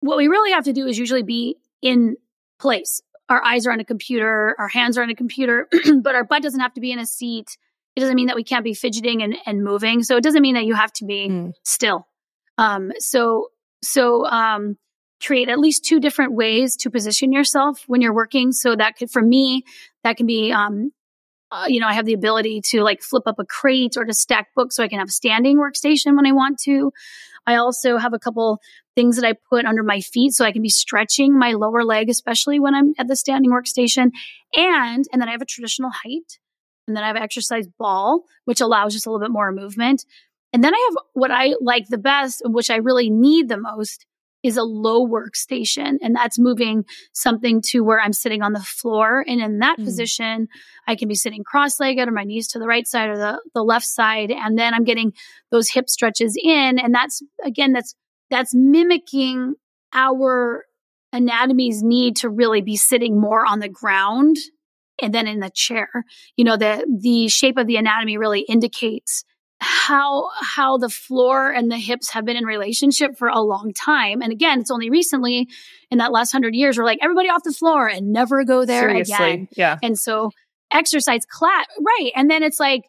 what 0.00 0.16
we 0.16 0.28
really 0.28 0.52
have 0.52 0.64
to 0.64 0.72
do 0.72 0.86
is 0.86 0.98
usually 0.98 1.22
be 1.22 1.56
in 1.82 2.16
place 2.58 3.00
our 3.30 3.42
eyes 3.44 3.64
are 3.66 3.70
on 3.70 3.80
a 3.80 3.84
computer, 3.84 4.56
our 4.58 4.68
hands 4.68 4.98
are 4.98 5.02
on 5.02 5.08
a 5.08 5.14
computer, 5.14 5.68
but 6.02 6.14
our 6.14 6.24
butt 6.24 6.42
doesn't 6.42 6.60
have 6.60 6.74
to 6.74 6.80
be 6.80 6.90
in 6.90 6.98
a 6.98 7.06
seat. 7.06 7.56
It 7.94 8.00
doesn't 8.00 8.16
mean 8.16 8.26
that 8.26 8.36
we 8.36 8.44
can't 8.44 8.64
be 8.64 8.74
fidgeting 8.74 9.22
and, 9.22 9.36
and 9.46 9.62
moving. 9.62 10.02
So 10.02 10.16
it 10.16 10.24
doesn't 10.24 10.42
mean 10.42 10.56
that 10.56 10.64
you 10.64 10.74
have 10.74 10.92
to 10.94 11.04
be 11.04 11.28
mm. 11.28 11.52
still. 11.62 12.08
Um, 12.58 12.92
so, 12.98 13.48
so, 13.82 14.26
um, 14.26 14.76
create 15.22 15.48
at 15.48 15.58
least 15.58 15.84
two 15.84 16.00
different 16.00 16.32
ways 16.32 16.76
to 16.76 16.90
position 16.90 17.32
yourself 17.32 17.84
when 17.86 18.00
you're 18.00 18.14
working. 18.14 18.52
So 18.52 18.74
that 18.74 18.96
could, 18.96 19.10
for 19.10 19.22
me, 19.22 19.64
that 20.02 20.16
can 20.16 20.26
be, 20.26 20.50
um, 20.50 20.92
uh, 21.52 21.64
you 21.66 21.80
know, 21.80 21.88
I 21.88 21.94
have 21.94 22.06
the 22.06 22.12
ability 22.12 22.60
to 22.70 22.82
like 22.82 23.02
flip 23.02 23.24
up 23.26 23.38
a 23.38 23.44
crate 23.44 23.96
or 23.96 24.04
to 24.04 24.14
stack 24.14 24.48
books 24.54 24.76
so 24.76 24.84
I 24.84 24.88
can 24.88 24.98
have 24.98 25.08
a 25.08 25.12
standing 25.12 25.58
workstation 25.58 26.16
when 26.16 26.26
I 26.26 26.32
want 26.32 26.58
to. 26.60 26.92
I 27.46 27.56
also 27.56 27.96
have 27.96 28.12
a 28.12 28.18
couple 28.18 28.60
things 28.94 29.16
that 29.16 29.26
I 29.26 29.34
put 29.48 29.64
under 29.64 29.82
my 29.82 30.00
feet 30.00 30.32
so 30.32 30.44
I 30.44 30.52
can 30.52 30.62
be 30.62 30.68
stretching 30.68 31.38
my 31.38 31.52
lower 31.52 31.84
leg, 31.84 32.08
especially 32.08 32.60
when 32.60 32.74
I'm 32.74 32.92
at 32.98 33.08
the 33.08 33.16
standing 33.16 33.50
workstation. 33.50 34.10
And, 34.54 35.04
and 35.12 35.20
then 35.20 35.28
I 35.28 35.32
have 35.32 35.42
a 35.42 35.46
traditional 35.46 35.90
height. 35.90 36.38
And 36.86 36.96
then 36.96 37.04
I 37.04 37.08
have 37.08 37.16
an 37.16 37.22
exercise 37.22 37.66
ball, 37.78 38.24
which 38.44 38.60
allows 38.60 38.92
just 38.92 39.06
a 39.06 39.10
little 39.10 39.24
bit 39.24 39.32
more 39.32 39.52
movement. 39.52 40.04
And 40.52 40.64
then 40.64 40.74
I 40.74 40.88
have 40.90 41.04
what 41.12 41.30
I 41.30 41.54
like 41.60 41.86
the 41.88 41.98
best, 41.98 42.42
which 42.44 42.70
I 42.70 42.76
really 42.76 43.10
need 43.10 43.48
the 43.48 43.56
most, 43.56 44.06
is 44.42 44.56
a 44.56 44.62
low 44.62 45.06
workstation. 45.06 45.96
And 46.02 46.14
that's 46.14 46.38
moving 46.38 46.84
something 47.12 47.62
to 47.68 47.80
where 47.80 48.00
I'm 48.00 48.12
sitting 48.12 48.42
on 48.42 48.52
the 48.52 48.60
floor. 48.60 49.24
And 49.26 49.40
in 49.40 49.58
that 49.58 49.78
mm. 49.78 49.84
position, 49.84 50.48
I 50.86 50.96
can 50.96 51.08
be 51.08 51.14
sitting 51.14 51.44
cross 51.44 51.78
legged 51.78 52.08
or 52.08 52.12
my 52.12 52.24
knees 52.24 52.48
to 52.48 52.58
the 52.58 52.66
right 52.66 52.86
side 52.86 53.10
or 53.10 53.16
the, 53.16 53.40
the 53.54 53.62
left 53.62 53.86
side. 53.86 54.30
And 54.30 54.58
then 54.58 54.74
I'm 54.74 54.84
getting 54.84 55.12
those 55.50 55.68
hip 55.68 55.88
stretches 55.88 56.36
in. 56.42 56.78
And 56.78 56.94
that's, 56.94 57.22
again, 57.44 57.72
that's, 57.72 57.94
that's 58.30 58.54
mimicking 58.54 59.54
our 59.92 60.64
anatomy's 61.12 61.82
need 61.82 62.16
to 62.16 62.28
really 62.28 62.62
be 62.62 62.76
sitting 62.76 63.20
more 63.20 63.44
on 63.44 63.58
the 63.58 63.68
ground 63.68 64.36
and 65.02 65.12
then 65.12 65.26
in 65.26 65.40
the 65.40 65.50
chair. 65.52 65.88
You 66.36 66.44
know, 66.44 66.56
the, 66.56 66.86
the 67.00 67.28
shape 67.28 67.58
of 67.58 67.66
the 67.66 67.76
anatomy 67.76 68.16
really 68.16 68.40
indicates 68.40 69.24
how 69.60 70.30
how 70.40 70.78
the 70.78 70.88
floor 70.88 71.50
and 71.50 71.70
the 71.70 71.76
hips 71.76 72.10
have 72.10 72.24
been 72.24 72.36
in 72.36 72.44
relationship 72.44 73.16
for 73.18 73.28
a 73.28 73.40
long 73.40 73.72
time. 73.72 74.22
And 74.22 74.32
again, 74.32 74.60
it's 74.60 74.70
only 74.70 74.90
recently 74.90 75.48
in 75.90 75.98
that 75.98 76.12
last 76.12 76.32
hundred 76.32 76.54
years 76.54 76.78
we're 76.78 76.84
like 76.84 76.98
everybody 77.02 77.28
off 77.28 77.42
the 77.44 77.52
floor 77.52 77.86
and 77.86 78.12
never 78.12 78.44
go 78.44 78.64
there 78.64 78.88
Seriously, 78.88 79.14
again. 79.14 79.48
Yeah. 79.52 79.78
And 79.82 79.98
so 79.98 80.30
exercise 80.72 81.26
class 81.26 81.66
right. 81.78 82.10
And 82.16 82.30
then 82.30 82.42
it's 82.42 82.58
like 82.58 82.84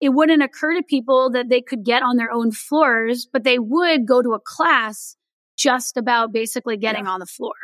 it 0.00 0.10
wouldn't 0.10 0.42
occur 0.42 0.74
to 0.74 0.82
people 0.82 1.30
that 1.30 1.48
they 1.48 1.62
could 1.62 1.84
get 1.84 2.02
on 2.02 2.16
their 2.16 2.32
own 2.32 2.50
floors, 2.50 3.26
but 3.32 3.44
they 3.44 3.58
would 3.58 4.06
go 4.06 4.20
to 4.20 4.32
a 4.34 4.40
class 4.40 5.16
just 5.56 5.96
about 5.96 6.32
basically 6.32 6.76
getting 6.76 7.04
yeah. 7.04 7.12
on 7.12 7.20
the 7.20 7.26
floor 7.26 7.54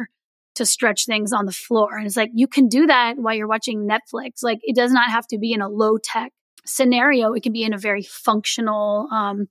to 0.55 0.67
stretch 0.67 1.07
things 1.07 1.33
on 1.33 1.47
the 1.47 1.53
floor. 1.53 1.97
And 1.97 2.07
it's 2.07 2.17
like 2.17 2.31
you 2.33 2.47
can 2.47 2.69
do 2.69 2.87
that 2.87 3.17
while 3.17 3.35
you're 3.35 3.49
watching 3.49 3.89
Netflix. 3.89 4.43
Like 4.43 4.61
it 4.63 4.77
does 4.77 4.93
not 4.93 5.11
have 5.11 5.27
to 5.29 5.39
be 5.39 5.53
in 5.53 5.61
a 5.61 5.69
low 5.69 5.99
tech 6.03 6.33
scenario, 6.65 7.33
it 7.33 7.43
can 7.43 7.53
be 7.53 7.65
in 7.65 7.73
a 7.73 7.79
very 7.79 8.03
functional 8.03 9.09
um, 9.11 9.49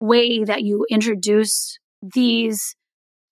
way 0.00 0.44
that 0.44 0.62
you 0.62 0.86
introduce 0.90 1.78
these 2.02 2.76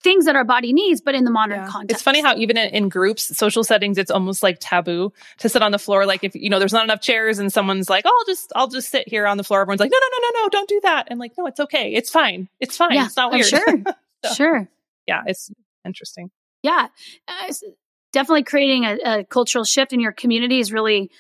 things 0.03 0.25
that 0.25 0.35
our 0.35 0.45
body 0.45 0.73
needs, 0.73 1.01
but 1.01 1.15
in 1.15 1.25
the 1.25 1.31
modern 1.31 1.61
yeah. 1.61 1.69
context. 1.69 1.95
It's 1.95 2.03
funny 2.03 2.21
how 2.21 2.37
even 2.37 2.57
in, 2.57 2.69
in, 2.75 2.89
groups, 2.89 3.37
social 3.37 3.63
settings, 3.63 3.99
it's 3.99 4.11
almost 4.11 4.43
like 4.43 4.59
taboo 4.61 5.13
to 5.39 5.49
sit 5.49 5.63
on 5.63 5.71
the 5.71 5.79
floor. 5.79 6.07
Like 6.07 6.25
if, 6.25 6.35
you 6.35 6.51
know, 6.51 6.59
there's 6.59 6.73
not 6.73 6.85
enough 6.85 7.01
chairs 7.01 7.39
and 7.39 7.53
someone's 7.53 7.89
like, 7.89 8.05
oh, 8.07 8.17
I'll 8.19 8.33
just, 8.33 8.53
I'll 8.57 8.69
just 8.69 8.91
sit 8.91 9.09
here 9.09 9.27
on 9.27 9.37
the 9.37 9.45
floor. 9.45 9.61
Everyone's 9.61 9.81
like, 9.81 9.93
no, 9.93 9.99
no, 9.99 10.09
no, 10.19 10.29
no, 10.29 10.43
no, 10.43 10.49
don't 10.49 10.69
do 10.69 10.81
that. 10.83 11.09
And 11.09 11.21
like, 11.21 11.33
no, 11.39 11.47
it's 11.47 11.61
okay. 11.61 11.95
It's 11.95 12.11
fine. 12.11 12.49
It's 12.61 12.77
fine. 12.77 12.95
Yeah, 12.95 13.07
it's 13.07 13.17
not 13.17 13.33
weird. 13.33 13.47
sure. 13.47 13.83
so, 14.25 14.35
sure. 14.35 14.69
Yeah. 15.07 15.23
It's 15.27 15.51
interesting. 15.85 16.31
Yeah. 16.63 16.89
Uh, 17.29 17.53
definitely 18.13 18.45
creating 18.45 18.85
a, 18.85 18.99
a 19.05 19.25
cultural 19.25 19.65
shift 19.65 19.93
in 19.93 20.01
your 20.01 20.13
community 20.13 20.59
is 20.59 20.73
really 20.73 21.11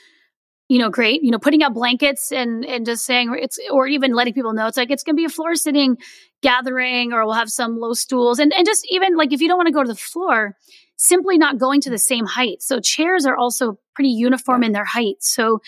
you 0.69 0.79
know, 0.79 0.91
great. 0.91 1.23
You 1.23 1.31
know, 1.31 1.39
putting 1.39 1.63
out 1.63 1.75
blankets 1.75 2.33
and 2.33 2.65
and 2.65 2.87
just 2.87 3.05
saying 3.05 3.35
it's 3.39 3.59
or 3.71 3.87
even 3.87 4.15
letting 4.15 4.35
people 4.35 4.53
know 4.53 4.67
it's 4.67 4.77
like 4.77 4.91
it's 4.91 5.03
gonna 5.03 5.17
be 5.17 5.25
a 5.25 5.31
floor 5.31 5.55
sitting 5.55 5.99
gathering 6.43 7.13
or 7.13 7.25
we'll 7.25 7.35
have 7.35 7.51
some 7.51 7.79
low 7.79 7.93
stools 7.93 8.39
and 8.39 8.53
and 8.53 8.67
just 8.67 8.87
even 8.91 9.17
like 9.17 9.33
if 9.33 9.41
you 9.41 9.49
don't 9.49 9.59
want 9.59 9.69
to 9.69 9.73
go 9.73 9.83
to 9.83 9.89
the 9.89 9.95
floor, 9.95 10.57
simply 10.97 11.39
not 11.39 11.59
going 11.59 11.81
to 11.83 11.91
the 11.91 11.99
same 11.99 12.27
height. 12.27 12.63
So 12.63 12.81
chairs 12.81 13.27
are 13.27 13.37
also 13.37 13.79
pretty 13.95 14.11
uniform 14.11 14.63
in 14.63 14.73
their 14.73 14.85
height. 14.85 15.17
So 15.21 15.61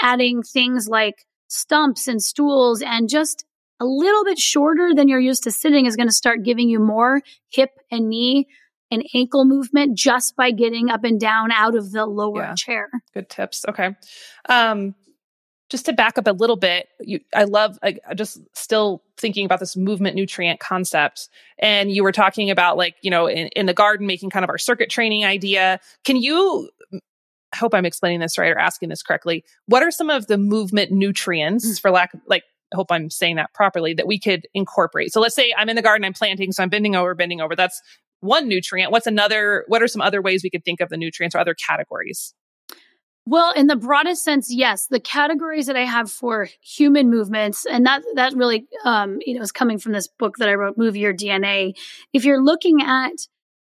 adding 0.00 0.42
things 0.42 0.88
like 0.88 1.26
stumps 1.48 2.08
and 2.08 2.22
stools 2.22 2.82
and 2.82 3.08
just 3.08 3.44
a 3.80 3.84
little 3.84 4.24
bit 4.24 4.38
shorter 4.38 4.94
than 4.94 5.08
you're 5.08 5.20
used 5.20 5.44
to 5.44 5.50
sitting 5.50 5.86
is 5.86 5.96
going 5.96 6.08
to 6.08 6.14
start 6.14 6.42
giving 6.42 6.68
you 6.68 6.80
more 6.80 7.22
hip 7.50 7.70
and 7.90 8.08
knee 8.08 8.48
and 8.90 9.04
ankle 9.14 9.44
movement 9.44 9.96
just 9.96 10.36
by 10.36 10.50
getting 10.50 10.90
up 10.90 11.04
and 11.04 11.20
down 11.20 11.50
out 11.52 11.74
of 11.74 11.92
the 11.92 12.06
lower 12.06 12.42
yeah. 12.42 12.54
chair. 12.54 12.88
Good 13.14 13.28
tips. 13.28 13.64
Okay. 13.68 13.96
Um, 14.48 14.94
just 15.68 15.84
to 15.86 15.92
back 15.92 16.16
up 16.16 16.26
a 16.26 16.32
little 16.32 16.56
bit, 16.56 16.88
you, 17.00 17.20
I 17.34 17.44
love 17.44 17.78
I, 17.82 17.98
just 18.14 18.40
still 18.54 19.02
thinking 19.18 19.44
about 19.44 19.60
this 19.60 19.76
movement 19.76 20.16
nutrient 20.16 20.60
concept. 20.60 21.28
And 21.58 21.92
you 21.92 22.02
were 22.02 22.12
talking 22.12 22.50
about 22.50 22.78
like, 22.78 22.96
you 23.02 23.10
know, 23.10 23.26
in, 23.26 23.48
in 23.48 23.66
the 23.66 23.74
garden, 23.74 24.06
making 24.06 24.30
kind 24.30 24.44
of 24.44 24.48
our 24.48 24.58
circuit 24.58 24.88
training 24.88 25.26
idea. 25.26 25.80
Can 26.04 26.16
you 26.16 26.70
I 27.52 27.56
hope 27.56 27.74
I'm 27.74 27.86
explaining 27.86 28.20
this 28.20 28.38
right 28.38 28.50
or 28.50 28.58
asking 28.58 28.90
this 28.90 29.02
correctly. 29.02 29.44
What 29.66 29.82
are 29.82 29.90
some 29.90 30.10
of 30.10 30.26
the 30.26 30.38
movement 30.38 30.90
nutrients, 30.90 31.66
mm. 31.66 31.80
for 31.80 31.90
lack 31.90 32.14
of 32.14 32.20
like, 32.26 32.44
I 32.72 32.76
hope 32.76 32.92
I'm 32.92 33.08
saying 33.08 33.36
that 33.36 33.54
properly, 33.54 33.94
that 33.94 34.06
we 34.06 34.18
could 34.18 34.46
incorporate? 34.52 35.12
So 35.12 35.20
let's 35.20 35.34
say 35.34 35.54
I'm 35.56 35.68
in 35.68 35.76
the 35.76 35.82
garden, 35.82 36.04
I'm 36.04 36.12
planting, 36.12 36.52
so 36.52 36.62
I'm 36.62 36.68
bending 36.68 36.94
over, 36.94 37.14
bending 37.14 37.40
over. 37.40 37.56
That's 37.56 37.80
one 38.20 38.48
nutrient. 38.48 38.92
What's 38.92 39.06
another? 39.06 39.64
What 39.68 39.82
are 39.82 39.88
some 39.88 40.02
other 40.02 40.20
ways 40.22 40.42
we 40.42 40.50
could 40.50 40.64
think 40.64 40.80
of 40.80 40.88
the 40.88 40.96
nutrients 40.96 41.34
or 41.34 41.38
other 41.38 41.54
categories? 41.54 42.34
Well, 43.26 43.52
in 43.52 43.66
the 43.66 43.76
broadest 43.76 44.24
sense, 44.24 44.50
yes. 44.50 44.86
The 44.86 45.00
categories 45.00 45.66
that 45.66 45.76
I 45.76 45.84
have 45.84 46.10
for 46.10 46.48
human 46.62 47.10
movements, 47.10 47.66
and 47.66 47.84
that 47.84 48.02
that 48.14 48.32
really, 48.34 48.66
um, 48.84 49.18
you 49.24 49.34
know, 49.34 49.42
is 49.42 49.52
coming 49.52 49.78
from 49.78 49.92
this 49.92 50.08
book 50.08 50.38
that 50.38 50.48
I 50.48 50.54
wrote, 50.54 50.78
"Move 50.78 50.96
Your 50.96 51.12
DNA." 51.12 51.74
If 52.12 52.24
you're 52.24 52.42
looking 52.42 52.80
at 52.80 53.12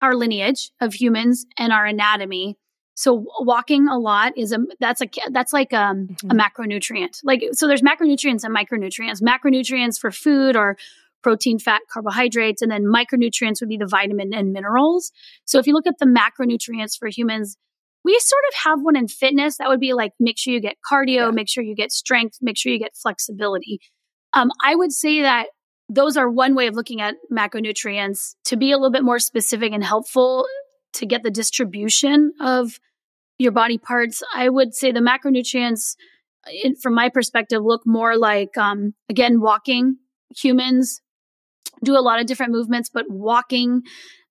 our 0.02 0.13
lineage 0.15 0.72
of 0.80 0.94
humans 0.94 1.48
and 1.58 1.74
our 1.74 1.86
anatomy, 1.86 2.58
so 2.94 3.26
walking 3.39 3.88
a 3.88 3.98
lot 3.98 4.38
is 4.38 4.52
a 4.52 4.60
that's 4.80 5.02
a 5.02 5.10
that's 5.32 5.52
like 5.52 5.74
um, 5.74 6.08
mm-hmm. 6.08 6.32
a 6.32 6.34
macronutrient. 6.36 7.20
Like 7.24 7.44
so, 7.52 7.68
there's 7.68 7.82
macronutrients 7.82 8.44
and 8.44 8.56
micronutrients. 8.56 9.22
Macronutrients 9.22 10.00
for 10.00 10.12
food 10.12 10.56
or 10.56 10.78
protein, 11.26 11.58
fat, 11.58 11.82
carbohydrates, 11.92 12.62
and 12.62 12.72
then 12.72 12.84
micronutrients 12.84 13.60
would 13.60 13.68
be 13.68 13.78
the 13.78 13.88
vitamin 13.88 14.32
and 14.32 14.54
minerals. 14.54 15.12
So 15.46 15.58
if 15.58 15.66
you 15.66 15.74
look 15.74 15.88
at 15.88 15.98
the 16.00 16.06
macronutrients 16.06 17.00
for 17.00 17.08
humans, 17.08 17.58
we 18.04 18.16
sort 18.20 18.44
of 18.50 18.56
have 18.66 18.82
one 18.84 18.96
in 18.96 19.08
fitness 19.08 19.58
that 19.58 19.68
would 19.68 19.80
be 19.80 19.94
like 19.94 20.12
make 20.20 20.38
sure 20.38 20.54
you 20.54 20.62
get 20.62 20.76
cardio, 20.88 21.26
yeah. 21.26 21.32
make 21.32 21.50
sure 21.50 21.64
you 21.64 21.74
get 21.74 21.92
strength, 21.92 22.38
make 22.44 22.60
sure 22.60 22.72
you 22.72 22.78
get 22.78 22.96
flexibility. 22.96 23.80
Um, 24.34 24.52
I 24.64 24.76
would 24.76 24.92
say 24.92 25.24
that 25.24 25.48
those 25.90 26.16
are 26.16 26.30
one 26.30 26.54
way 26.54 26.68
of 26.68 26.76
looking 26.76 27.02
at 27.02 27.16
macronutrients 27.36 28.36
to 28.44 28.56
be 28.56 28.72
a 28.72 28.78
little 28.78 28.92
bit 28.92 29.04
more 29.04 29.18
specific 29.18 29.74
and 29.74 29.84
helpful 29.84 30.46
to 30.94 31.08
get 31.08 31.24
the 31.24 31.32
distribution 31.32 32.34
of 32.40 32.80
your 33.40 33.52
body 33.52 33.80
parts. 33.80 34.22
I 34.36 34.48
would 34.50 34.76
say 34.76 34.92
the 34.92 35.00
macronutrients, 35.00 35.96
in, 36.64 36.76
from 36.76 36.94
my 36.94 37.10
perspective, 37.10 37.64
look 37.64 37.82
more 37.84 38.16
like, 38.16 38.56
um, 38.60 38.94
again, 39.10 39.42
walking. 39.42 39.98
Humans 40.38 41.02
do 41.86 41.98
a 41.98 42.02
lot 42.02 42.19
of 42.19 42.26
different 42.26 42.52
movements, 42.52 42.89
but 42.93 43.06
walking 43.10 43.84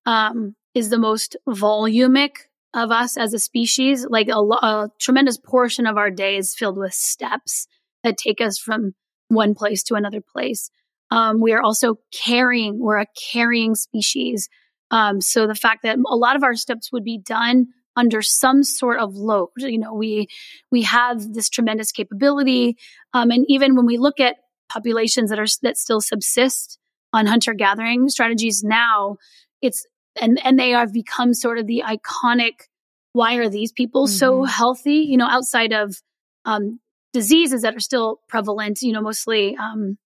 um, 0.07 0.55
is 0.75 0.91
the 0.91 0.99
most 0.99 1.37
volumic 1.49 2.31
of 2.75 2.91
us 2.91 3.17
as 3.17 3.33
a 3.33 3.39
species. 3.39 4.07
Like 4.09 4.29
a, 4.29 4.39
a 4.39 4.91
tremendous 5.01 5.39
portion 5.39 5.87
of 5.87 5.97
our 5.97 6.11
day 6.11 6.37
is 6.37 6.55
filled 6.55 6.77
with 6.77 6.93
steps 6.93 7.67
that 8.03 8.19
take 8.19 8.41
us 8.41 8.59
from 8.59 8.95
one 9.29 9.55
place 9.55 9.83
to 9.85 9.95
another 9.95 10.21
place. 10.21 10.71
Um, 11.11 11.41
we 11.41 11.53
are 11.53 11.63
also 11.63 11.97
carrying, 12.13 12.79
we're 12.79 12.99
a 12.99 13.07
carrying 13.33 13.75
species. 13.75 14.49
Um, 14.91 15.21
so 15.21 15.47
the 15.47 15.55
fact 15.55 15.83
that 15.85 15.97
a 15.97 16.17
lot 16.17 16.37
of 16.37 16.43
our 16.43 16.55
steps 16.55 16.93
would 16.93 17.05
be 17.05 17.19
done 17.19 17.69
under 17.97 18.23
some 18.23 18.65
sort 18.65 18.99
of 18.99 19.15
load, 19.15 19.51
you 19.57 19.79
know, 19.79 19.95
we 19.95 20.27
we 20.73 20.83
have 20.83 21.33
this 21.33 21.49
tremendous 21.49 21.93
capability, 21.93 22.77
um, 23.13 23.31
and 23.31 23.45
even 23.49 23.77
when 23.77 23.87
we 23.87 23.99
look 23.99 24.19
at 24.19 24.37
populations 24.69 25.31
that 25.31 25.39
are 25.39 25.47
that 25.63 25.77
still 25.77 26.01
subsist 26.01 26.79
on 27.15 27.27
hunter 27.27 27.55
gathering 27.55 28.09
strategies 28.09 28.63
now, 28.65 29.17
it's 29.63 29.87
and 30.21 30.39
and 30.45 30.59
they 30.59 30.71
have 30.71 30.93
become 30.93 31.33
sort 31.33 31.59
of 31.59 31.67
the 31.67 31.83
iconic 31.87 32.69
why 33.13 33.37
are 33.37 33.49
these 33.49 33.73
people 33.73 34.07
mm-hmm. 34.07 34.17
so 34.17 34.43
healthy 34.45 34.97
you 34.97 35.17
know 35.17 35.27
outside 35.27 35.73
of 35.73 35.97
um, 36.45 36.81
diseases 37.13 37.63
that 37.63 37.75
are 37.75 37.81
still 37.81 38.21
prevalent 38.29 38.83
you 38.83 38.93
know 38.93 39.01
mostly 39.01 39.57
um, 39.57 39.97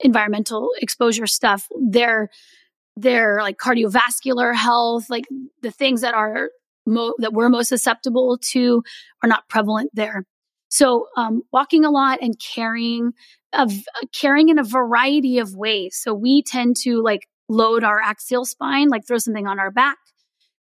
environmental 0.00 0.70
exposure 0.80 1.26
stuff 1.26 1.68
they're 1.90 2.28
they're 2.96 3.38
like 3.40 3.58
cardiovascular 3.58 4.54
health 4.54 5.08
like 5.08 5.26
the 5.62 5.70
things 5.70 6.00
that 6.00 6.14
are 6.14 6.50
mo- 6.86 7.14
that 7.18 7.32
we're 7.32 7.48
most 7.48 7.68
susceptible 7.68 8.38
to 8.40 8.82
are 9.22 9.28
not 9.28 9.48
prevalent 9.48 9.90
there 9.92 10.24
so 10.68 11.06
um, 11.16 11.42
walking 11.52 11.84
a 11.84 11.90
lot 11.90 12.18
and 12.20 12.34
carrying 12.38 13.12
of 13.52 13.72
carrying 14.14 14.50
in 14.50 14.58
a 14.58 14.64
variety 14.64 15.38
of 15.38 15.54
ways 15.54 15.98
so 16.00 16.12
we 16.12 16.42
tend 16.42 16.76
to 16.76 17.02
like 17.02 17.26
load 17.48 17.82
our 17.82 18.00
axial 18.00 18.44
spine, 18.44 18.88
like 18.88 19.06
throw 19.06 19.18
something 19.18 19.46
on 19.46 19.58
our 19.58 19.70
back. 19.70 19.98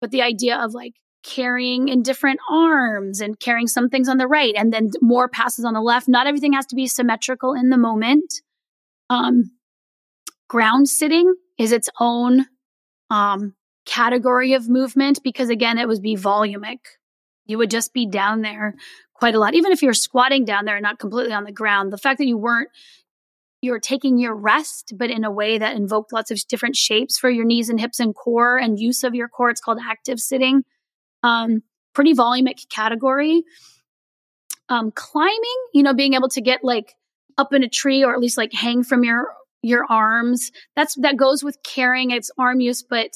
But 0.01 0.11
the 0.11 0.21
idea 0.21 0.57
of 0.57 0.73
like 0.73 0.93
carrying 1.23 1.87
in 1.87 2.03
different 2.03 2.39
arms 2.49 3.21
and 3.21 3.39
carrying 3.39 3.67
some 3.67 3.89
things 3.89 4.09
on 4.09 4.17
the 4.17 4.27
right 4.27 4.53
and 4.57 4.73
then 4.73 4.91
more 5.01 5.29
passes 5.29 5.63
on 5.63 5.73
the 5.73 5.81
left. 5.81 6.09
Not 6.09 6.27
everything 6.27 6.53
has 6.53 6.65
to 6.67 6.75
be 6.75 6.87
symmetrical 6.87 7.53
in 7.53 7.69
the 7.69 7.77
moment. 7.77 8.41
Um, 9.09 9.51
ground 10.49 10.89
sitting 10.89 11.33
is 11.57 11.71
its 11.71 11.89
own 11.99 12.45
um, 13.09 13.55
category 13.85 14.53
of 14.53 14.67
movement 14.67 15.19
because 15.23 15.49
again, 15.49 15.77
it 15.77 15.87
would 15.87 16.01
be 16.01 16.15
volumic. 16.15 16.79
You 17.45 17.58
would 17.58 17.71
just 17.71 17.93
be 17.93 18.06
down 18.06 18.41
there 18.41 18.75
quite 19.13 19.36
a 19.36 19.39
lot. 19.39 19.53
Even 19.53 19.71
if 19.71 19.82
you're 19.82 19.93
squatting 19.93 20.45
down 20.45 20.65
there 20.65 20.75
and 20.75 20.84
not 20.84 20.99
completely 20.99 21.34
on 21.34 21.43
the 21.43 21.51
ground, 21.51 21.91
the 21.91 21.97
fact 21.97 22.17
that 22.19 22.27
you 22.27 22.38
weren't 22.38 22.69
you're 23.63 23.79
taking 23.79 24.17
your 24.17 24.36
rest, 24.36 24.93
but 24.97 25.10
in 25.10 25.23
a 25.23 25.32
way 25.32 25.58
that 25.58 25.77
invoked 25.77 26.12
lots 26.12 26.32
of 26.32 26.47
different 26.49 26.75
shapes 26.75 27.17
for 27.17 27.29
your 27.29 27.45
knees 27.45 27.69
and 27.69 27.79
hips 27.79 27.97
and 28.01 28.13
core 28.13 28.58
and 28.58 28.77
use 28.77 29.06
of 29.06 29.15
your 29.15 29.29
core. 29.29 29.49
It's 29.49 29.62
called 29.62 29.79
active 29.82 30.19
sitting. 30.19 30.63
Um, 31.23 31.63
pretty 31.95 32.13
volumic 32.13 32.67
category. 32.69 33.43
Um, 34.67 34.91
climbing, 34.91 35.67
you 35.73 35.82
know, 35.82 35.93
being 35.93 36.13
able 36.13 36.27
to 36.29 36.41
get 36.41 36.65
like 36.65 36.93
up 37.38 37.53
in 37.53 37.63
a 37.63 37.69
tree 37.69 38.03
or 38.03 38.13
at 38.13 38.19
least 38.19 38.38
like 38.38 38.51
hang 38.51 38.84
from 38.84 39.06
your 39.06 39.34
your 39.62 39.86
arms. 39.89 40.51
That's 40.75 40.95
that 40.95 41.15
goes 41.15 41.41
with 41.41 41.58
carrying. 41.63 42.12
It's 42.12 42.32
arm 42.38 42.60
use, 42.60 42.84
but 42.84 43.12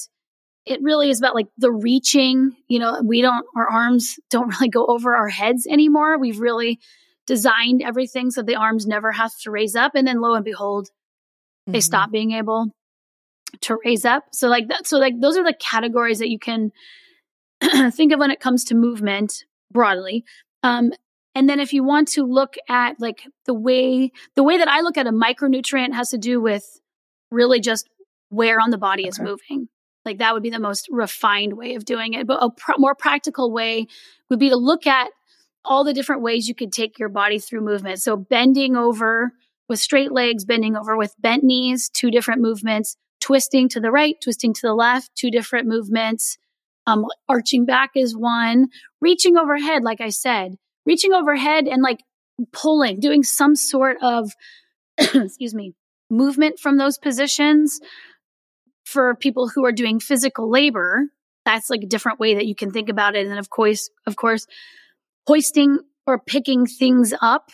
it 0.68 0.82
really 0.82 1.10
is 1.10 1.20
about 1.20 1.36
like 1.36 1.48
the 1.58 1.72
reaching. 1.72 2.52
You 2.68 2.80
know, 2.80 3.02
we 3.04 3.22
don't 3.22 3.46
our 3.56 3.68
arms 3.68 4.20
don't 4.30 4.48
really 4.60 4.70
go 4.70 4.86
over 4.86 5.16
our 5.16 5.30
heads 5.30 5.68
anymore. 5.68 6.20
We've 6.20 6.40
really 6.40 6.80
designed 7.26 7.82
everything 7.84 8.32
so 8.32 8.42
the 8.42 8.56
arms 8.56 8.88
never 8.88 9.12
have 9.12 9.32
to 9.44 9.52
raise 9.52 9.76
up. 9.76 9.94
And 9.96 10.08
then 10.08 10.22
lo 10.22 10.34
and 10.34 10.46
behold, 10.46 10.88
mm-hmm. 10.88 11.74
they 11.74 11.82
stop 11.82 12.12
being 12.12 12.32
able 12.32 12.72
to 13.62 13.78
raise 13.86 14.06
up. 14.06 14.24
So 14.32 14.48
like 14.48 14.70
that, 14.70 14.88
so 14.88 14.98
like 14.98 15.20
those 15.20 15.38
are 15.38 15.44
the 15.44 15.56
categories 15.60 16.20
that 16.20 16.30
you 16.30 16.40
can 16.40 16.72
think 17.92 18.12
of 18.14 18.20
when 18.20 18.32
it 18.32 18.40
comes 18.40 18.64
to 18.66 18.76
movement 18.76 19.46
broadly. 19.72 20.24
Um, 20.64 20.92
and 21.36 21.48
then 21.48 21.60
if 21.60 21.72
you 21.72 21.84
want 21.84 22.08
to 22.10 22.24
look 22.24 22.56
at 22.68 23.00
like 23.00 23.24
the 23.46 23.54
way, 23.54 24.12
the 24.36 24.44
way 24.44 24.58
that 24.58 24.68
I 24.68 24.82
look 24.82 24.98
at 24.98 25.06
a 25.06 25.12
micronutrient 25.12 25.94
has 25.94 26.10
to 26.10 26.18
do 26.18 26.42
with 26.42 26.66
really 27.30 27.60
just 27.60 27.88
where 28.30 28.60
on 28.60 28.72
the 28.72 28.78
body 28.78 29.04
okay. 29.04 29.10
is 29.10 29.20
moving. 29.20 29.70
Like 30.08 30.20
that 30.20 30.34
would 30.34 30.42
be 30.42 30.50
the 30.50 30.60
most 30.60 30.88
refined 30.90 31.58
way 31.58 31.76
of 31.76 31.84
doing 31.84 32.14
it. 32.14 32.26
But 32.26 32.42
a 32.42 32.50
pr- 32.50 32.72
more 32.78 32.96
practical 32.96 33.52
way 33.52 33.88
would 34.30 34.40
be 34.40 34.50
to 34.50 34.56
look 34.56 34.88
at 34.88 35.10
all 35.66 35.84
the 35.84 35.94
different 35.94 36.22
ways 36.22 36.48
you 36.48 36.56
could 36.56 36.72
take 36.72 36.98
your 36.98 37.10
body 37.10 37.40
through 37.40 37.60
movement. 37.60 38.02
So 38.02 38.16
bending 38.16 38.78
over 38.78 39.34
with 39.68 39.80
straight 39.80 40.14
legs, 40.14 40.46
bending 40.46 40.78
over 40.78 40.96
with 40.96 41.14
bent 41.20 41.44
knees, 41.44 41.90
two 41.90 42.10
different 42.10 42.42
movements, 42.42 42.96
twisting 43.20 43.68
to 43.68 43.82
the 43.82 43.92
right, 43.92 44.16
twisting 44.24 44.54
to 44.54 44.62
the 44.64 44.74
left, 44.74 45.12
two 45.14 45.30
different 45.30 45.68
movements. 45.68 46.38
Um, 46.86 47.06
arching 47.28 47.66
back 47.66 47.92
is 47.96 48.16
one, 48.16 48.68
reaching 49.02 49.36
overhead, 49.36 49.84
like 49.84 50.00
I 50.00 50.08
said, 50.08 50.56
reaching 50.86 51.12
overhead 51.12 51.68
and 51.68 51.84
like 51.84 52.00
pulling, 52.54 53.02
doing 53.02 53.24
some 53.24 53.58
sort 53.58 53.98
of, 54.02 54.32
excuse 54.98 55.54
me, 55.54 55.74
movement 56.10 56.60
from 56.60 56.78
those 56.78 56.98
positions 56.98 57.82
for 58.88 59.16
people 59.16 59.50
who 59.50 59.66
are 59.66 59.74
doing 59.74 60.00
physical 60.00 60.50
labor. 60.50 61.08
That's 61.44 61.70
like 61.70 61.82
a 61.84 61.88
different 61.88 62.20
way 62.20 62.36
that 62.36 62.46
you 62.46 62.56
can 62.56 62.72
think 62.72 62.88
about 62.88 63.16
it. 63.16 63.22
And 63.22 63.32
then 63.32 63.38
of 63.38 63.50
course, 63.50 63.90
of 64.06 64.16
course, 64.16 64.48
hoisting 65.28 65.80
or 66.06 66.20
picking 66.20 66.66
things 66.66 67.14
up. 67.22 67.52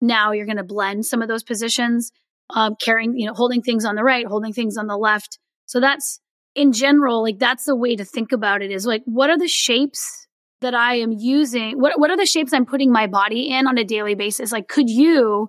Now 0.00 0.32
you're 0.32 0.44
going 0.44 0.56
to 0.56 0.64
blend 0.64 1.06
some 1.06 1.22
of 1.22 1.28
those 1.28 1.44
positions, 1.44 2.10
um, 2.50 2.74
carrying, 2.80 3.16
you 3.16 3.26
know, 3.26 3.34
holding 3.34 3.62
things 3.62 3.84
on 3.84 3.94
the 3.94 4.02
right, 4.02 4.26
holding 4.26 4.52
things 4.52 4.76
on 4.76 4.88
the 4.88 4.96
left. 4.96 5.38
So 5.66 5.80
that's 5.80 6.20
in 6.56 6.72
general, 6.72 7.22
like 7.22 7.38
that's 7.38 7.64
the 7.64 7.76
way 7.76 7.94
to 7.94 8.04
think 8.04 8.32
about 8.32 8.60
it 8.60 8.72
is 8.72 8.86
like, 8.86 9.02
what 9.04 9.30
are 9.30 9.38
the 9.38 9.48
shapes 9.48 10.26
that 10.62 10.74
I 10.74 10.96
am 10.96 11.12
using? 11.12 11.80
What, 11.80 11.98
what 12.00 12.10
are 12.10 12.16
the 12.16 12.26
shapes 12.26 12.52
I'm 12.52 12.66
putting 12.66 12.90
my 12.90 13.06
body 13.06 13.50
in 13.50 13.68
on 13.68 13.78
a 13.78 13.84
daily 13.84 14.16
basis? 14.16 14.50
Like, 14.50 14.66
could 14.66 14.90
you 14.90 15.48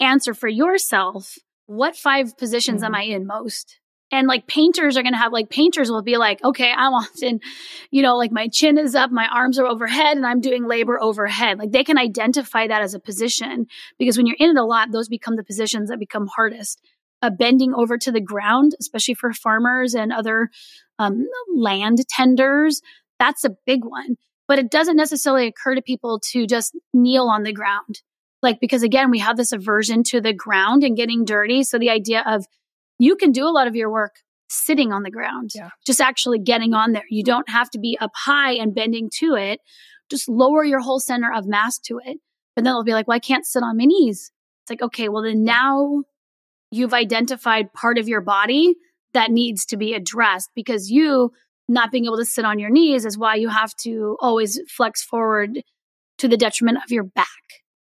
answer 0.00 0.34
for 0.34 0.48
yourself? 0.48 1.36
What 1.66 1.96
five 1.96 2.36
positions 2.36 2.82
mm-hmm. 2.82 2.94
am 2.94 3.00
I 3.00 3.02
in 3.02 3.26
most? 3.26 3.78
And 4.10 4.26
like 4.26 4.46
painters 4.46 4.96
are 4.96 5.02
going 5.02 5.12
to 5.12 5.18
have 5.18 5.32
like 5.32 5.50
painters 5.50 5.90
will 5.90 6.02
be 6.02 6.16
like, 6.16 6.42
okay, 6.42 6.72
I'm 6.74 6.94
often, 6.94 7.40
you 7.90 8.02
know, 8.02 8.16
like 8.16 8.32
my 8.32 8.48
chin 8.48 8.78
is 8.78 8.94
up, 8.94 9.10
my 9.10 9.28
arms 9.30 9.58
are 9.58 9.66
overhead 9.66 10.16
and 10.16 10.26
I'm 10.26 10.40
doing 10.40 10.66
labor 10.66 10.98
overhead. 11.00 11.58
Like 11.58 11.72
they 11.72 11.84
can 11.84 11.98
identify 11.98 12.66
that 12.66 12.82
as 12.82 12.94
a 12.94 13.00
position 13.00 13.66
because 13.98 14.16
when 14.16 14.26
you're 14.26 14.36
in 14.38 14.50
it 14.50 14.56
a 14.56 14.64
lot, 14.64 14.92
those 14.92 15.08
become 15.08 15.36
the 15.36 15.44
positions 15.44 15.90
that 15.90 15.98
become 15.98 16.26
hardest. 16.26 16.80
Bending 17.36 17.74
over 17.74 17.98
to 17.98 18.12
the 18.12 18.20
ground, 18.20 18.76
especially 18.78 19.14
for 19.14 19.32
farmers 19.32 19.94
and 19.94 20.12
other 20.12 20.50
um, 21.00 21.26
land 21.52 21.98
tenders, 22.08 22.80
that's 23.18 23.44
a 23.44 23.56
big 23.66 23.84
one. 23.84 24.16
But 24.46 24.60
it 24.60 24.70
doesn't 24.70 24.96
necessarily 24.96 25.48
occur 25.48 25.74
to 25.74 25.82
people 25.82 26.20
to 26.30 26.46
just 26.46 26.76
kneel 26.94 27.24
on 27.24 27.42
the 27.42 27.52
ground. 27.52 28.02
Like, 28.40 28.60
because 28.60 28.84
again, 28.84 29.10
we 29.10 29.18
have 29.18 29.36
this 29.36 29.50
aversion 29.50 30.04
to 30.04 30.20
the 30.20 30.32
ground 30.32 30.84
and 30.84 30.96
getting 30.96 31.24
dirty. 31.24 31.64
So 31.64 31.78
the 31.78 31.90
idea 31.90 32.22
of 32.24 32.46
you 32.98 33.16
can 33.16 33.32
do 33.32 33.46
a 33.46 33.50
lot 33.50 33.66
of 33.66 33.76
your 33.76 33.90
work 33.90 34.16
sitting 34.48 34.92
on 34.92 35.02
the 35.02 35.10
ground, 35.10 35.50
yeah. 35.54 35.70
just 35.86 36.00
actually 36.00 36.38
getting 36.38 36.74
on 36.74 36.92
there. 36.92 37.04
You 37.10 37.22
don't 37.22 37.48
have 37.50 37.70
to 37.70 37.78
be 37.78 37.98
up 38.00 38.10
high 38.14 38.52
and 38.52 38.74
bending 38.74 39.10
to 39.18 39.34
it. 39.34 39.60
Just 40.10 40.28
lower 40.28 40.64
your 40.64 40.80
whole 40.80 41.00
center 41.00 41.32
of 41.32 41.46
mass 41.46 41.78
to 41.80 42.00
it. 42.04 42.18
But 42.56 42.64
then 42.64 42.72
they'll 42.72 42.84
be 42.84 42.92
like, 42.92 43.06
well, 43.06 43.16
I 43.16 43.20
can't 43.20 43.46
sit 43.46 43.62
on 43.62 43.76
my 43.76 43.84
knees. 43.84 44.32
It's 44.62 44.70
like, 44.70 44.82
okay, 44.82 45.08
well, 45.08 45.22
then 45.22 45.44
now 45.44 46.02
you've 46.70 46.94
identified 46.94 47.72
part 47.72 47.98
of 47.98 48.08
your 48.08 48.20
body 48.20 48.74
that 49.12 49.30
needs 49.30 49.64
to 49.66 49.76
be 49.76 49.94
addressed 49.94 50.50
because 50.54 50.90
you 50.90 51.32
not 51.68 51.92
being 51.92 52.06
able 52.06 52.16
to 52.16 52.24
sit 52.24 52.44
on 52.44 52.58
your 52.58 52.70
knees 52.70 53.04
is 53.04 53.18
why 53.18 53.34
you 53.34 53.48
have 53.48 53.74
to 53.76 54.16
always 54.20 54.58
flex 54.68 55.02
forward 55.02 55.62
to 56.18 56.28
the 56.28 56.36
detriment 56.36 56.78
of 56.78 56.90
your 56.90 57.04
back. 57.04 57.26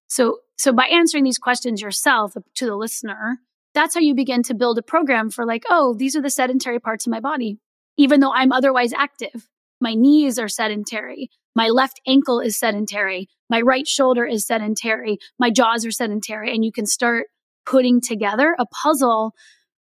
So, 0.08 0.40
so 0.58 0.74
by 0.74 0.86
answering 0.88 1.24
these 1.24 1.38
questions 1.38 1.82
yourself 1.82 2.36
uh, 2.36 2.42
to 2.56 2.66
the 2.66 2.76
listener, 2.76 3.40
that's 3.78 3.94
how 3.94 4.02
you 4.02 4.16
begin 4.16 4.42
to 4.44 4.56
build 4.56 4.80
a 4.80 4.82
program 4.82 5.30
for 5.30 5.46
like, 5.46 5.64
oh, 5.70 5.94
these 5.94 6.16
are 6.16 6.22
the 6.22 6.32
sedentary 6.32 6.80
parts 6.80 7.06
of 7.06 7.12
my 7.12 7.20
body. 7.20 7.60
Even 7.96 8.20
though 8.20 8.34
I'm 8.34 8.52
otherwise 8.52 8.92
active, 8.92 9.48
my 9.80 9.94
knees 9.94 10.40
are 10.40 10.48
sedentary. 10.48 11.30
My 11.56 11.70
left 11.70 12.02
ankle 12.08 12.40
is 12.40 12.58
sedentary. 12.58 13.30
My 13.52 13.62
right 13.62 13.88
shoulder 13.88 14.26
is 14.26 14.48
sedentary. 14.48 15.20
My 15.38 15.52
jaws 15.52 15.86
are 15.86 15.92
sedentary. 15.92 16.54
And 16.56 16.66
you 16.66 16.72
can 16.72 16.88
start 16.88 17.28
putting 17.68 18.02
together 18.02 18.56
a 18.58 18.66
puzzle 18.66 19.34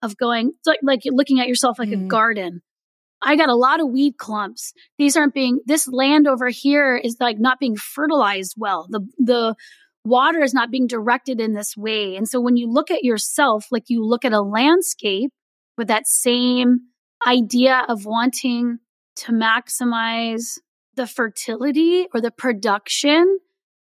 of 0.03 0.19
going, 0.19 0.53
like, 0.67 0.81
like 0.83 1.01
looking 1.07 1.41
at 1.41 1.49
yourself 1.49 1.79
like 1.79 1.89
mm. 1.89 2.05
a 2.05 2.07
garden. 2.07 2.61
I 3.23 3.37
got 3.37 3.49
a 3.49 3.57
lot 3.57 3.81
of 3.81 3.89
weed 3.89 4.19
clumps. 4.19 4.75
These 4.99 5.17
aren't 5.17 5.33
being, 5.33 5.61
this 5.65 5.89
land 5.89 6.29
over 6.29 6.51
here 6.51 6.97
is 6.97 7.17
like 7.19 7.39
not 7.39 7.59
being 7.59 7.77
fertilized 7.77 8.57
well. 8.59 8.89
The, 8.91 9.01
the, 9.17 9.55
water 10.07 10.43
is 10.43 10.55
not 10.55 10.71
being 10.71 10.87
directed 10.87 11.41
in 11.41 11.53
this 11.53 11.77
way. 11.77 12.17
And 12.17 12.29
so 12.29 12.41
when 12.41 12.57
you 12.57 12.71
look 12.71 12.91
at 12.91 13.05
yourself, 13.05 13.67
like 13.71 13.85
you 13.89 14.05
look 14.05 14.25
at 14.25 14.33
a 14.33 14.41
landscape 14.41 15.33
with 15.77 15.89
that 15.89 16.07
same 16.07 16.81
idea 17.27 17.85
of 17.89 18.07
wanting 18.07 18.79
to 19.17 19.33
maximize 19.33 20.59
the 20.95 21.07
fertility 21.07 22.07
or 22.15 22.21
the 22.21 22.31
production 22.31 23.39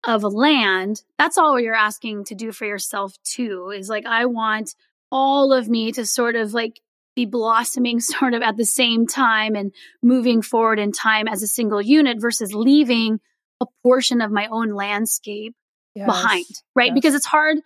of 0.07 0.23
land, 0.23 1.03
that's 1.19 1.39
all 1.39 1.61
you're 1.61 1.75
asking 1.75 2.25
to 2.25 2.35
do 2.35 2.53
for 2.53 2.65
yourself 2.65 3.15
too. 3.23 3.71
Is 3.71 3.89
like, 3.89 4.07
I 4.07 4.27
want 4.27 4.75
all 5.13 5.53
of 5.53 5.69
me 5.69 5.93
to 5.93 6.07
sort 6.07 6.37
of 6.37 6.53
like 6.53 6.81
be 7.15 7.27
blossoming 7.27 8.01
sort 8.01 8.35
of 8.35 8.43
at 8.43 8.57
the 8.57 8.65
same 8.65 9.07
time 9.07 9.55
and 9.55 9.73
moving 10.03 10.43
forward 10.43 10.79
in 10.79 10.93
time 10.93 11.29
as 11.29 11.43
a 11.43 11.49
single 11.49 11.83
unit 11.83 12.21
versus 12.21 12.55
leaving 12.55 13.21
a 13.61 13.67
portion 13.83 14.21
of 14.21 14.31
my 14.31 14.47
own 14.51 14.73
landscape 14.73 15.55
yes. 15.97 16.07
behind, 16.07 16.45
right? 16.75 16.89
Yes. 16.89 16.95
Because 16.95 17.15
it's 17.15 17.27
hard. 17.27 17.59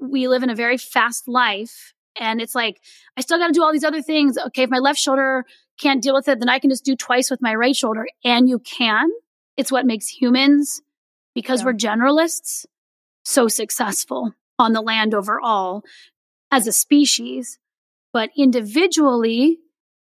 We 0.00 0.26
live 0.28 0.42
in 0.42 0.50
a 0.50 0.54
very 0.54 0.78
fast 0.78 1.28
life. 1.28 1.92
And 2.18 2.40
it's 2.40 2.54
like, 2.54 2.80
I 3.16 3.20
still 3.20 3.38
got 3.38 3.48
to 3.48 3.52
do 3.52 3.62
all 3.62 3.72
these 3.72 3.84
other 3.84 4.02
things. 4.02 4.38
Okay, 4.38 4.62
if 4.62 4.70
my 4.70 4.78
left 4.78 4.98
shoulder 4.98 5.44
can't 5.78 6.02
deal 6.02 6.14
with 6.14 6.28
it, 6.28 6.38
then 6.40 6.48
I 6.48 6.58
can 6.58 6.70
just 6.70 6.84
do 6.84 6.96
twice 6.96 7.30
with 7.30 7.42
my 7.42 7.54
right 7.54 7.76
shoulder. 7.76 8.06
And 8.24 8.48
you 8.48 8.58
can. 8.58 9.10
It's 9.56 9.70
what 9.70 9.86
makes 9.86 10.08
humans, 10.08 10.80
because 11.34 11.60
yeah. 11.60 11.66
we're 11.66 11.74
generalists, 11.74 12.64
so 13.24 13.48
successful 13.48 14.32
on 14.58 14.72
the 14.72 14.80
land 14.80 15.14
overall 15.14 15.82
as 16.50 16.66
a 16.66 16.72
species. 16.72 17.58
But 18.12 18.30
individually, 18.36 19.58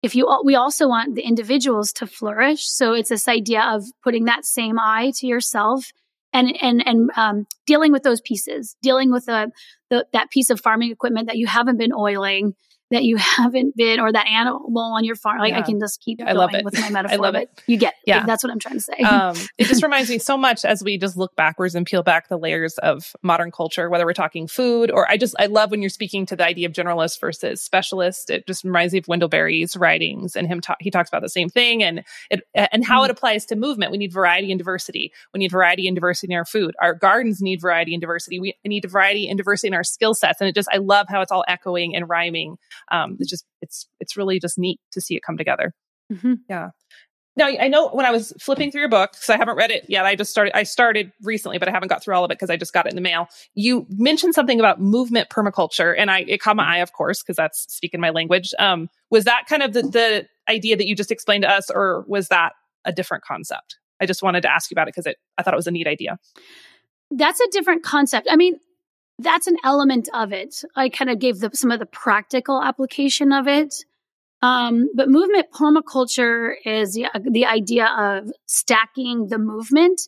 if 0.02 0.14
you 0.14 0.28
we 0.44 0.54
also 0.54 0.88
want 0.88 1.14
the 1.14 1.22
individuals 1.22 1.92
to 1.94 2.06
flourish 2.06 2.64
so 2.64 2.92
it's 2.92 3.08
this 3.08 3.26
idea 3.26 3.62
of 3.62 3.84
putting 4.02 4.26
that 4.26 4.44
same 4.44 4.78
eye 4.78 5.12
to 5.16 5.26
yourself 5.26 5.92
and 6.32 6.56
and 6.62 6.86
and 6.86 7.10
um, 7.16 7.46
dealing 7.66 7.92
with 7.92 8.02
those 8.02 8.20
pieces, 8.20 8.76
dealing 8.82 9.10
with 9.10 9.26
the, 9.26 9.50
the 9.90 10.06
that 10.12 10.30
piece 10.30 10.50
of 10.50 10.60
farming 10.60 10.90
equipment 10.90 11.26
that 11.28 11.36
you 11.36 11.46
haven't 11.46 11.78
been 11.78 11.92
oiling, 11.92 12.54
that 12.90 13.04
you 13.04 13.16
haven't 13.18 13.76
been, 13.76 14.00
or 14.00 14.12
that 14.12 14.26
animal 14.26 14.92
on 14.96 15.04
your 15.04 15.16
farm. 15.16 15.38
Like 15.38 15.52
yeah. 15.52 15.58
I 15.58 15.62
can 15.62 15.78
just 15.80 16.00
keep 16.00 16.20
yeah, 16.20 16.32
going 16.32 16.64
with 16.64 16.78
my 16.80 16.90
metaphor. 16.90 17.14
I 17.18 17.20
love 17.20 17.34
it. 17.34 17.50
You 17.66 17.76
get 17.76 17.94
it. 17.94 18.00
Yeah. 18.06 18.18
Like, 18.18 18.26
that's 18.26 18.42
what 18.42 18.52
I'm 18.52 18.58
trying 18.58 18.74
to 18.74 18.80
say. 18.80 18.96
Um, 19.02 19.36
it 19.56 19.66
just 19.66 19.82
reminds 19.88 20.10
me 20.10 20.18
so 20.18 20.36
much 20.36 20.64
as 20.64 20.82
we 20.82 20.98
just 20.98 21.16
look 21.16 21.34
backwards 21.36 21.74
and 21.74 21.86
peel 21.86 22.02
back 22.02 22.28
the 22.28 22.38
layers 22.38 22.78
of 22.78 23.12
modern 23.22 23.50
culture, 23.50 23.88
whether 23.90 24.06
we're 24.06 24.12
talking 24.12 24.46
food 24.46 24.90
or 24.90 25.08
I 25.10 25.16
just, 25.16 25.34
I 25.38 25.46
love 25.46 25.70
when 25.70 25.82
you're 25.82 25.90
speaking 25.90 26.26
to 26.26 26.36
the 26.36 26.44
idea 26.44 26.66
of 26.66 26.72
generalist 26.72 27.20
versus 27.20 27.62
specialist. 27.62 28.30
It 28.30 28.46
just 28.46 28.64
reminds 28.64 28.92
me 28.92 29.00
of 29.00 29.08
Wendell 29.08 29.28
Berry's 29.28 29.76
writings 29.76 30.36
and 30.36 30.46
him, 30.46 30.60
ta- 30.60 30.76
he 30.80 30.90
talks 30.90 31.08
about 31.08 31.22
the 31.22 31.28
same 31.28 31.48
thing 31.48 31.82
and 31.82 32.04
it, 32.30 32.42
and 32.54 32.84
how 32.84 33.02
mm. 33.02 33.06
it 33.06 33.10
applies 33.10 33.46
to 33.46 33.56
movement. 33.56 33.92
We 33.92 33.98
need 33.98 34.12
variety 34.12 34.50
and 34.50 34.58
diversity. 34.58 35.12
We 35.32 35.38
need 35.38 35.50
variety 35.50 35.86
and 35.86 35.94
diversity 35.94 36.32
in 36.32 36.38
our 36.38 36.44
food. 36.44 36.74
Our 36.80 36.94
gardens 36.94 37.40
need 37.40 37.60
variety 37.60 37.94
and 37.94 38.00
diversity. 38.00 38.40
We 38.40 38.54
need 38.64 38.88
variety 38.90 39.28
and 39.28 39.36
diversity 39.36 39.68
in 39.68 39.74
our 39.74 39.84
skill 39.84 40.14
sets. 40.14 40.40
And 40.40 40.48
it 40.48 40.54
just, 40.54 40.68
I 40.72 40.78
love 40.78 41.06
how 41.08 41.20
it's 41.20 41.32
all 41.32 41.44
echoing 41.48 41.94
and 41.94 42.08
rhyming. 42.08 42.56
Um, 42.90 43.16
it's 43.18 43.30
just, 43.30 43.44
it's 43.60 43.88
it's 44.00 44.16
really 44.16 44.40
just 44.40 44.58
neat 44.58 44.80
to 44.92 45.00
see 45.00 45.16
it 45.16 45.22
come 45.26 45.36
together. 45.36 45.74
Mm-hmm. 46.12 46.34
Yeah. 46.48 46.70
Now 47.36 47.46
I 47.46 47.68
know 47.68 47.88
when 47.90 48.04
I 48.04 48.10
was 48.10 48.32
flipping 48.40 48.72
through 48.72 48.80
your 48.80 48.88
book 48.88 49.12
because 49.12 49.30
I 49.30 49.36
haven't 49.36 49.54
read 49.54 49.70
it 49.70 49.84
yet. 49.88 50.04
I 50.04 50.16
just 50.16 50.32
started. 50.32 50.56
I 50.56 50.64
started 50.64 51.12
recently, 51.22 51.58
but 51.58 51.68
I 51.68 51.70
haven't 51.70 51.88
got 51.88 52.02
through 52.02 52.16
all 52.16 52.24
of 52.24 52.32
it 52.32 52.34
because 52.34 52.50
I 52.50 52.56
just 52.56 52.72
got 52.72 52.86
it 52.86 52.90
in 52.90 52.96
the 52.96 53.00
mail. 53.00 53.28
You 53.54 53.86
mentioned 53.90 54.34
something 54.34 54.58
about 54.58 54.80
movement 54.80 55.28
permaculture, 55.28 55.94
and 55.96 56.10
I 56.10 56.24
it 56.26 56.40
caught 56.40 56.56
my 56.56 56.64
eye, 56.64 56.78
of 56.78 56.92
course, 56.92 57.22
because 57.22 57.36
that's 57.36 57.72
speaking 57.72 58.00
my 58.00 58.10
language. 58.10 58.52
Um, 58.58 58.90
was 59.10 59.24
that 59.24 59.46
kind 59.48 59.62
of 59.62 59.72
the, 59.72 59.82
the 59.82 60.28
idea 60.48 60.76
that 60.76 60.88
you 60.88 60.96
just 60.96 61.12
explained 61.12 61.42
to 61.42 61.48
us, 61.48 61.70
or 61.70 62.04
was 62.08 62.26
that 62.28 62.54
a 62.84 62.90
different 62.90 63.22
concept? 63.22 63.76
I 64.00 64.06
just 64.06 64.20
wanted 64.20 64.40
to 64.40 64.52
ask 64.52 64.68
you 64.72 64.74
about 64.74 64.88
it 64.88 64.94
because 64.94 65.06
it. 65.06 65.18
I 65.36 65.44
thought 65.44 65.54
it 65.54 65.58
was 65.58 65.68
a 65.68 65.70
neat 65.70 65.86
idea. 65.86 66.18
That's 67.12 67.38
a 67.38 67.48
different 67.52 67.84
concept. 67.84 68.26
I 68.28 68.34
mean, 68.34 68.58
that's 69.18 69.46
an 69.46 69.56
element 69.64 70.08
of 70.14 70.32
it. 70.32 70.62
I 70.76 70.88
kind 70.88 71.10
of 71.10 71.18
gave 71.18 71.40
the, 71.40 71.50
some 71.52 71.70
of 71.70 71.80
the 71.80 71.86
practical 71.86 72.62
application 72.62 73.32
of 73.32 73.48
it. 73.48 73.74
Um, 74.40 74.88
but 74.94 75.08
movement 75.08 75.46
permaculture 75.52 76.52
is 76.64 76.94
the, 76.94 77.08
the 77.28 77.46
idea 77.46 77.86
of 77.86 78.30
stacking 78.46 79.26
the 79.28 79.38
movement 79.38 80.00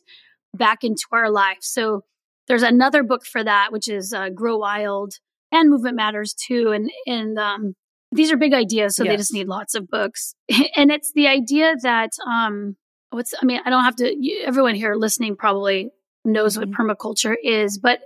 back 0.55 0.83
into 0.83 1.05
our 1.11 1.29
life. 1.29 1.57
So 1.61 2.03
there's 2.47 2.63
another 2.63 3.03
book 3.03 3.25
for 3.25 3.43
that, 3.43 3.71
which 3.71 3.89
is 3.89 4.13
uh, 4.13 4.29
Grow 4.29 4.57
Wild 4.57 5.15
and 5.51 5.69
Movement 5.69 5.97
Matters 5.97 6.33
too. 6.33 6.71
And, 6.71 6.89
and, 7.05 7.37
um, 7.37 7.75
these 8.13 8.31
are 8.31 8.37
big 8.37 8.53
ideas. 8.53 8.95
So 8.95 9.03
yes. 9.03 9.11
they 9.11 9.17
just 9.17 9.33
need 9.33 9.47
lots 9.47 9.75
of 9.75 9.89
books. 9.89 10.35
and 10.75 10.91
it's 10.91 11.11
the 11.13 11.27
idea 11.27 11.75
that, 11.81 12.11
um, 12.25 12.75
what's, 13.09 13.33
I 13.41 13.45
mean, 13.45 13.59
I 13.65 13.69
don't 13.69 13.83
have 13.83 13.95
to, 13.97 14.41
everyone 14.45 14.75
here 14.75 14.95
listening 14.95 15.35
probably 15.35 15.91
knows 16.23 16.57
what 16.57 16.69
mm-hmm. 16.69 16.81
permaculture 16.81 17.35
is, 17.41 17.77
but 17.77 18.01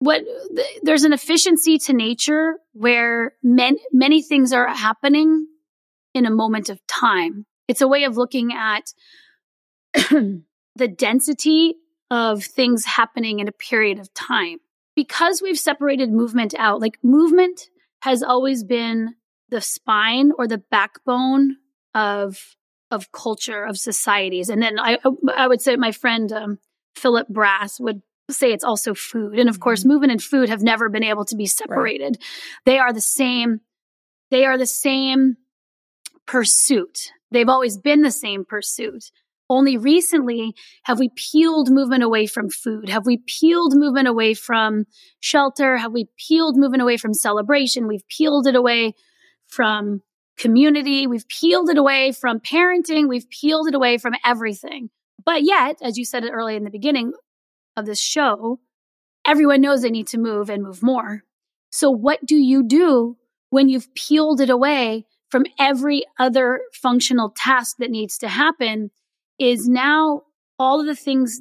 what 0.00 0.22
there's 0.82 1.04
an 1.04 1.12
efficiency 1.12 1.78
to 1.78 1.92
nature 1.92 2.56
where 2.72 3.34
men, 3.42 3.76
many 3.92 4.22
things 4.22 4.52
are 4.52 4.66
happening 4.66 5.46
in 6.14 6.26
a 6.26 6.30
moment 6.30 6.70
of 6.70 6.84
time. 6.86 7.46
It's 7.68 7.82
a 7.82 7.88
way 7.88 8.04
of 8.04 8.16
looking 8.16 8.52
at 8.52 8.92
the 10.10 10.88
density 10.88 11.76
of 12.10 12.42
things 12.42 12.84
happening 12.86 13.38
in 13.38 13.48
a 13.48 13.52
period 13.52 13.98
of 13.98 14.12
time. 14.14 14.58
Because 14.96 15.40
we've 15.40 15.58
separated 15.58 16.10
movement 16.10 16.54
out, 16.58 16.80
like 16.80 16.98
movement 17.02 17.68
has 18.02 18.22
always 18.22 18.64
been 18.64 19.14
the 19.50 19.60
spine 19.60 20.32
or 20.36 20.48
the 20.48 20.62
backbone 20.70 21.56
of 21.94 22.56
of 22.90 23.12
culture 23.12 23.64
of 23.64 23.78
societies. 23.78 24.48
And 24.48 24.62
then 24.62 24.78
I 24.80 24.98
I 25.36 25.46
would 25.46 25.60
say 25.60 25.76
my 25.76 25.92
friend 25.92 26.32
um, 26.32 26.58
Philip 26.96 27.28
Brass 27.28 27.78
would 27.78 28.02
say 28.32 28.52
it's 28.52 28.64
also 28.64 28.94
food. 28.94 29.38
And 29.38 29.48
of 29.48 29.60
course, 29.60 29.80
mm-hmm. 29.80 29.90
movement 29.90 30.12
and 30.12 30.22
food 30.22 30.48
have 30.48 30.62
never 30.62 30.88
been 30.88 31.04
able 31.04 31.24
to 31.26 31.36
be 31.36 31.46
separated. 31.46 32.18
Right. 32.18 32.64
They 32.66 32.78
are 32.78 32.92
the 32.92 33.00
same, 33.00 33.60
they 34.30 34.44
are 34.44 34.58
the 34.58 34.66
same 34.66 35.36
pursuit. 36.26 37.12
They've 37.30 37.48
always 37.48 37.78
been 37.78 38.02
the 38.02 38.10
same 38.10 38.44
pursuit. 38.44 39.10
Only 39.48 39.76
recently 39.76 40.54
have 40.84 41.00
we 41.00 41.10
peeled 41.16 41.70
movement 41.70 42.04
away 42.04 42.26
from 42.26 42.50
food? 42.50 42.88
Have 42.88 43.04
we 43.04 43.18
peeled 43.26 43.74
movement 43.74 44.06
away 44.06 44.34
from 44.34 44.84
shelter? 45.18 45.76
Have 45.76 45.92
we 45.92 46.08
peeled 46.16 46.56
movement 46.56 46.82
away 46.82 46.96
from 46.96 47.14
celebration? 47.14 47.88
We've 47.88 48.06
peeled 48.06 48.46
it 48.46 48.54
away 48.54 48.94
from 49.48 50.02
community. 50.38 51.08
We've 51.08 51.26
peeled 51.26 51.68
it 51.68 51.78
away 51.78 52.12
from 52.12 52.38
parenting. 52.38 53.08
We've 53.08 53.28
peeled 53.28 53.66
it 53.66 53.74
away 53.74 53.98
from 53.98 54.14
everything. 54.24 54.90
But 55.24 55.42
yet, 55.42 55.76
as 55.82 55.98
you 55.98 56.04
said 56.04 56.24
it 56.24 56.30
early 56.30 56.54
in 56.54 56.62
the 56.62 56.70
beginning, 56.70 57.12
of 57.80 57.86
this 57.86 58.00
show, 58.00 58.60
everyone 59.26 59.60
knows 59.60 59.82
they 59.82 59.90
need 59.90 60.06
to 60.08 60.18
move 60.18 60.48
and 60.48 60.62
move 60.62 60.82
more. 60.82 61.24
So 61.70 61.90
what 61.90 62.24
do 62.24 62.36
you 62.36 62.62
do 62.62 63.16
when 63.50 63.68
you've 63.68 63.92
peeled 63.94 64.40
it 64.40 64.50
away 64.50 65.06
from 65.30 65.44
every 65.58 66.04
other 66.18 66.60
functional 66.72 67.32
task 67.36 67.76
that 67.78 67.90
needs 67.90 68.18
to 68.18 68.28
happen 68.28 68.90
is 69.38 69.68
now 69.68 70.22
all 70.58 70.80
of 70.80 70.86
the 70.86 70.96
things, 70.96 71.40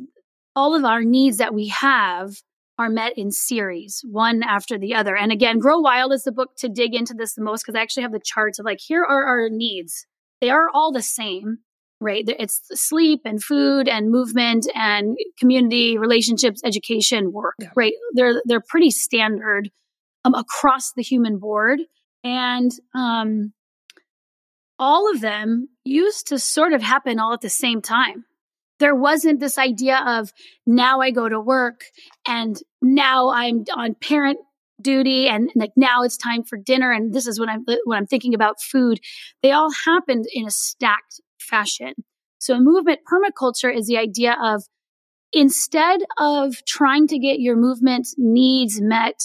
all 0.56 0.76
of 0.76 0.84
our 0.84 1.04
needs 1.04 1.38
that 1.38 1.54
we 1.54 1.68
have 1.68 2.36
are 2.78 2.90
met 2.90 3.18
in 3.18 3.32
series, 3.32 4.02
one 4.10 4.42
after 4.42 4.78
the 4.78 4.96
other. 4.96 5.16
And 5.16 5.32
again, 5.32 5.60
Grow 5.60 5.80
Wild 5.80 6.14
is 6.14 6.24
the 6.24 6.32
book 6.32 6.52
to 6.60 6.70
dig 6.70 6.96
into 6.96 7.14
this 7.14 7.34
the 7.34 7.44
most 7.44 7.64
because 7.64 7.76
I 7.76 7.82
actually 7.82 8.04
have 8.04 8.14
the 8.14 8.22
charts 8.24 8.58
of 8.58 8.66
like, 8.66 8.80
here 8.80 9.04
are 9.04 9.26
our 9.26 9.50
needs. 9.50 10.06
They 10.40 10.50
are 10.50 10.70
all 10.74 10.92
the 10.92 11.02
same, 11.02 11.60
right? 12.02 12.24
It's 12.28 12.62
sleep 12.74 13.22
and 13.26 13.44
food 13.44 13.88
and 13.88 14.10
movement 14.10 14.68
and 14.76 15.18
community, 15.38 15.98
relationships, 15.98 16.62
education, 16.64 17.32
work, 17.32 17.56
yeah. 17.60 17.70
right? 17.76 17.94
They're, 18.14 18.42
they're 18.46 18.64
pretty 18.66 18.92
standard 18.92 19.70
um, 20.24 20.34
across 20.34 20.94
the 20.94 21.04
human 21.04 21.40
board. 21.40 21.80
And, 22.24 22.72
um, 22.94 23.54
all 24.82 25.12
of 25.12 25.20
them 25.20 25.68
used 25.84 26.28
to 26.28 26.40
sort 26.40 26.72
of 26.72 26.82
happen 26.82 27.20
all 27.20 27.34
at 27.34 27.42
the 27.42 27.50
same 27.50 27.82
time 27.82 28.24
there 28.80 28.96
wasn't 28.96 29.40
this 29.40 29.58
idea 29.58 30.02
of 30.06 30.32
now 30.66 31.02
I 31.02 31.12
go 31.12 31.30
to 31.30 31.40
work 31.40 31.84
and 32.28 32.58
now 32.82 33.30
I'm 33.30 33.66
on 33.76 33.94
parent 33.96 34.40
duty 34.82 35.28
and 35.28 35.52
like 35.56 35.72
now 35.76 36.04
it's 36.04 36.16
time 36.16 36.44
for 36.44 36.58
dinner 36.58 36.92
and 36.92 37.14
this 37.14 37.28
is 37.28 37.40
what 37.40 37.50
I'm 37.50 37.66
what 37.84 37.98
I'm 37.98 38.08
thinking 38.08 38.34
about 38.34 38.62
food. 38.62 39.00
They 39.44 39.52
all 39.52 39.70
happened 39.86 40.26
in 40.34 40.48
a 40.48 40.52
stacked 40.52 41.20
fashion. 41.50 41.94
So 42.40 42.56
a 42.56 42.60
movement 42.60 43.00
permaculture 43.12 43.76
is 43.76 43.88
the 43.88 43.98
idea 43.98 44.38
of 44.42 44.64
instead 45.34 46.02
of 46.18 46.64
trying 46.66 47.08
to 47.08 47.20
get 47.20 47.40
your 47.40 47.56
movement 47.56 48.08
needs 48.18 48.80
met 48.82 49.20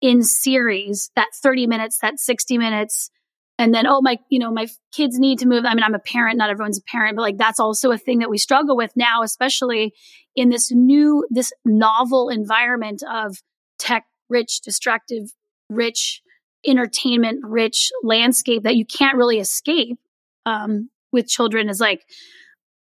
in 0.00 0.22
series, 0.22 1.10
that 1.16 1.28
30 1.42 1.66
minutes, 1.66 1.98
that 2.02 2.18
60 2.18 2.58
minutes, 2.58 3.10
and 3.58 3.72
then 3.72 3.86
oh 3.86 4.00
my 4.02 4.18
you 4.28 4.38
know 4.38 4.50
my 4.50 4.66
kids 4.92 5.18
need 5.18 5.38
to 5.38 5.46
move 5.46 5.64
i 5.64 5.74
mean 5.74 5.84
i'm 5.84 5.94
a 5.94 6.00
parent 6.00 6.38
not 6.38 6.50
everyone's 6.50 6.78
a 6.78 6.90
parent 6.90 7.16
but 7.16 7.22
like 7.22 7.36
that's 7.36 7.60
also 7.60 7.90
a 7.90 7.98
thing 7.98 8.18
that 8.18 8.30
we 8.30 8.38
struggle 8.38 8.76
with 8.76 8.90
now 8.96 9.22
especially 9.22 9.92
in 10.34 10.48
this 10.48 10.72
new 10.72 11.24
this 11.30 11.52
novel 11.64 12.28
environment 12.28 13.02
of 13.10 13.36
tech 13.78 14.04
rich 14.28 14.60
distractive 14.62 15.30
rich 15.68 16.22
entertainment 16.66 17.40
rich 17.44 17.90
landscape 18.02 18.62
that 18.62 18.76
you 18.76 18.84
can't 18.84 19.16
really 19.16 19.38
escape 19.38 19.98
um, 20.44 20.88
with 21.12 21.28
children 21.28 21.68
is 21.68 21.80
like 21.80 22.02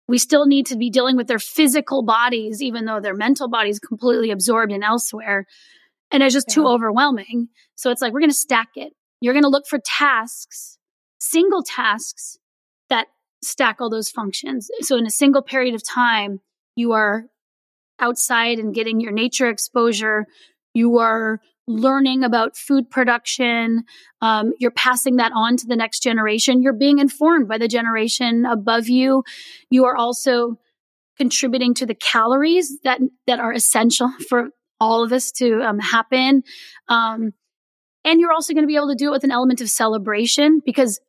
we 0.09 0.19
still 0.19 0.47
need 0.47 0.67
to 0.67 0.77
be 0.77 0.91
dealing 0.91 1.17
with 1.17 1.29
their 1.29 1.39
physical 1.39 2.03
bodies 2.03 2.63
even 2.63 2.85
though 2.85 3.01
their 3.01 3.15
mental 3.15 3.49
body 3.49 3.71
is 3.71 3.79
completely 3.79 4.31
absorbed 4.31 4.73
in 4.73 4.83
elsewhere 4.83 5.47
and 6.11 6.23
it's 6.23 6.35
just 6.35 6.49
yeah. 6.49 6.55
too 6.55 6.67
overwhelming 6.67 7.49
so 7.77 7.91
it's 7.91 8.03
like 8.03 8.13
we're 8.13 8.21
going 8.21 8.31
to 8.31 8.35
stack 8.35 8.69
it 8.77 8.93
you're 9.21 9.35
going 9.35 9.45
to 9.45 9.51
look 9.51 9.67
for 9.67 9.79
tasks, 9.85 10.79
single 11.19 11.63
tasks 11.63 12.39
that 12.89 13.09
stack 13.43 13.77
all 13.81 13.91
those 13.91 14.11
functions. 14.11 14.69
So 14.81 14.97
in 14.97 15.07
a 15.07 15.11
single 15.11 15.43
period 15.43 15.75
of 15.75 15.87
time, 15.87 16.41
you 16.75 16.93
are 16.93 17.25
outside 17.99 18.59
and 18.59 18.75
getting 18.75 19.01
your 19.01 19.13
nature 19.13 19.49
exposure. 19.49 20.27
You 20.73 20.99
are 20.99 21.41
learning 21.71 22.25
about 22.25 22.57
food 22.57 22.91
production. 22.91 23.85
Um, 24.21 24.53
you're 24.59 24.71
passing 24.71 25.17
that 25.17 25.33
on 25.35 25.57
to 25.59 25.67
the 25.67 25.77
next 25.77 26.03
generation. 26.03 26.63
You're 26.63 26.73
being 26.73 26.99
informed 26.99 27.49
by 27.49 27.59
the 27.59 27.69
generation 27.69 28.45
above 28.45 28.89
you. 28.89 29.23
You 29.71 29.85
are 29.87 29.97
also 29.97 30.57
contributing 31.17 31.75
to 31.75 31.87
the 31.87 31.95
calories 31.95 32.79
that 32.85 33.01
that 33.27 33.41
are 33.41 33.53
essential 33.53 34.11
for 34.29 34.51
all 34.81 35.05
of 35.05 35.11
this 35.11 35.31
to 35.33 35.61
um, 35.63 35.79
happen. 35.79 36.43
Um, 36.89 37.33
and 38.05 38.19
you're 38.19 38.33
also 38.33 38.55
going 38.55 38.65
to 38.65 38.69
be 38.69 38.77
able 38.77 38.89
to 38.89 38.95
do 38.95 39.09
it 39.09 39.13
with 39.13 39.25
an 39.25 39.31
element 39.31 39.61
of 39.61 39.69
celebration 39.69 40.61
because 40.65 41.01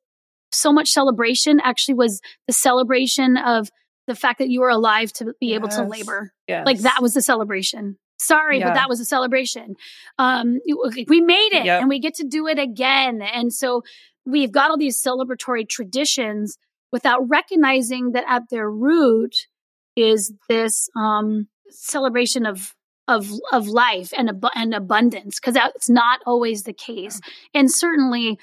so 0.52 0.74
much 0.74 0.90
celebration 0.90 1.62
actually 1.64 1.96
was 1.96 2.20
the 2.48 2.54
celebration 2.54 3.38
of 3.38 3.70
the 4.08 4.16
fact 4.16 4.40
that 4.40 4.50
you 4.50 4.60
were 4.60 4.70
alive 4.70 5.14
to 5.14 5.34
be 5.40 5.48
yes. 5.48 5.56
able 5.56 5.70
to 5.70 5.84
labor. 5.84 6.34
Yes. 6.48 6.66
Like 6.66 6.80
that 6.80 7.02
was 7.02 7.14
the 7.14 7.22
celebration. 7.22 7.98
Sorry, 8.22 8.60
yeah. 8.60 8.68
but 8.70 8.74
that 8.76 8.88
was 8.88 9.00
a 9.00 9.06
celebration. 9.06 9.76
Um, 10.20 10.60
we 11.08 11.22
made 11.22 11.50
it 11.54 11.66
yep. 11.66 11.82
and 11.82 11.90
we 11.90 12.00
get 12.00 12.16
to 12.16 12.24
do 12.24 12.48
it 12.48 12.60
again. 12.60 13.22
And 13.22 13.52
so 13.52 13.84
we've 14.26 14.52
got 14.52 14.70
all 14.70 14.78
these 14.78 15.02
celebratory 15.02 15.68
traditions 15.68 16.58
without 16.92 17.28
recognizing 17.28 18.12
that 18.12 18.26
at 18.28 18.44
their 18.52 18.70
root 18.70 19.48
is 19.96 20.34
this 20.48 20.90
um, 20.96 21.48
celebration 21.70 22.46
of 22.46 22.76
of 23.08 23.28
of 23.52 23.68
life 23.68 24.14
and 24.16 24.30
ab- 24.30 24.52
and 24.56 24.76
abundance 24.76 25.40
because 25.40 25.56
that's 25.56 25.90
not 25.90 26.20
always 26.26 26.64
the 26.64 26.74
case 26.74 27.20
and 27.54 27.72
certainly 27.72 28.38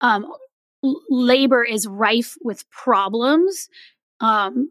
um, 0.00 0.32
labor 1.10 1.62
is 1.62 1.86
rife 1.86 2.36
with 2.42 2.68
problems 2.70 3.68
um, 4.20 4.70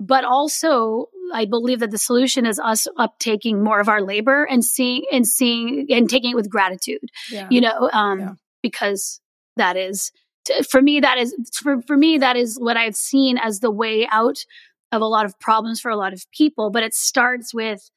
but 0.00 0.24
also 0.24 1.06
i 1.32 1.44
believe 1.44 1.78
that 1.80 1.90
the 1.90 1.98
solution 1.98 2.46
is 2.46 2.58
us 2.58 2.88
uptaking 2.98 3.62
more 3.62 3.78
of 3.78 3.88
our 3.88 4.02
labor 4.02 4.44
and 4.44 4.64
seeing 4.64 5.04
and 5.12 5.26
seeing 5.26 5.86
and 5.90 6.08
taking 6.08 6.32
it 6.32 6.36
with 6.36 6.50
gratitude 6.50 7.10
yeah. 7.30 7.46
you 7.50 7.60
know 7.60 7.88
um, 7.92 8.20
yeah. 8.20 8.32
because 8.62 9.20
that 9.56 9.76
is 9.76 10.10
for 10.68 10.82
me 10.82 11.00
that 11.00 11.18
is 11.18 11.34
for, 11.54 11.80
for 11.82 11.96
me 11.96 12.18
that 12.18 12.36
is 12.36 12.58
what 12.58 12.76
i've 12.76 12.96
seen 12.96 13.38
as 13.38 13.60
the 13.60 13.70
way 13.70 14.08
out 14.10 14.44
of 14.90 15.02
a 15.02 15.06
lot 15.06 15.24
of 15.24 15.38
problems 15.38 15.80
for 15.80 15.90
a 15.90 15.96
lot 15.96 16.12
of 16.12 16.24
people 16.32 16.70
but 16.70 16.82
it 16.82 16.94
starts 16.94 17.54
with 17.54 17.90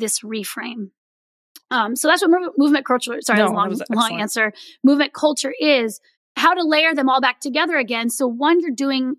this 0.00 0.20
reframe. 0.20 0.90
Um, 1.70 1.94
so 1.94 2.08
that's 2.08 2.22
what 2.26 2.52
movement 2.56 2.84
culture, 2.84 3.20
sorry, 3.20 3.38
no, 3.38 3.52
long, 3.52 3.78
long 3.90 4.20
answer. 4.20 4.52
Movement 4.82 5.12
culture 5.12 5.54
is 5.60 6.00
how 6.36 6.54
to 6.54 6.64
layer 6.64 6.94
them 6.94 7.08
all 7.08 7.20
back 7.20 7.40
together 7.40 7.76
again. 7.76 8.10
So 8.10 8.26
one, 8.26 8.60
you're 8.60 8.72
doing, 8.72 9.16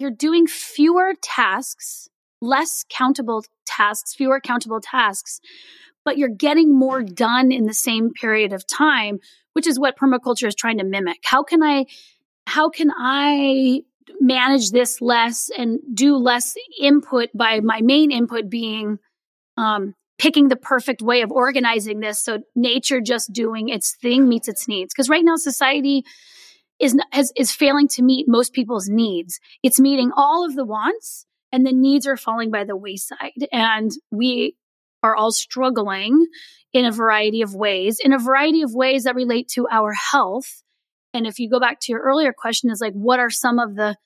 you're 0.00 0.10
doing 0.10 0.46
fewer 0.46 1.14
tasks, 1.22 2.08
less 2.40 2.84
countable 2.88 3.44
tasks, 3.66 4.14
fewer 4.14 4.40
countable 4.40 4.80
tasks, 4.80 5.40
but 6.04 6.16
you're 6.16 6.28
getting 6.28 6.76
more 6.76 7.02
done 7.02 7.52
in 7.52 7.66
the 7.66 7.74
same 7.74 8.10
period 8.12 8.52
of 8.52 8.66
time, 8.66 9.18
which 9.52 9.66
is 9.66 9.78
what 9.78 9.98
permaculture 9.98 10.48
is 10.48 10.54
trying 10.54 10.78
to 10.78 10.84
mimic. 10.84 11.18
How 11.24 11.42
can 11.42 11.62
I, 11.62 11.84
how 12.46 12.70
can 12.70 12.90
I 12.96 13.82
manage 14.20 14.70
this 14.70 15.00
less 15.00 15.50
and 15.56 15.78
do 15.92 16.16
less 16.16 16.54
input 16.80 17.28
by 17.34 17.60
my 17.60 17.80
main 17.82 18.10
input 18.10 18.48
being 18.48 18.98
um, 19.56 19.94
picking 20.18 20.48
the 20.48 20.56
perfect 20.56 21.02
way 21.02 21.22
of 21.22 21.30
organizing 21.30 22.00
this 22.00 22.22
so 22.22 22.40
nature 22.54 23.00
just 23.00 23.32
doing 23.32 23.68
its 23.68 23.96
thing 23.96 24.28
meets 24.28 24.48
its 24.48 24.68
needs. 24.68 24.92
Because 24.92 25.08
right 25.08 25.24
now, 25.24 25.36
society 25.36 26.04
is, 26.80 26.96
has, 27.12 27.32
is 27.36 27.52
failing 27.52 27.88
to 27.88 28.02
meet 28.02 28.26
most 28.28 28.52
people's 28.52 28.88
needs. 28.88 29.38
It's 29.62 29.78
meeting 29.78 30.10
all 30.16 30.44
of 30.44 30.56
the 30.56 30.64
wants, 30.64 31.26
and 31.52 31.66
the 31.66 31.72
needs 31.72 32.06
are 32.06 32.16
falling 32.16 32.50
by 32.50 32.64
the 32.64 32.76
wayside. 32.76 33.48
And 33.52 33.90
we 34.10 34.56
are 35.02 35.16
all 35.16 35.32
struggling 35.32 36.26
in 36.72 36.84
a 36.84 36.92
variety 36.92 37.42
of 37.42 37.54
ways, 37.54 37.98
in 38.02 38.12
a 38.12 38.18
variety 38.18 38.62
of 38.62 38.74
ways 38.74 39.04
that 39.04 39.14
relate 39.14 39.48
to 39.48 39.66
our 39.70 39.92
health. 39.92 40.62
And 41.12 41.26
if 41.26 41.38
you 41.38 41.50
go 41.50 41.58
back 41.58 41.80
to 41.80 41.92
your 41.92 42.00
earlier 42.02 42.32
question, 42.36 42.70
is 42.70 42.80
like, 42.80 42.92
what 42.92 43.18
are 43.18 43.30
some 43.30 43.58
of 43.58 43.74
the 43.74 43.96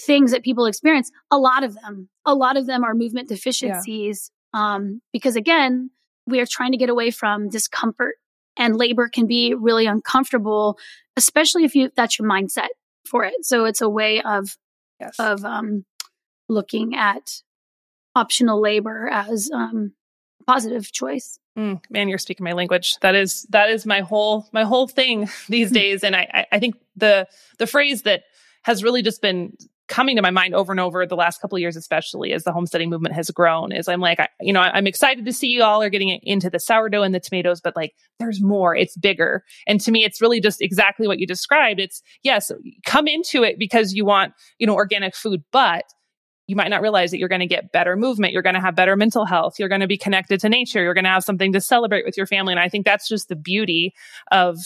things 0.00 0.32
that 0.32 0.42
people 0.42 0.66
experience? 0.66 1.10
A 1.30 1.38
lot 1.38 1.64
of 1.64 1.74
them, 1.74 2.08
a 2.24 2.34
lot 2.34 2.56
of 2.56 2.66
them 2.66 2.84
are 2.84 2.94
movement 2.94 3.28
deficiencies, 3.28 4.30
um, 4.54 5.00
because 5.12 5.36
again, 5.36 5.90
we 6.26 6.40
are 6.40 6.46
trying 6.46 6.72
to 6.72 6.78
get 6.78 6.88
away 6.88 7.10
from 7.10 7.48
discomfort 7.48 8.14
and 8.56 8.76
labor 8.76 9.08
can 9.08 9.26
be 9.26 9.54
really 9.54 9.86
uncomfortable, 9.86 10.78
especially 11.16 11.64
if 11.64 11.74
you, 11.74 11.90
that's 11.96 12.18
your 12.18 12.28
mindset 12.28 12.68
for 13.06 13.24
it. 13.24 13.34
So 13.42 13.64
it's 13.64 13.80
a 13.80 13.88
way 13.88 14.22
of, 14.22 14.56
yes. 15.00 15.16
of, 15.18 15.44
um, 15.44 15.84
looking 16.48 16.94
at 16.94 17.42
optional 18.14 18.60
labor 18.60 19.08
as, 19.12 19.50
um, 19.52 19.92
positive 20.46 20.92
choice. 20.92 21.38
Mm, 21.58 21.82
man, 21.90 22.08
you're 22.08 22.18
speaking 22.18 22.44
my 22.44 22.52
language. 22.52 22.96
That 23.00 23.14
is 23.14 23.44
that 23.50 23.70
is 23.70 23.86
my 23.86 24.00
whole 24.00 24.46
my 24.52 24.64
whole 24.64 24.86
thing 24.86 25.28
these 25.48 25.70
days. 25.70 26.04
And 26.04 26.14
I 26.14 26.46
I 26.52 26.58
think 26.58 26.76
the 26.96 27.26
the 27.58 27.66
phrase 27.66 28.02
that 28.02 28.24
has 28.62 28.82
really 28.82 29.02
just 29.02 29.22
been 29.22 29.56
coming 29.88 30.16
to 30.16 30.22
my 30.22 30.30
mind 30.30 30.54
over 30.54 30.72
and 30.72 30.80
over 30.80 31.06
the 31.06 31.16
last 31.16 31.40
couple 31.40 31.56
of 31.56 31.60
years, 31.60 31.76
especially 31.76 32.32
as 32.32 32.44
the 32.44 32.52
homesteading 32.52 32.90
movement 32.90 33.14
has 33.14 33.30
grown, 33.30 33.72
is 33.72 33.88
I'm 33.88 34.00
like, 34.00 34.18
I, 34.18 34.28
you 34.40 34.52
know, 34.52 34.60
I'm 34.60 34.86
excited 34.86 35.24
to 35.24 35.32
see 35.32 35.48
you 35.48 35.62
all 35.62 35.82
are 35.82 35.90
getting 35.90 36.18
into 36.22 36.50
the 36.50 36.58
sourdough 36.58 37.02
and 37.02 37.14
the 37.14 37.20
tomatoes, 37.20 37.60
but 37.60 37.76
like, 37.76 37.94
there's 38.18 38.42
more. 38.42 38.74
It's 38.74 38.96
bigger. 38.96 39.44
And 39.66 39.80
to 39.82 39.92
me, 39.92 40.04
it's 40.04 40.20
really 40.20 40.40
just 40.40 40.60
exactly 40.60 41.06
what 41.06 41.18
you 41.18 41.26
described. 41.26 41.78
It's 41.80 42.02
yes, 42.22 42.50
come 42.84 43.06
into 43.06 43.44
it 43.44 43.58
because 43.58 43.92
you 43.92 44.04
want, 44.04 44.32
you 44.58 44.66
know, 44.66 44.74
organic 44.74 45.14
food, 45.14 45.42
but 45.52 45.84
you 46.48 46.56
might 46.56 46.68
not 46.68 46.82
realize 46.82 47.10
that 47.10 47.18
you're 47.18 47.28
going 47.28 47.40
to 47.40 47.46
get 47.46 47.72
better 47.72 47.96
movement. 47.96 48.32
You're 48.32 48.42
going 48.42 48.54
to 48.54 48.60
have 48.60 48.76
better 48.76 48.96
mental 48.96 49.24
health. 49.24 49.54
You're 49.58 49.68
going 49.68 49.80
to 49.80 49.86
be 49.86 49.98
connected 49.98 50.40
to 50.40 50.48
nature. 50.48 50.82
You're 50.82 50.94
going 50.94 51.04
to 51.04 51.10
have 51.10 51.24
something 51.24 51.52
to 51.52 51.60
celebrate 51.60 52.04
with 52.04 52.16
your 52.16 52.26
family. 52.26 52.52
And 52.52 52.60
I 52.60 52.68
think 52.68 52.84
that's 52.84 53.08
just 53.08 53.28
the 53.28 53.36
beauty 53.36 53.92
of 54.30 54.56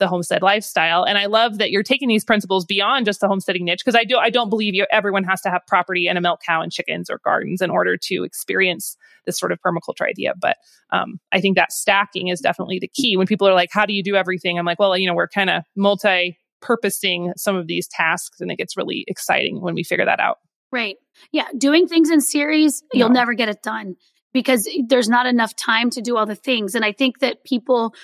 the 0.00 0.08
homestead 0.08 0.42
lifestyle. 0.42 1.04
And 1.04 1.16
I 1.16 1.26
love 1.26 1.58
that 1.58 1.70
you're 1.70 1.84
taking 1.84 2.08
these 2.08 2.24
principles 2.24 2.64
beyond 2.64 3.06
just 3.06 3.20
the 3.20 3.28
homesteading 3.28 3.64
niche 3.64 3.82
because 3.84 3.94
I 3.94 4.02
do 4.02 4.16
I 4.16 4.30
don't 4.30 4.50
believe 4.50 4.74
you 4.74 4.86
everyone 4.90 5.22
has 5.24 5.40
to 5.42 5.50
have 5.50 5.62
property 5.68 6.08
and 6.08 6.18
a 6.18 6.20
milk 6.20 6.40
cow 6.44 6.62
and 6.62 6.72
chickens 6.72 7.08
or 7.08 7.20
gardens 7.22 7.62
in 7.62 7.70
order 7.70 7.96
to 7.96 8.24
experience 8.24 8.96
this 9.26 9.38
sort 9.38 9.52
of 9.52 9.60
permaculture 9.64 10.08
idea. 10.08 10.32
But 10.40 10.56
um, 10.90 11.20
I 11.30 11.40
think 11.40 11.56
that 11.56 11.72
stacking 11.72 12.28
is 12.28 12.40
definitely 12.40 12.80
the 12.80 12.88
key. 12.88 13.16
When 13.16 13.28
people 13.28 13.46
are 13.48 13.54
like, 13.54 13.70
"How 13.72 13.86
do 13.86 13.92
you 13.92 14.02
do 14.02 14.16
everything?" 14.16 14.58
I'm 14.58 14.66
like, 14.66 14.80
"Well, 14.80 14.96
you 14.96 15.06
know, 15.06 15.14
we're 15.14 15.28
kind 15.28 15.50
of 15.50 15.62
multi 15.76 16.38
purposing 16.60 17.32
some 17.36 17.56
of 17.56 17.66
these 17.66 17.86
tasks, 17.86 18.40
and 18.40 18.50
it 18.50 18.56
gets 18.56 18.76
really 18.76 19.04
exciting 19.06 19.60
when 19.60 19.74
we 19.74 19.84
figure 19.84 20.06
that 20.06 20.18
out." 20.18 20.38
Right. 20.72 20.96
Yeah. 21.32 21.48
Doing 21.56 21.86
things 21.86 22.10
in 22.10 22.20
series, 22.20 22.82
no. 22.94 22.98
you'll 22.98 23.10
never 23.10 23.34
get 23.34 23.48
it 23.48 23.62
done 23.62 23.96
because 24.32 24.68
there's 24.86 25.08
not 25.08 25.26
enough 25.26 25.54
time 25.56 25.90
to 25.90 26.00
do 26.00 26.16
all 26.16 26.26
the 26.26 26.36
things. 26.36 26.74
And 26.74 26.84
I 26.84 26.92
think 26.92 27.20
that 27.20 27.44
people 27.44 27.94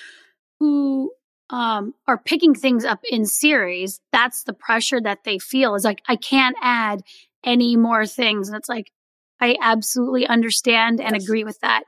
who 0.59 1.11
um, 1.49 1.93
are 2.07 2.17
picking 2.17 2.53
things 2.53 2.83
up 2.83 2.99
in 3.09 3.25
series, 3.25 3.99
that's 4.11 4.43
the 4.43 4.53
pressure 4.53 4.99
that 5.01 5.19
they 5.23 5.39
feel 5.39 5.75
is 5.75 5.83
like, 5.83 6.01
I 6.07 6.15
can't 6.15 6.57
add 6.61 7.01
any 7.43 7.75
more 7.75 8.05
things. 8.05 8.49
And 8.49 8.57
it's 8.57 8.69
like, 8.69 8.91
I 9.39 9.55
absolutely 9.61 10.27
understand 10.27 10.99
and 10.99 11.15
yes. 11.15 11.23
agree 11.23 11.43
with 11.43 11.59
that. 11.61 11.83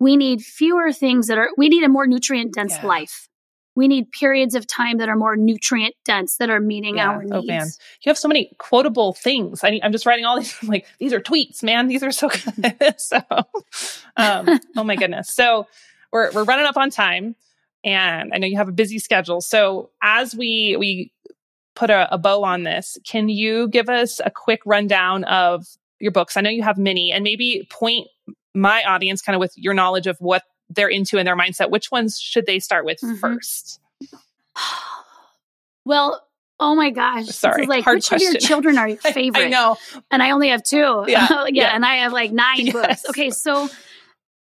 We 0.00 0.16
need 0.16 0.42
fewer 0.42 0.92
things 0.92 1.28
that 1.28 1.38
are, 1.38 1.50
we 1.56 1.68
need 1.68 1.84
a 1.84 1.88
more 1.88 2.06
nutrient 2.06 2.54
dense 2.54 2.76
yeah. 2.76 2.86
life 2.86 3.28
we 3.78 3.86
need 3.86 4.10
periods 4.10 4.56
of 4.56 4.66
time 4.66 4.98
that 4.98 5.08
are 5.08 5.14
more 5.14 5.36
nutrient 5.36 5.94
dense 6.04 6.38
that 6.38 6.50
are 6.50 6.58
meeting 6.58 6.96
yeah. 6.96 7.10
our 7.10 7.22
needs. 7.22 7.32
Oh 7.32 7.42
man, 7.42 7.66
you 8.02 8.10
have 8.10 8.18
so 8.18 8.26
many 8.26 8.50
quotable 8.58 9.12
things. 9.12 9.62
I 9.62 9.78
am 9.84 9.92
just 9.92 10.04
writing 10.04 10.24
all 10.24 10.36
these. 10.36 10.52
I'm 10.62 10.68
like 10.68 10.86
these 10.98 11.12
are 11.12 11.20
tweets, 11.20 11.62
man. 11.62 11.86
These 11.86 12.02
are 12.02 12.10
so 12.10 12.28
good. 12.60 12.94
so, 12.98 13.22
um, 14.16 14.58
oh 14.76 14.82
my 14.82 14.96
goodness. 14.96 15.32
So 15.32 15.68
we're 16.10 16.32
we're 16.32 16.42
running 16.42 16.66
up 16.66 16.76
on 16.76 16.90
time, 16.90 17.36
and 17.92 18.32
I 18.32 18.38
know 18.38 18.46
you 18.46 18.56
have 18.56 18.68
a 18.68 18.72
busy 18.72 18.98
schedule. 18.98 19.40
So 19.40 19.90
as 20.02 20.34
we 20.34 20.76
we 20.78 21.12
put 21.74 21.90
a, 21.90 22.12
a 22.12 22.18
bow 22.18 22.42
on 22.44 22.64
this, 22.64 22.98
can 23.06 23.28
you 23.28 23.68
give 23.68 23.88
us 23.88 24.20
a 24.24 24.30
quick 24.30 24.60
rundown 24.66 25.24
of 25.24 25.66
your 26.00 26.12
books? 26.12 26.36
I 26.36 26.40
know 26.40 26.50
you 26.50 26.62
have 26.62 26.78
many, 26.78 27.12
and 27.12 27.24
maybe 27.24 27.66
point 27.70 28.08
my 28.54 28.82
audience 28.84 29.22
kind 29.22 29.34
of 29.34 29.40
with 29.40 29.52
your 29.56 29.74
knowledge 29.74 30.06
of 30.06 30.16
what 30.18 30.42
they're 30.70 30.88
into 30.88 31.18
in 31.18 31.24
their 31.24 31.36
mindset, 31.36 31.70
which 31.70 31.90
ones 31.90 32.20
should 32.20 32.46
they 32.46 32.58
start 32.58 32.84
with 32.84 33.00
mm-hmm. 33.00 33.16
first? 33.16 33.80
Well, 35.84 36.22
oh 36.60 36.74
my 36.74 36.90
gosh. 36.90 37.28
Sorry. 37.28 37.66
Like, 37.66 37.84
Hard 37.84 37.96
which 37.96 38.08
question. 38.08 38.28
of 38.28 38.34
your 38.34 38.40
children 38.46 38.76
are 38.76 38.88
your 38.88 38.96
favorite? 38.98 39.40
I, 39.40 39.46
I, 39.46 39.48
know. 39.48 39.78
And 40.10 40.22
I 40.22 40.32
only 40.32 40.50
have 40.50 40.62
two. 40.62 41.04
Yeah. 41.06 41.26
yeah, 41.30 41.44
yeah. 41.48 41.74
And 41.74 41.82
I 41.82 41.96
have 41.96 42.12
like 42.12 42.30
nine 42.30 42.58
yes. 42.66 42.74
books. 42.74 43.04
Okay. 43.08 43.30
So, 43.30 43.70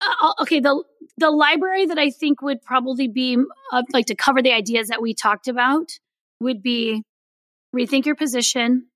uh, 0.00 0.32
okay. 0.42 0.60
The, 0.60 0.82
the 1.18 1.30
library 1.30 1.86
that 1.86 1.98
I 1.98 2.10
think 2.10 2.42
would 2.42 2.62
probably 2.62 3.08
be 3.08 3.38
uh, 3.72 3.82
like 3.92 4.06
to 4.06 4.14
cover 4.14 4.42
the 4.42 4.52
ideas 4.52 4.88
that 4.88 5.02
we 5.02 5.14
talked 5.14 5.48
about 5.48 5.98
would 6.40 6.62
be 6.62 7.02
rethink 7.74 8.06
your 8.06 8.14
position, 8.14 8.86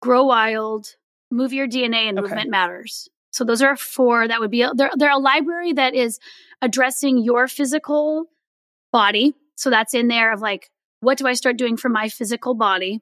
grow 0.00 0.24
wild, 0.24 0.96
move 1.30 1.52
your 1.52 1.68
DNA 1.68 2.08
and 2.08 2.18
okay. 2.18 2.28
movement 2.28 2.50
matters. 2.50 3.08
So 3.32 3.44
those 3.44 3.62
are 3.62 3.76
four 3.76 4.26
that 4.26 4.40
would 4.40 4.50
be, 4.50 4.66
they're, 4.74 4.90
they're 4.96 5.12
a 5.12 5.18
library 5.18 5.74
that 5.74 5.94
is 5.94 6.18
addressing 6.60 7.18
your 7.18 7.46
physical 7.46 8.26
body. 8.92 9.34
So 9.56 9.70
that's 9.70 9.94
in 9.94 10.08
there 10.08 10.32
of 10.32 10.40
like, 10.40 10.70
what 11.00 11.18
do 11.18 11.26
I 11.26 11.34
start 11.34 11.56
doing 11.56 11.76
for 11.76 11.88
my 11.88 12.08
physical 12.08 12.54
body? 12.54 13.00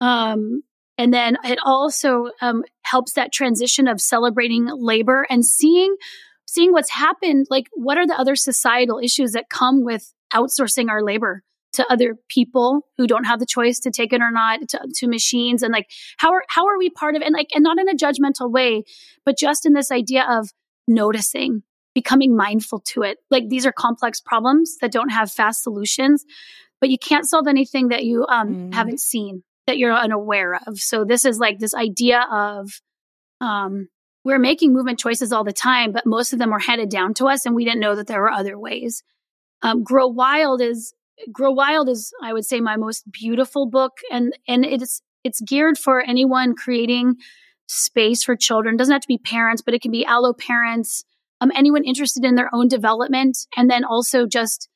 Um, 0.00 0.62
and 0.98 1.12
then 1.12 1.38
it 1.44 1.58
also 1.64 2.30
um, 2.40 2.64
helps 2.82 3.14
that 3.14 3.32
transition 3.32 3.88
of 3.88 4.00
celebrating 4.00 4.66
labor 4.66 5.26
and 5.30 5.44
seeing 5.44 5.96
seeing 6.52 6.72
what's 6.72 6.90
happened. 6.90 7.46
Like, 7.48 7.68
what 7.72 7.96
are 7.96 8.06
the 8.06 8.18
other 8.18 8.36
societal 8.36 8.98
issues 8.98 9.32
that 9.32 9.48
come 9.48 9.84
with 9.84 10.12
outsourcing 10.34 10.90
our 10.90 11.02
labor 11.02 11.42
to 11.72 11.90
other 11.90 12.16
people 12.28 12.82
who 12.98 13.06
don't 13.06 13.24
have 13.24 13.40
the 13.40 13.46
choice 13.46 13.78
to 13.80 13.90
take 13.90 14.12
it 14.12 14.20
or 14.20 14.30
not 14.30 14.68
to, 14.68 14.80
to 14.96 15.08
machines? 15.08 15.62
And 15.62 15.72
like, 15.72 15.88
how 16.18 16.32
are 16.32 16.42
how 16.48 16.66
are 16.66 16.78
we 16.78 16.90
part 16.90 17.16
of 17.16 17.22
it? 17.22 17.24
And 17.26 17.34
like, 17.34 17.48
and 17.54 17.62
not 17.62 17.78
in 17.78 17.88
a 17.88 17.94
judgmental 17.94 18.52
way, 18.52 18.84
but 19.24 19.38
just 19.38 19.64
in 19.64 19.72
this 19.72 19.90
idea 19.90 20.26
of 20.28 20.50
noticing 20.86 21.62
becoming 21.94 22.36
mindful 22.36 22.80
to 22.80 23.02
it. 23.02 23.18
Like 23.30 23.48
these 23.48 23.66
are 23.66 23.72
complex 23.72 24.20
problems 24.20 24.76
that 24.80 24.92
don't 24.92 25.10
have 25.10 25.30
fast 25.30 25.62
solutions, 25.62 26.24
but 26.80 26.90
you 26.90 26.98
can't 26.98 27.28
solve 27.28 27.46
anything 27.46 27.88
that 27.88 28.04
you 28.04 28.26
um, 28.28 28.48
mm. 28.48 28.74
haven't 28.74 29.00
seen, 29.00 29.42
that 29.66 29.78
you're 29.78 29.92
unaware 29.92 30.58
of. 30.66 30.78
So 30.78 31.04
this 31.04 31.24
is 31.24 31.38
like 31.38 31.58
this 31.58 31.74
idea 31.74 32.26
of 32.30 32.70
um, 33.40 33.88
we're 34.24 34.38
making 34.38 34.72
movement 34.72 34.98
choices 34.98 35.32
all 35.32 35.44
the 35.44 35.52
time, 35.52 35.92
but 35.92 36.06
most 36.06 36.32
of 36.32 36.38
them 36.38 36.50
were 36.50 36.58
handed 36.58 36.90
down 36.90 37.14
to 37.14 37.26
us, 37.26 37.44
and 37.44 37.54
we 37.54 37.64
didn't 37.64 37.80
know 37.80 37.96
that 37.96 38.06
there 38.06 38.20
were 38.20 38.30
other 38.30 38.58
ways. 38.58 39.02
Um, 39.62 39.82
Grow 39.82 40.06
Wild 40.06 40.60
is 40.60 40.94
Grow 41.30 41.52
Wild 41.52 41.88
is, 41.88 42.12
I 42.22 42.32
would 42.32 42.44
say, 42.44 42.60
my 42.60 42.76
most 42.76 43.10
beautiful 43.10 43.68
book, 43.68 43.92
and 44.10 44.32
and 44.48 44.64
it's 44.64 45.02
it's 45.24 45.40
geared 45.40 45.78
for 45.78 46.00
anyone 46.00 46.54
creating 46.54 47.16
space 47.66 48.22
for 48.22 48.36
children. 48.36 48.74
It 48.74 48.78
doesn't 48.78 48.92
have 48.92 49.02
to 49.02 49.08
be 49.08 49.18
parents, 49.18 49.62
but 49.62 49.74
it 49.74 49.82
can 49.82 49.92
be 49.92 50.04
allo 50.04 50.32
parents, 50.32 51.04
um, 51.40 51.52
anyone 51.54 51.84
interested 51.84 52.24
in 52.24 52.34
their 52.34 52.50
own 52.52 52.68
development, 52.68 53.38
and 53.56 53.70
then 53.70 53.84
also 53.84 54.26
just 54.26 54.68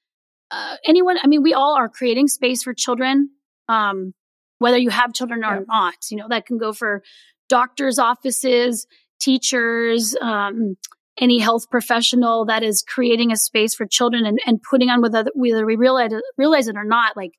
uh, 0.51 0.77
anyone. 0.87 1.17
I 1.23 1.27
mean, 1.27 1.43
we 1.43 1.55
all 1.55 1.77
are 1.77 1.89
creating 1.89 2.29
space 2.29 2.63
for 2.63 2.75
children, 2.75 3.31
um, 3.69 4.13
whether 4.59 4.79
you 4.79 4.91
have 4.91 5.15
children 5.15 5.45
or 5.45 5.57
yeah. 5.57 5.65
not. 5.67 5.95
You 6.11 6.19
know, 6.19 6.29
that 6.29 6.47
can 6.47 6.59
go 6.59 6.73
for 6.73 7.03
doctors' 7.49 7.99
offices, 7.99 8.87
teachers, 9.27 10.17
um, 10.21 10.77
any 11.19 11.39
health 11.39 11.69
professional 11.71 12.45
that 12.47 12.63
is 12.63 12.83
creating 12.83 13.33
a 13.33 13.37
space 13.37 13.75
for 13.75 13.87
children 13.87 14.25
and, 14.27 14.39
and 14.47 14.61
putting 14.71 14.89
on 14.91 15.03
whether 15.03 15.25
whether 15.35 15.67
we 15.67 15.77
realize 15.77 16.13
realize 16.39 16.69
it 16.69 16.77
or 16.77 16.85
not, 16.85 17.17
like 17.17 17.33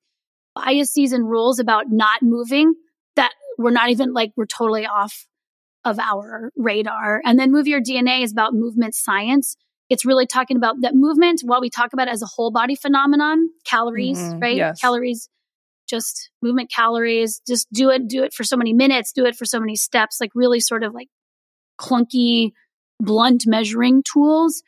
biases 0.56 1.14
and 1.14 1.30
rules 1.30 1.60
about 1.60 1.86
not 1.90 2.22
moving 2.22 2.74
that 3.16 3.32
we're 3.58 3.72
not 3.72 3.90
even 3.90 4.14
like 4.14 4.32
we're 4.36 4.46
totally 4.46 4.86
off 4.86 5.26
of 5.86 6.00
our 6.00 6.52
radar. 6.58 7.22
And 7.24 7.40
then 7.40 7.52
Move 7.52 7.68
Your 7.68 7.82
DNA 7.82 8.24
is 8.24 8.32
about 8.32 8.54
movement 8.54 8.94
science. 8.94 9.56
It's 9.90 10.06
really 10.06 10.26
talking 10.26 10.58
about 10.58 10.82
that 10.82 10.96
movement, 10.96 11.42
while 11.46 11.62
we 11.62 11.70
talk 11.70 11.94
about 11.94 12.10
it 12.10 12.12
as 12.12 12.22
a 12.22 12.26
whole 12.26 12.52
body 12.52 12.76
phenomenon, 12.76 13.48
calories, 13.64 14.18
mm-hmm, 14.20 14.40
right? 14.40 14.58
Yes. 14.58 14.82
Calories, 14.82 15.30
just 15.88 16.30
movement 16.42 16.70
calories, 16.70 17.42
just 17.48 17.72
do 17.72 17.90
it, 17.90 18.08
do 18.08 18.24
it 18.24 18.34
for 18.34 18.44
so 18.44 18.58
many 18.58 18.74
minutes, 18.74 19.14
do 19.14 19.26
it 19.26 19.36
for 19.36 19.46
so 19.46 19.60
many 19.62 19.78
steps, 19.78 20.18
like 20.20 20.32
really 20.36 20.60
sort 20.60 20.84
of 20.84 20.94
like 20.94 21.08
clunky, 21.80 22.52
blunt 23.00 23.46
measuring 23.46 24.04
tools 24.04 24.64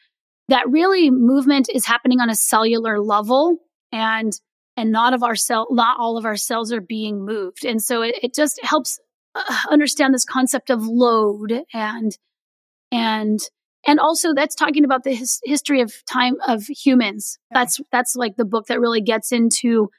that 0.50 0.70
really 0.70 1.10
movement 1.10 1.70
is 1.74 1.86
happening 1.86 2.20
on 2.20 2.30
a 2.30 2.36
cellular 2.36 3.00
level 3.00 3.58
and 3.92 4.34
and 4.78 4.92
not 4.92 5.14
of 5.14 5.24
our 5.24 5.36
cell 5.36 5.68
not 5.72 6.00
all 6.00 6.18
of 6.18 6.26
our 6.26 6.36
cells 6.36 6.72
are 6.72 6.82
being 6.82 7.26
moved 7.26 7.66
and 7.66 7.82
so 7.82 8.02
it, 8.02 8.16
it 8.22 8.34
just 8.34 8.60
helps 8.64 9.00
uh, 9.36 9.58
understand 9.70 10.14
this 10.14 10.26
concept 10.26 10.70
of 10.70 10.86
load 10.86 11.64
and 11.74 12.18
and 12.92 13.40
and 13.88 14.00
also 14.00 14.34
that's 14.34 14.56
talking 14.56 14.84
about 14.84 15.04
the 15.04 15.14
his, 15.14 15.40
history 15.44 15.82
of 15.82 15.94
time 16.06 16.36
of 16.48 16.64
humans 16.66 17.38
yeah. 17.52 17.60
that's 17.60 17.80
that's 17.92 18.16
like 18.16 18.36
the 18.36 18.46
book 18.46 18.68
that 18.68 18.80
really 18.80 19.02
gets 19.02 19.32
into 19.32 19.90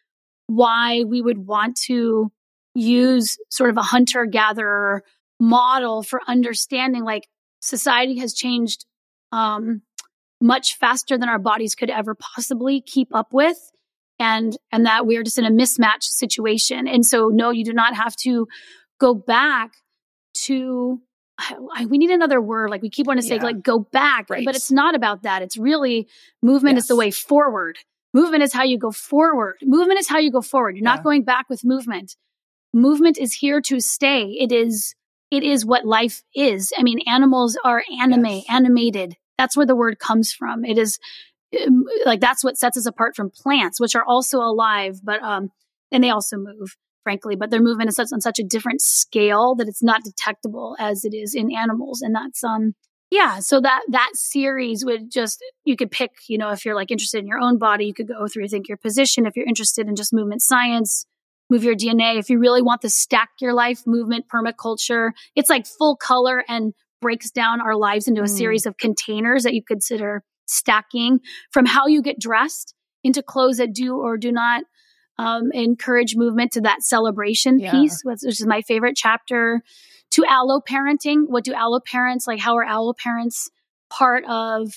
why 0.47 1.05
we 1.05 1.21
would 1.21 1.47
want 1.47 1.77
to 1.77 2.31
use 2.75 3.39
sort 3.51 3.71
of 3.71 3.77
a 3.77 3.83
hunter 3.83 4.27
gatherer 4.27 5.03
model 5.41 6.03
for 6.03 6.21
understanding 6.29 7.03
like 7.03 7.27
society 7.61 8.19
has 8.19 8.35
changed 8.35 8.85
um, 9.33 9.83
much 10.41 10.77
faster 10.77 11.19
than 11.19 11.29
our 11.29 11.39
bodies 11.39 11.75
could 11.75 11.91
ever 11.91 12.15
possibly 12.15 12.81
keep 12.81 13.15
up 13.15 13.33
with. 13.33 13.59
And 14.19 14.55
and 14.71 14.85
that 14.85 15.07
we're 15.07 15.23
just 15.23 15.39
in 15.39 15.47
a 15.47 15.51
mismatch 15.51 16.03
situation. 16.03 16.87
And 16.87 17.07
so 17.07 17.29
no 17.29 17.51
you 17.51 17.65
do 17.65 17.73
not 17.73 17.95
have 17.97 18.15
to 18.17 18.47
go 19.01 19.15
back 19.15 19.73
to 20.45 21.01
I, 21.75 21.87
we 21.87 21.97
need 21.97 22.11
another 22.11 22.39
word. 22.39 22.69
Like 22.69 22.83
we 22.83 22.91
keep 22.91 23.07
wanting 23.07 23.23
to 23.23 23.29
say 23.29 23.37
yeah. 23.37 23.43
like 23.43 23.63
go 23.63 23.79
back. 23.79 24.29
Right. 24.29 24.45
but 24.45 24.55
it's 24.55 24.71
not 24.71 24.95
about 24.95 25.23
that. 25.23 25.41
It's 25.41 25.57
really 25.57 26.07
movement 26.43 26.75
yes. 26.75 26.85
is 26.85 26.89
the 26.89 26.97
way 26.97 27.11
forward. 27.11 27.79
Movement 28.13 28.43
is 28.43 28.53
how 28.53 28.65
you 28.65 28.79
go 28.79 28.91
forward. 28.91 29.57
Movement 29.63 30.01
is 30.01 30.09
how 30.09 30.19
you 30.19 30.31
go 30.31 30.43
forward. 30.43 30.77
You're 30.77 30.85
yeah. 30.85 30.97
not 30.97 31.05
going 31.05 31.23
back 31.23 31.49
with 31.49 31.65
movement. 31.65 32.17
Movement 32.75 33.19
is 33.19 33.33
here 33.33 33.61
to 33.63 33.81
stay. 33.81 34.37
It 34.39 34.53
is 34.53 34.95
it 35.31 35.43
is 35.43 35.65
what 35.65 35.85
life 35.85 36.23
is 36.35 36.73
i 36.79 36.83
mean 36.83 37.01
animals 37.07 37.59
are 37.65 37.83
anime 38.01 38.25
yes. 38.27 38.45
animated 38.49 39.17
that's 39.39 39.57
where 39.57 39.67
the 39.67 39.77
word 39.77 39.99
comes 39.99 40.33
from 40.33 40.65
it 40.65 40.79
is 40.79 40.99
um, 41.67 41.85
like 42.07 42.21
that's 42.21 42.45
what 42.45 42.57
sets 42.57 42.77
us 42.77 42.87
apart 42.87 43.17
from 43.17 43.31
plants 43.31 43.81
which 43.81 43.95
are 43.95 44.05
also 44.05 44.39
alive 44.39 45.01
but 45.03 45.23
um 45.23 45.51
and 45.93 46.05
they 46.05 46.11
also 46.11 46.37
move 46.37 46.77
frankly, 47.03 47.37
but 47.37 47.51
their 47.51 47.63
movement 47.63 47.89
is 47.89 47.97
such, 47.97 48.09
on 48.13 48.21
such 48.21 48.39
a 48.39 48.45
different 48.45 48.81
scale 48.81 49.55
that 49.57 49.69
it's 49.69 49.83
not 49.83 50.05
detectable 50.05 50.77
as 50.79 51.05
it 51.05 51.15
is 51.15 51.35
in 51.35 51.55
animals. 51.55 52.03
And 52.03 52.15
that's, 52.15 52.45
um, 52.45 52.75
yeah, 53.11 53.41
so 53.41 53.61
that 53.61 53.83
that 53.89 54.11
series 54.15 54.85
would 54.85 55.11
just 55.11 55.45
you 55.65 55.77
could 55.77 55.91
pick, 55.91 56.13
you 56.29 56.39
know, 56.39 56.51
if 56.51 56.65
you're 56.65 56.77
like 56.77 56.93
interested 56.93 57.19
in 57.19 57.27
your 57.27 57.41
own 57.41 57.59
body, 57.59 57.87
you 57.87 57.95
could 57.95 58.07
go 58.07 58.29
through 58.29 58.47
think 58.47 58.69
your 58.69 58.79
position. 58.79 59.27
If 59.27 59.37
you're 59.37 59.49
interested 59.49 59.89
in 59.89 59.97
just 59.97 60.13
movement 60.13 60.43
science, 60.43 61.07
move 61.51 61.65
your 61.65 61.75
DNA. 61.75 62.19
If 62.19 62.31
you 62.31 62.39
really 62.39 62.63
want 62.63 62.83
to 62.83 62.91
stack 62.91 63.31
your 63.41 63.53
life, 63.53 63.83
movement, 63.87 64.27
permaculture, 64.29 65.11
it's 65.35 65.51
like 65.51 65.67
full 65.67 65.97
color 65.97 66.45
and 66.49 66.73
breaks 67.01 67.31
down 67.31 67.61
our 67.61 67.77
lives 67.77 68.09
into 68.09 68.21
a 68.21 68.25
mm. 68.25 68.37
series 68.37 68.67
of 68.67 68.77
containers 68.77 69.43
that 69.43 69.55
you 69.55 69.63
consider 69.63 70.23
stacking 70.47 71.21
from 71.51 71.67
how 71.67 71.87
you 71.87 72.03
get 72.03 72.19
dressed 72.19 72.75
into 73.03 73.23
clothes 73.23 73.57
that 73.57 73.73
do 73.73 73.97
or 73.97 74.17
do 74.17 74.31
not 74.31 74.65
um, 75.19 75.51
encourage 75.53 76.17
movement 76.17 76.53
to 76.53 76.63
that 76.63 76.83
celebration 76.83 77.59
yeah. 77.59 77.71
piece, 77.71 78.01
which 78.05 78.25
is 78.25 78.47
my 78.47 78.63
favorite 78.63 78.97
chapter. 78.97 79.63
To 80.13 80.25
allo 80.25 80.61
parenting, 80.61 81.25
what 81.29 81.45
do 81.45 81.55
allo 81.55 81.79
parents 81.81 82.27
like? 82.27 82.41
How 82.41 82.57
are 82.57 82.65
allo 82.65 82.95
parents 82.95 83.51
part 83.91 84.25
of 84.25 84.73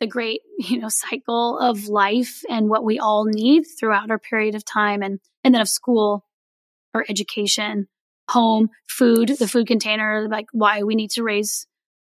the 0.00 0.06
great, 0.06 0.40
you 0.58 0.78
know, 0.78 0.88
cycle 0.88 1.58
of 1.58 1.88
life 1.88 2.42
and 2.48 2.68
what 2.68 2.84
we 2.84 2.98
all 2.98 3.24
need 3.24 3.64
throughout 3.64 4.10
our 4.10 4.18
period 4.18 4.54
of 4.54 4.64
time 4.64 5.02
and, 5.02 5.20
and 5.44 5.54
then 5.54 5.62
of 5.62 5.68
school 5.68 6.24
or 6.94 7.04
education, 7.08 7.88
home, 8.30 8.70
food, 8.88 9.28
the 9.38 9.48
food 9.48 9.66
container, 9.66 10.28
like 10.28 10.46
why 10.52 10.82
we 10.82 10.94
need 10.94 11.10
to 11.10 11.22
raise 11.22 11.66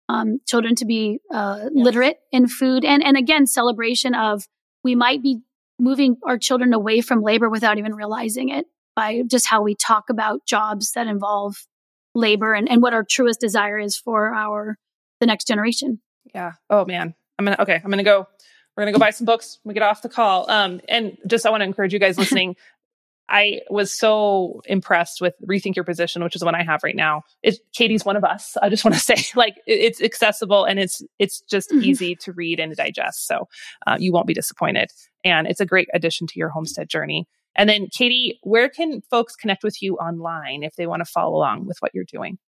um, 0.09 0.39
children 0.45 0.75
to 0.75 0.85
be 0.85 1.19
uh, 1.33 1.69
literate 1.71 2.17
in 2.31 2.47
food. 2.47 2.83
And, 2.83 3.03
and 3.03 3.17
again, 3.17 3.47
celebration 3.47 4.13
of 4.13 4.45
we 4.83 4.95
might 4.95 5.23
be 5.23 5.39
moving 5.79 6.17
our 6.23 6.37
children 6.37 6.73
away 6.73 7.01
from 7.01 7.21
labor 7.21 7.49
without 7.49 7.77
even 7.77 7.95
realizing 7.95 8.49
it 8.49 8.65
by 8.95 9.23
just 9.25 9.47
how 9.47 9.61
we 9.61 9.75
talk 9.75 10.09
about 10.09 10.45
jobs 10.45 10.91
that 10.91 11.07
involve 11.07 11.65
labor 12.13 12.53
and, 12.53 12.69
and 12.69 12.81
what 12.81 12.93
our 12.93 13.03
truest 13.03 13.39
desire 13.39 13.79
is 13.79 13.97
for 13.97 14.33
our 14.33 14.77
the 15.19 15.25
next 15.25 15.47
generation. 15.47 15.99
Yeah. 16.33 16.53
Oh 16.69 16.85
man. 16.85 17.15
I'm 17.37 17.45
gonna 17.45 17.57
okay, 17.59 17.81
I'm 17.83 17.89
gonna 17.89 18.03
go 18.03 18.27
we're 18.75 18.83
gonna 18.83 18.93
go 18.93 18.99
buy 18.99 19.11
some 19.11 19.25
books 19.25 19.59
we 19.63 19.73
get 19.73 19.83
off 19.83 20.01
the 20.01 20.09
call. 20.09 20.49
Um 20.49 20.81
and 20.87 21.17
just 21.27 21.45
I 21.45 21.49
want 21.49 21.61
to 21.61 21.65
encourage 21.65 21.93
you 21.93 21.99
guys 21.99 22.17
listening. 22.17 22.55
I 23.29 23.61
was 23.69 23.97
so 23.97 24.61
impressed 24.65 25.21
with 25.21 25.33
Rethink 25.47 25.75
Your 25.75 25.85
Position, 25.85 26.23
which 26.23 26.35
is 26.35 26.41
the 26.41 26.45
one 26.45 26.55
I 26.55 26.63
have 26.63 26.83
right 26.83 26.95
now. 26.95 27.23
It, 27.41 27.57
Katy's 27.73 28.03
one 28.03 28.17
of 28.17 28.23
us. 28.23 28.57
I 28.61 28.69
just 28.69 28.83
want 28.83 28.95
to 28.95 28.99
say, 29.15 29.15
like, 29.35 29.55
it, 29.65 29.79
it's 29.79 30.01
accessible 30.01 30.65
and 30.65 30.79
it's 30.79 31.01
it's 31.19 31.41
just 31.41 31.71
mm-hmm. 31.71 31.83
easy 31.83 32.15
to 32.17 32.33
read 32.33 32.59
and 32.59 32.71
to 32.71 32.75
digest. 32.75 33.25
So 33.25 33.47
uh, 33.87 33.97
you 33.99 34.11
won't 34.11 34.27
be 34.27 34.33
disappointed, 34.33 34.91
and 35.23 35.47
it's 35.47 35.61
a 35.61 35.65
great 35.65 35.87
addition 35.93 36.27
to 36.27 36.33
your 36.39 36.49
homestead 36.49 36.89
journey. 36.89 37.27
And 37.55 37.69
then, 37.69 37.87
Katy, 37.87 38.39
where 38.41 38.67
can 38.67 39.01
folks 39.09 39.35
connect 39.35 39.63
with 39.63 39.81
you 39.81 39.95
online 39.97 40.63
if 40.63 40.75
they 40.75 40.87
want 40.87 41.01
to 41.01 41.05
follow 41.05 41.35
along 41.35 41.65
with 41.65 41.77
what 41.79 41.91
you're 41.93 42.03
doing? 42.03 42.39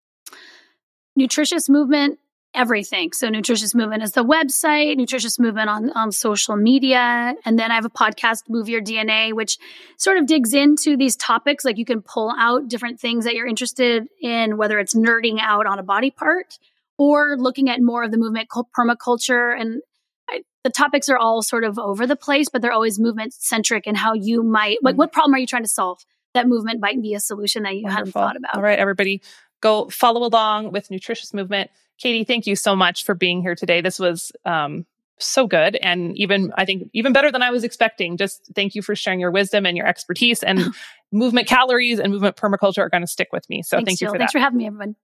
Nutritious 1.15 1.69
Movement, 1.69 2.19
everything. 2.55 3.13
So, 3.13 3.29
Nutritious 3.29 3.75
Movement 3.75 4.03
is 4.03 4.13
the 4.13 4.25
website, 4.25 4.97
Nutritious 4.97 5.39
Movement 5.39 5.69
on, 5.69 5.91
on 5.93 6.13
social 6.13 6.57
media. 6.57 7.35
And 7.45 7.59
then 7.59 7.71
I 7.71 7.75
have 7.75 7.85
a 7.85 7.91
podcast, 7.91 8.45
Move 8.49 8.69
Your 8.69 8.81
DNA, 8.81 9.33
which 9.33 9.59
sort 9.97 10.19
of 10.19 10.27
digs 10.27 10.55
into 10.55 10.97
these 10.97 11.17
topics. 11.17 11.65
Like 11.65 11.79
you 11.79 11.85
can 11.85 12.03
pull 12.03 12.33
out 12.39 12.69
different 12.69 13.01
things 13.01 13.25
that 13.25 13.35
you're 13.35 13.47
interested 13.47 14.07
in, 14.21 14.57
whether 14.57 14.79
it's 14.79 14.95
nerding 14.95 15.39
out 15.41 15.67
on 15.67 15.79
a 15.79 15.83
body 15.83 16.11
part 16.11 16.59
or 16.99 17.37
looking 17.39 17.69
at 17.69 17.81
more 17.81 18.05
of 18.05 18.11
the 18.11 18.19
movement 18.19 18.49
permaculture 18.49 19.59
and 19.59 19.83
the 20.65 20.71
topics 20.71 21.11
are 21.11 21.19
all 21.19 21.43
sort 21.43 21.63
of 21.63 21.79
over 21.79 22.07
the 22.07 22.17
place, 22.17 22.49
but 22.49 22.63
they're 22.63 22.73
always 22.73 22.99
movement 22.99 23.35
centric 23.35 23.87
and 23.87 23.97
how 23.97 24.15
you 24.15 24.43
might, 24.43 24.79
like, 24.83 24.93
mm-hmm. 24.93 24.99
what 24.99 25.13
problem 25.13 25.35
are 25.35 25.39
you 25.39 25.47
trying 25.47 25.63
to 25.63 25.69
solve? 25.69 26.01
That 26.33 26.49
movement 26.49 26.81
might 26.81 27.01
be 27.01 27.15
a 27.15 27.21
solution 27.21 27.63
that 27.65 27.75
you 27.77 27.85
Wonderful. 27.85 27.99
hadn't 27.99 28.13
thought 28.13 28.37
about. 28.37 28.57
All 28.57 28.63
right, 28.63 28.79
everybody, 28.79 29.23
go 29.61 29.89
follow 29.91 30.25
along 30.25 30.73
with 30.73 30.91
Nutritious 30.91 31.35
Movement. 31.35 31.71
Katy, 31.99 32.25
thank 32.25 32.47
you 32.47 32.57
so 32.57 32.75
much 32.75 33.05
for 33.05 33.15
being 33.15 33.41
here 33.41 33.55
today. 33.55 33.81
This 33.81 33.99
was 33.99 34.33
um, 34.45 34.87
so 35.19 35.47
good 35.47 35.77
and 35.77 36.17
even 36.17 36.53
I 36.57 36.65
think 36.65 36.91
even 36.93 37.13
better 37.13 37.31
than 37.31 37.43
I 37.43 37.51
was 37.51 37.65
expecting. 37.65 38.17
Just 38.17 38.51
thank 38.55 38.75
you 38.75 38.83
for 38.83 38.95
sharing 38.95 39.21
your 39.21 39.31
wisdom 39.31 39.67
and 39.67 39.77
your 39.77 39.87
expertise 39.87 40.43
and 40.43 40.75
movement 41.13 41.47
calories 41.47 41.99
and 41.99 42.13
movement 42.13 42.37
permaculture 42.37 42.79
are 42.79 42.89
going 42.89 43.03
to 43.03 43.09
stick 43.09 43.29
with 43.33 43.49
me. 43.49 43.63
So 43.63 43.77
Thanks, 43.77 43.89
thank 43.89 44.01
you 44.01 44.07
Jill. 44.07 44.15
for 44.15 44.19
Thanks 44.19 44.33
that. 44.33 44.39
for 44.39 44.43
having 44.43 44.59
me, 44.59 44.67
everyone. 44.67 44.97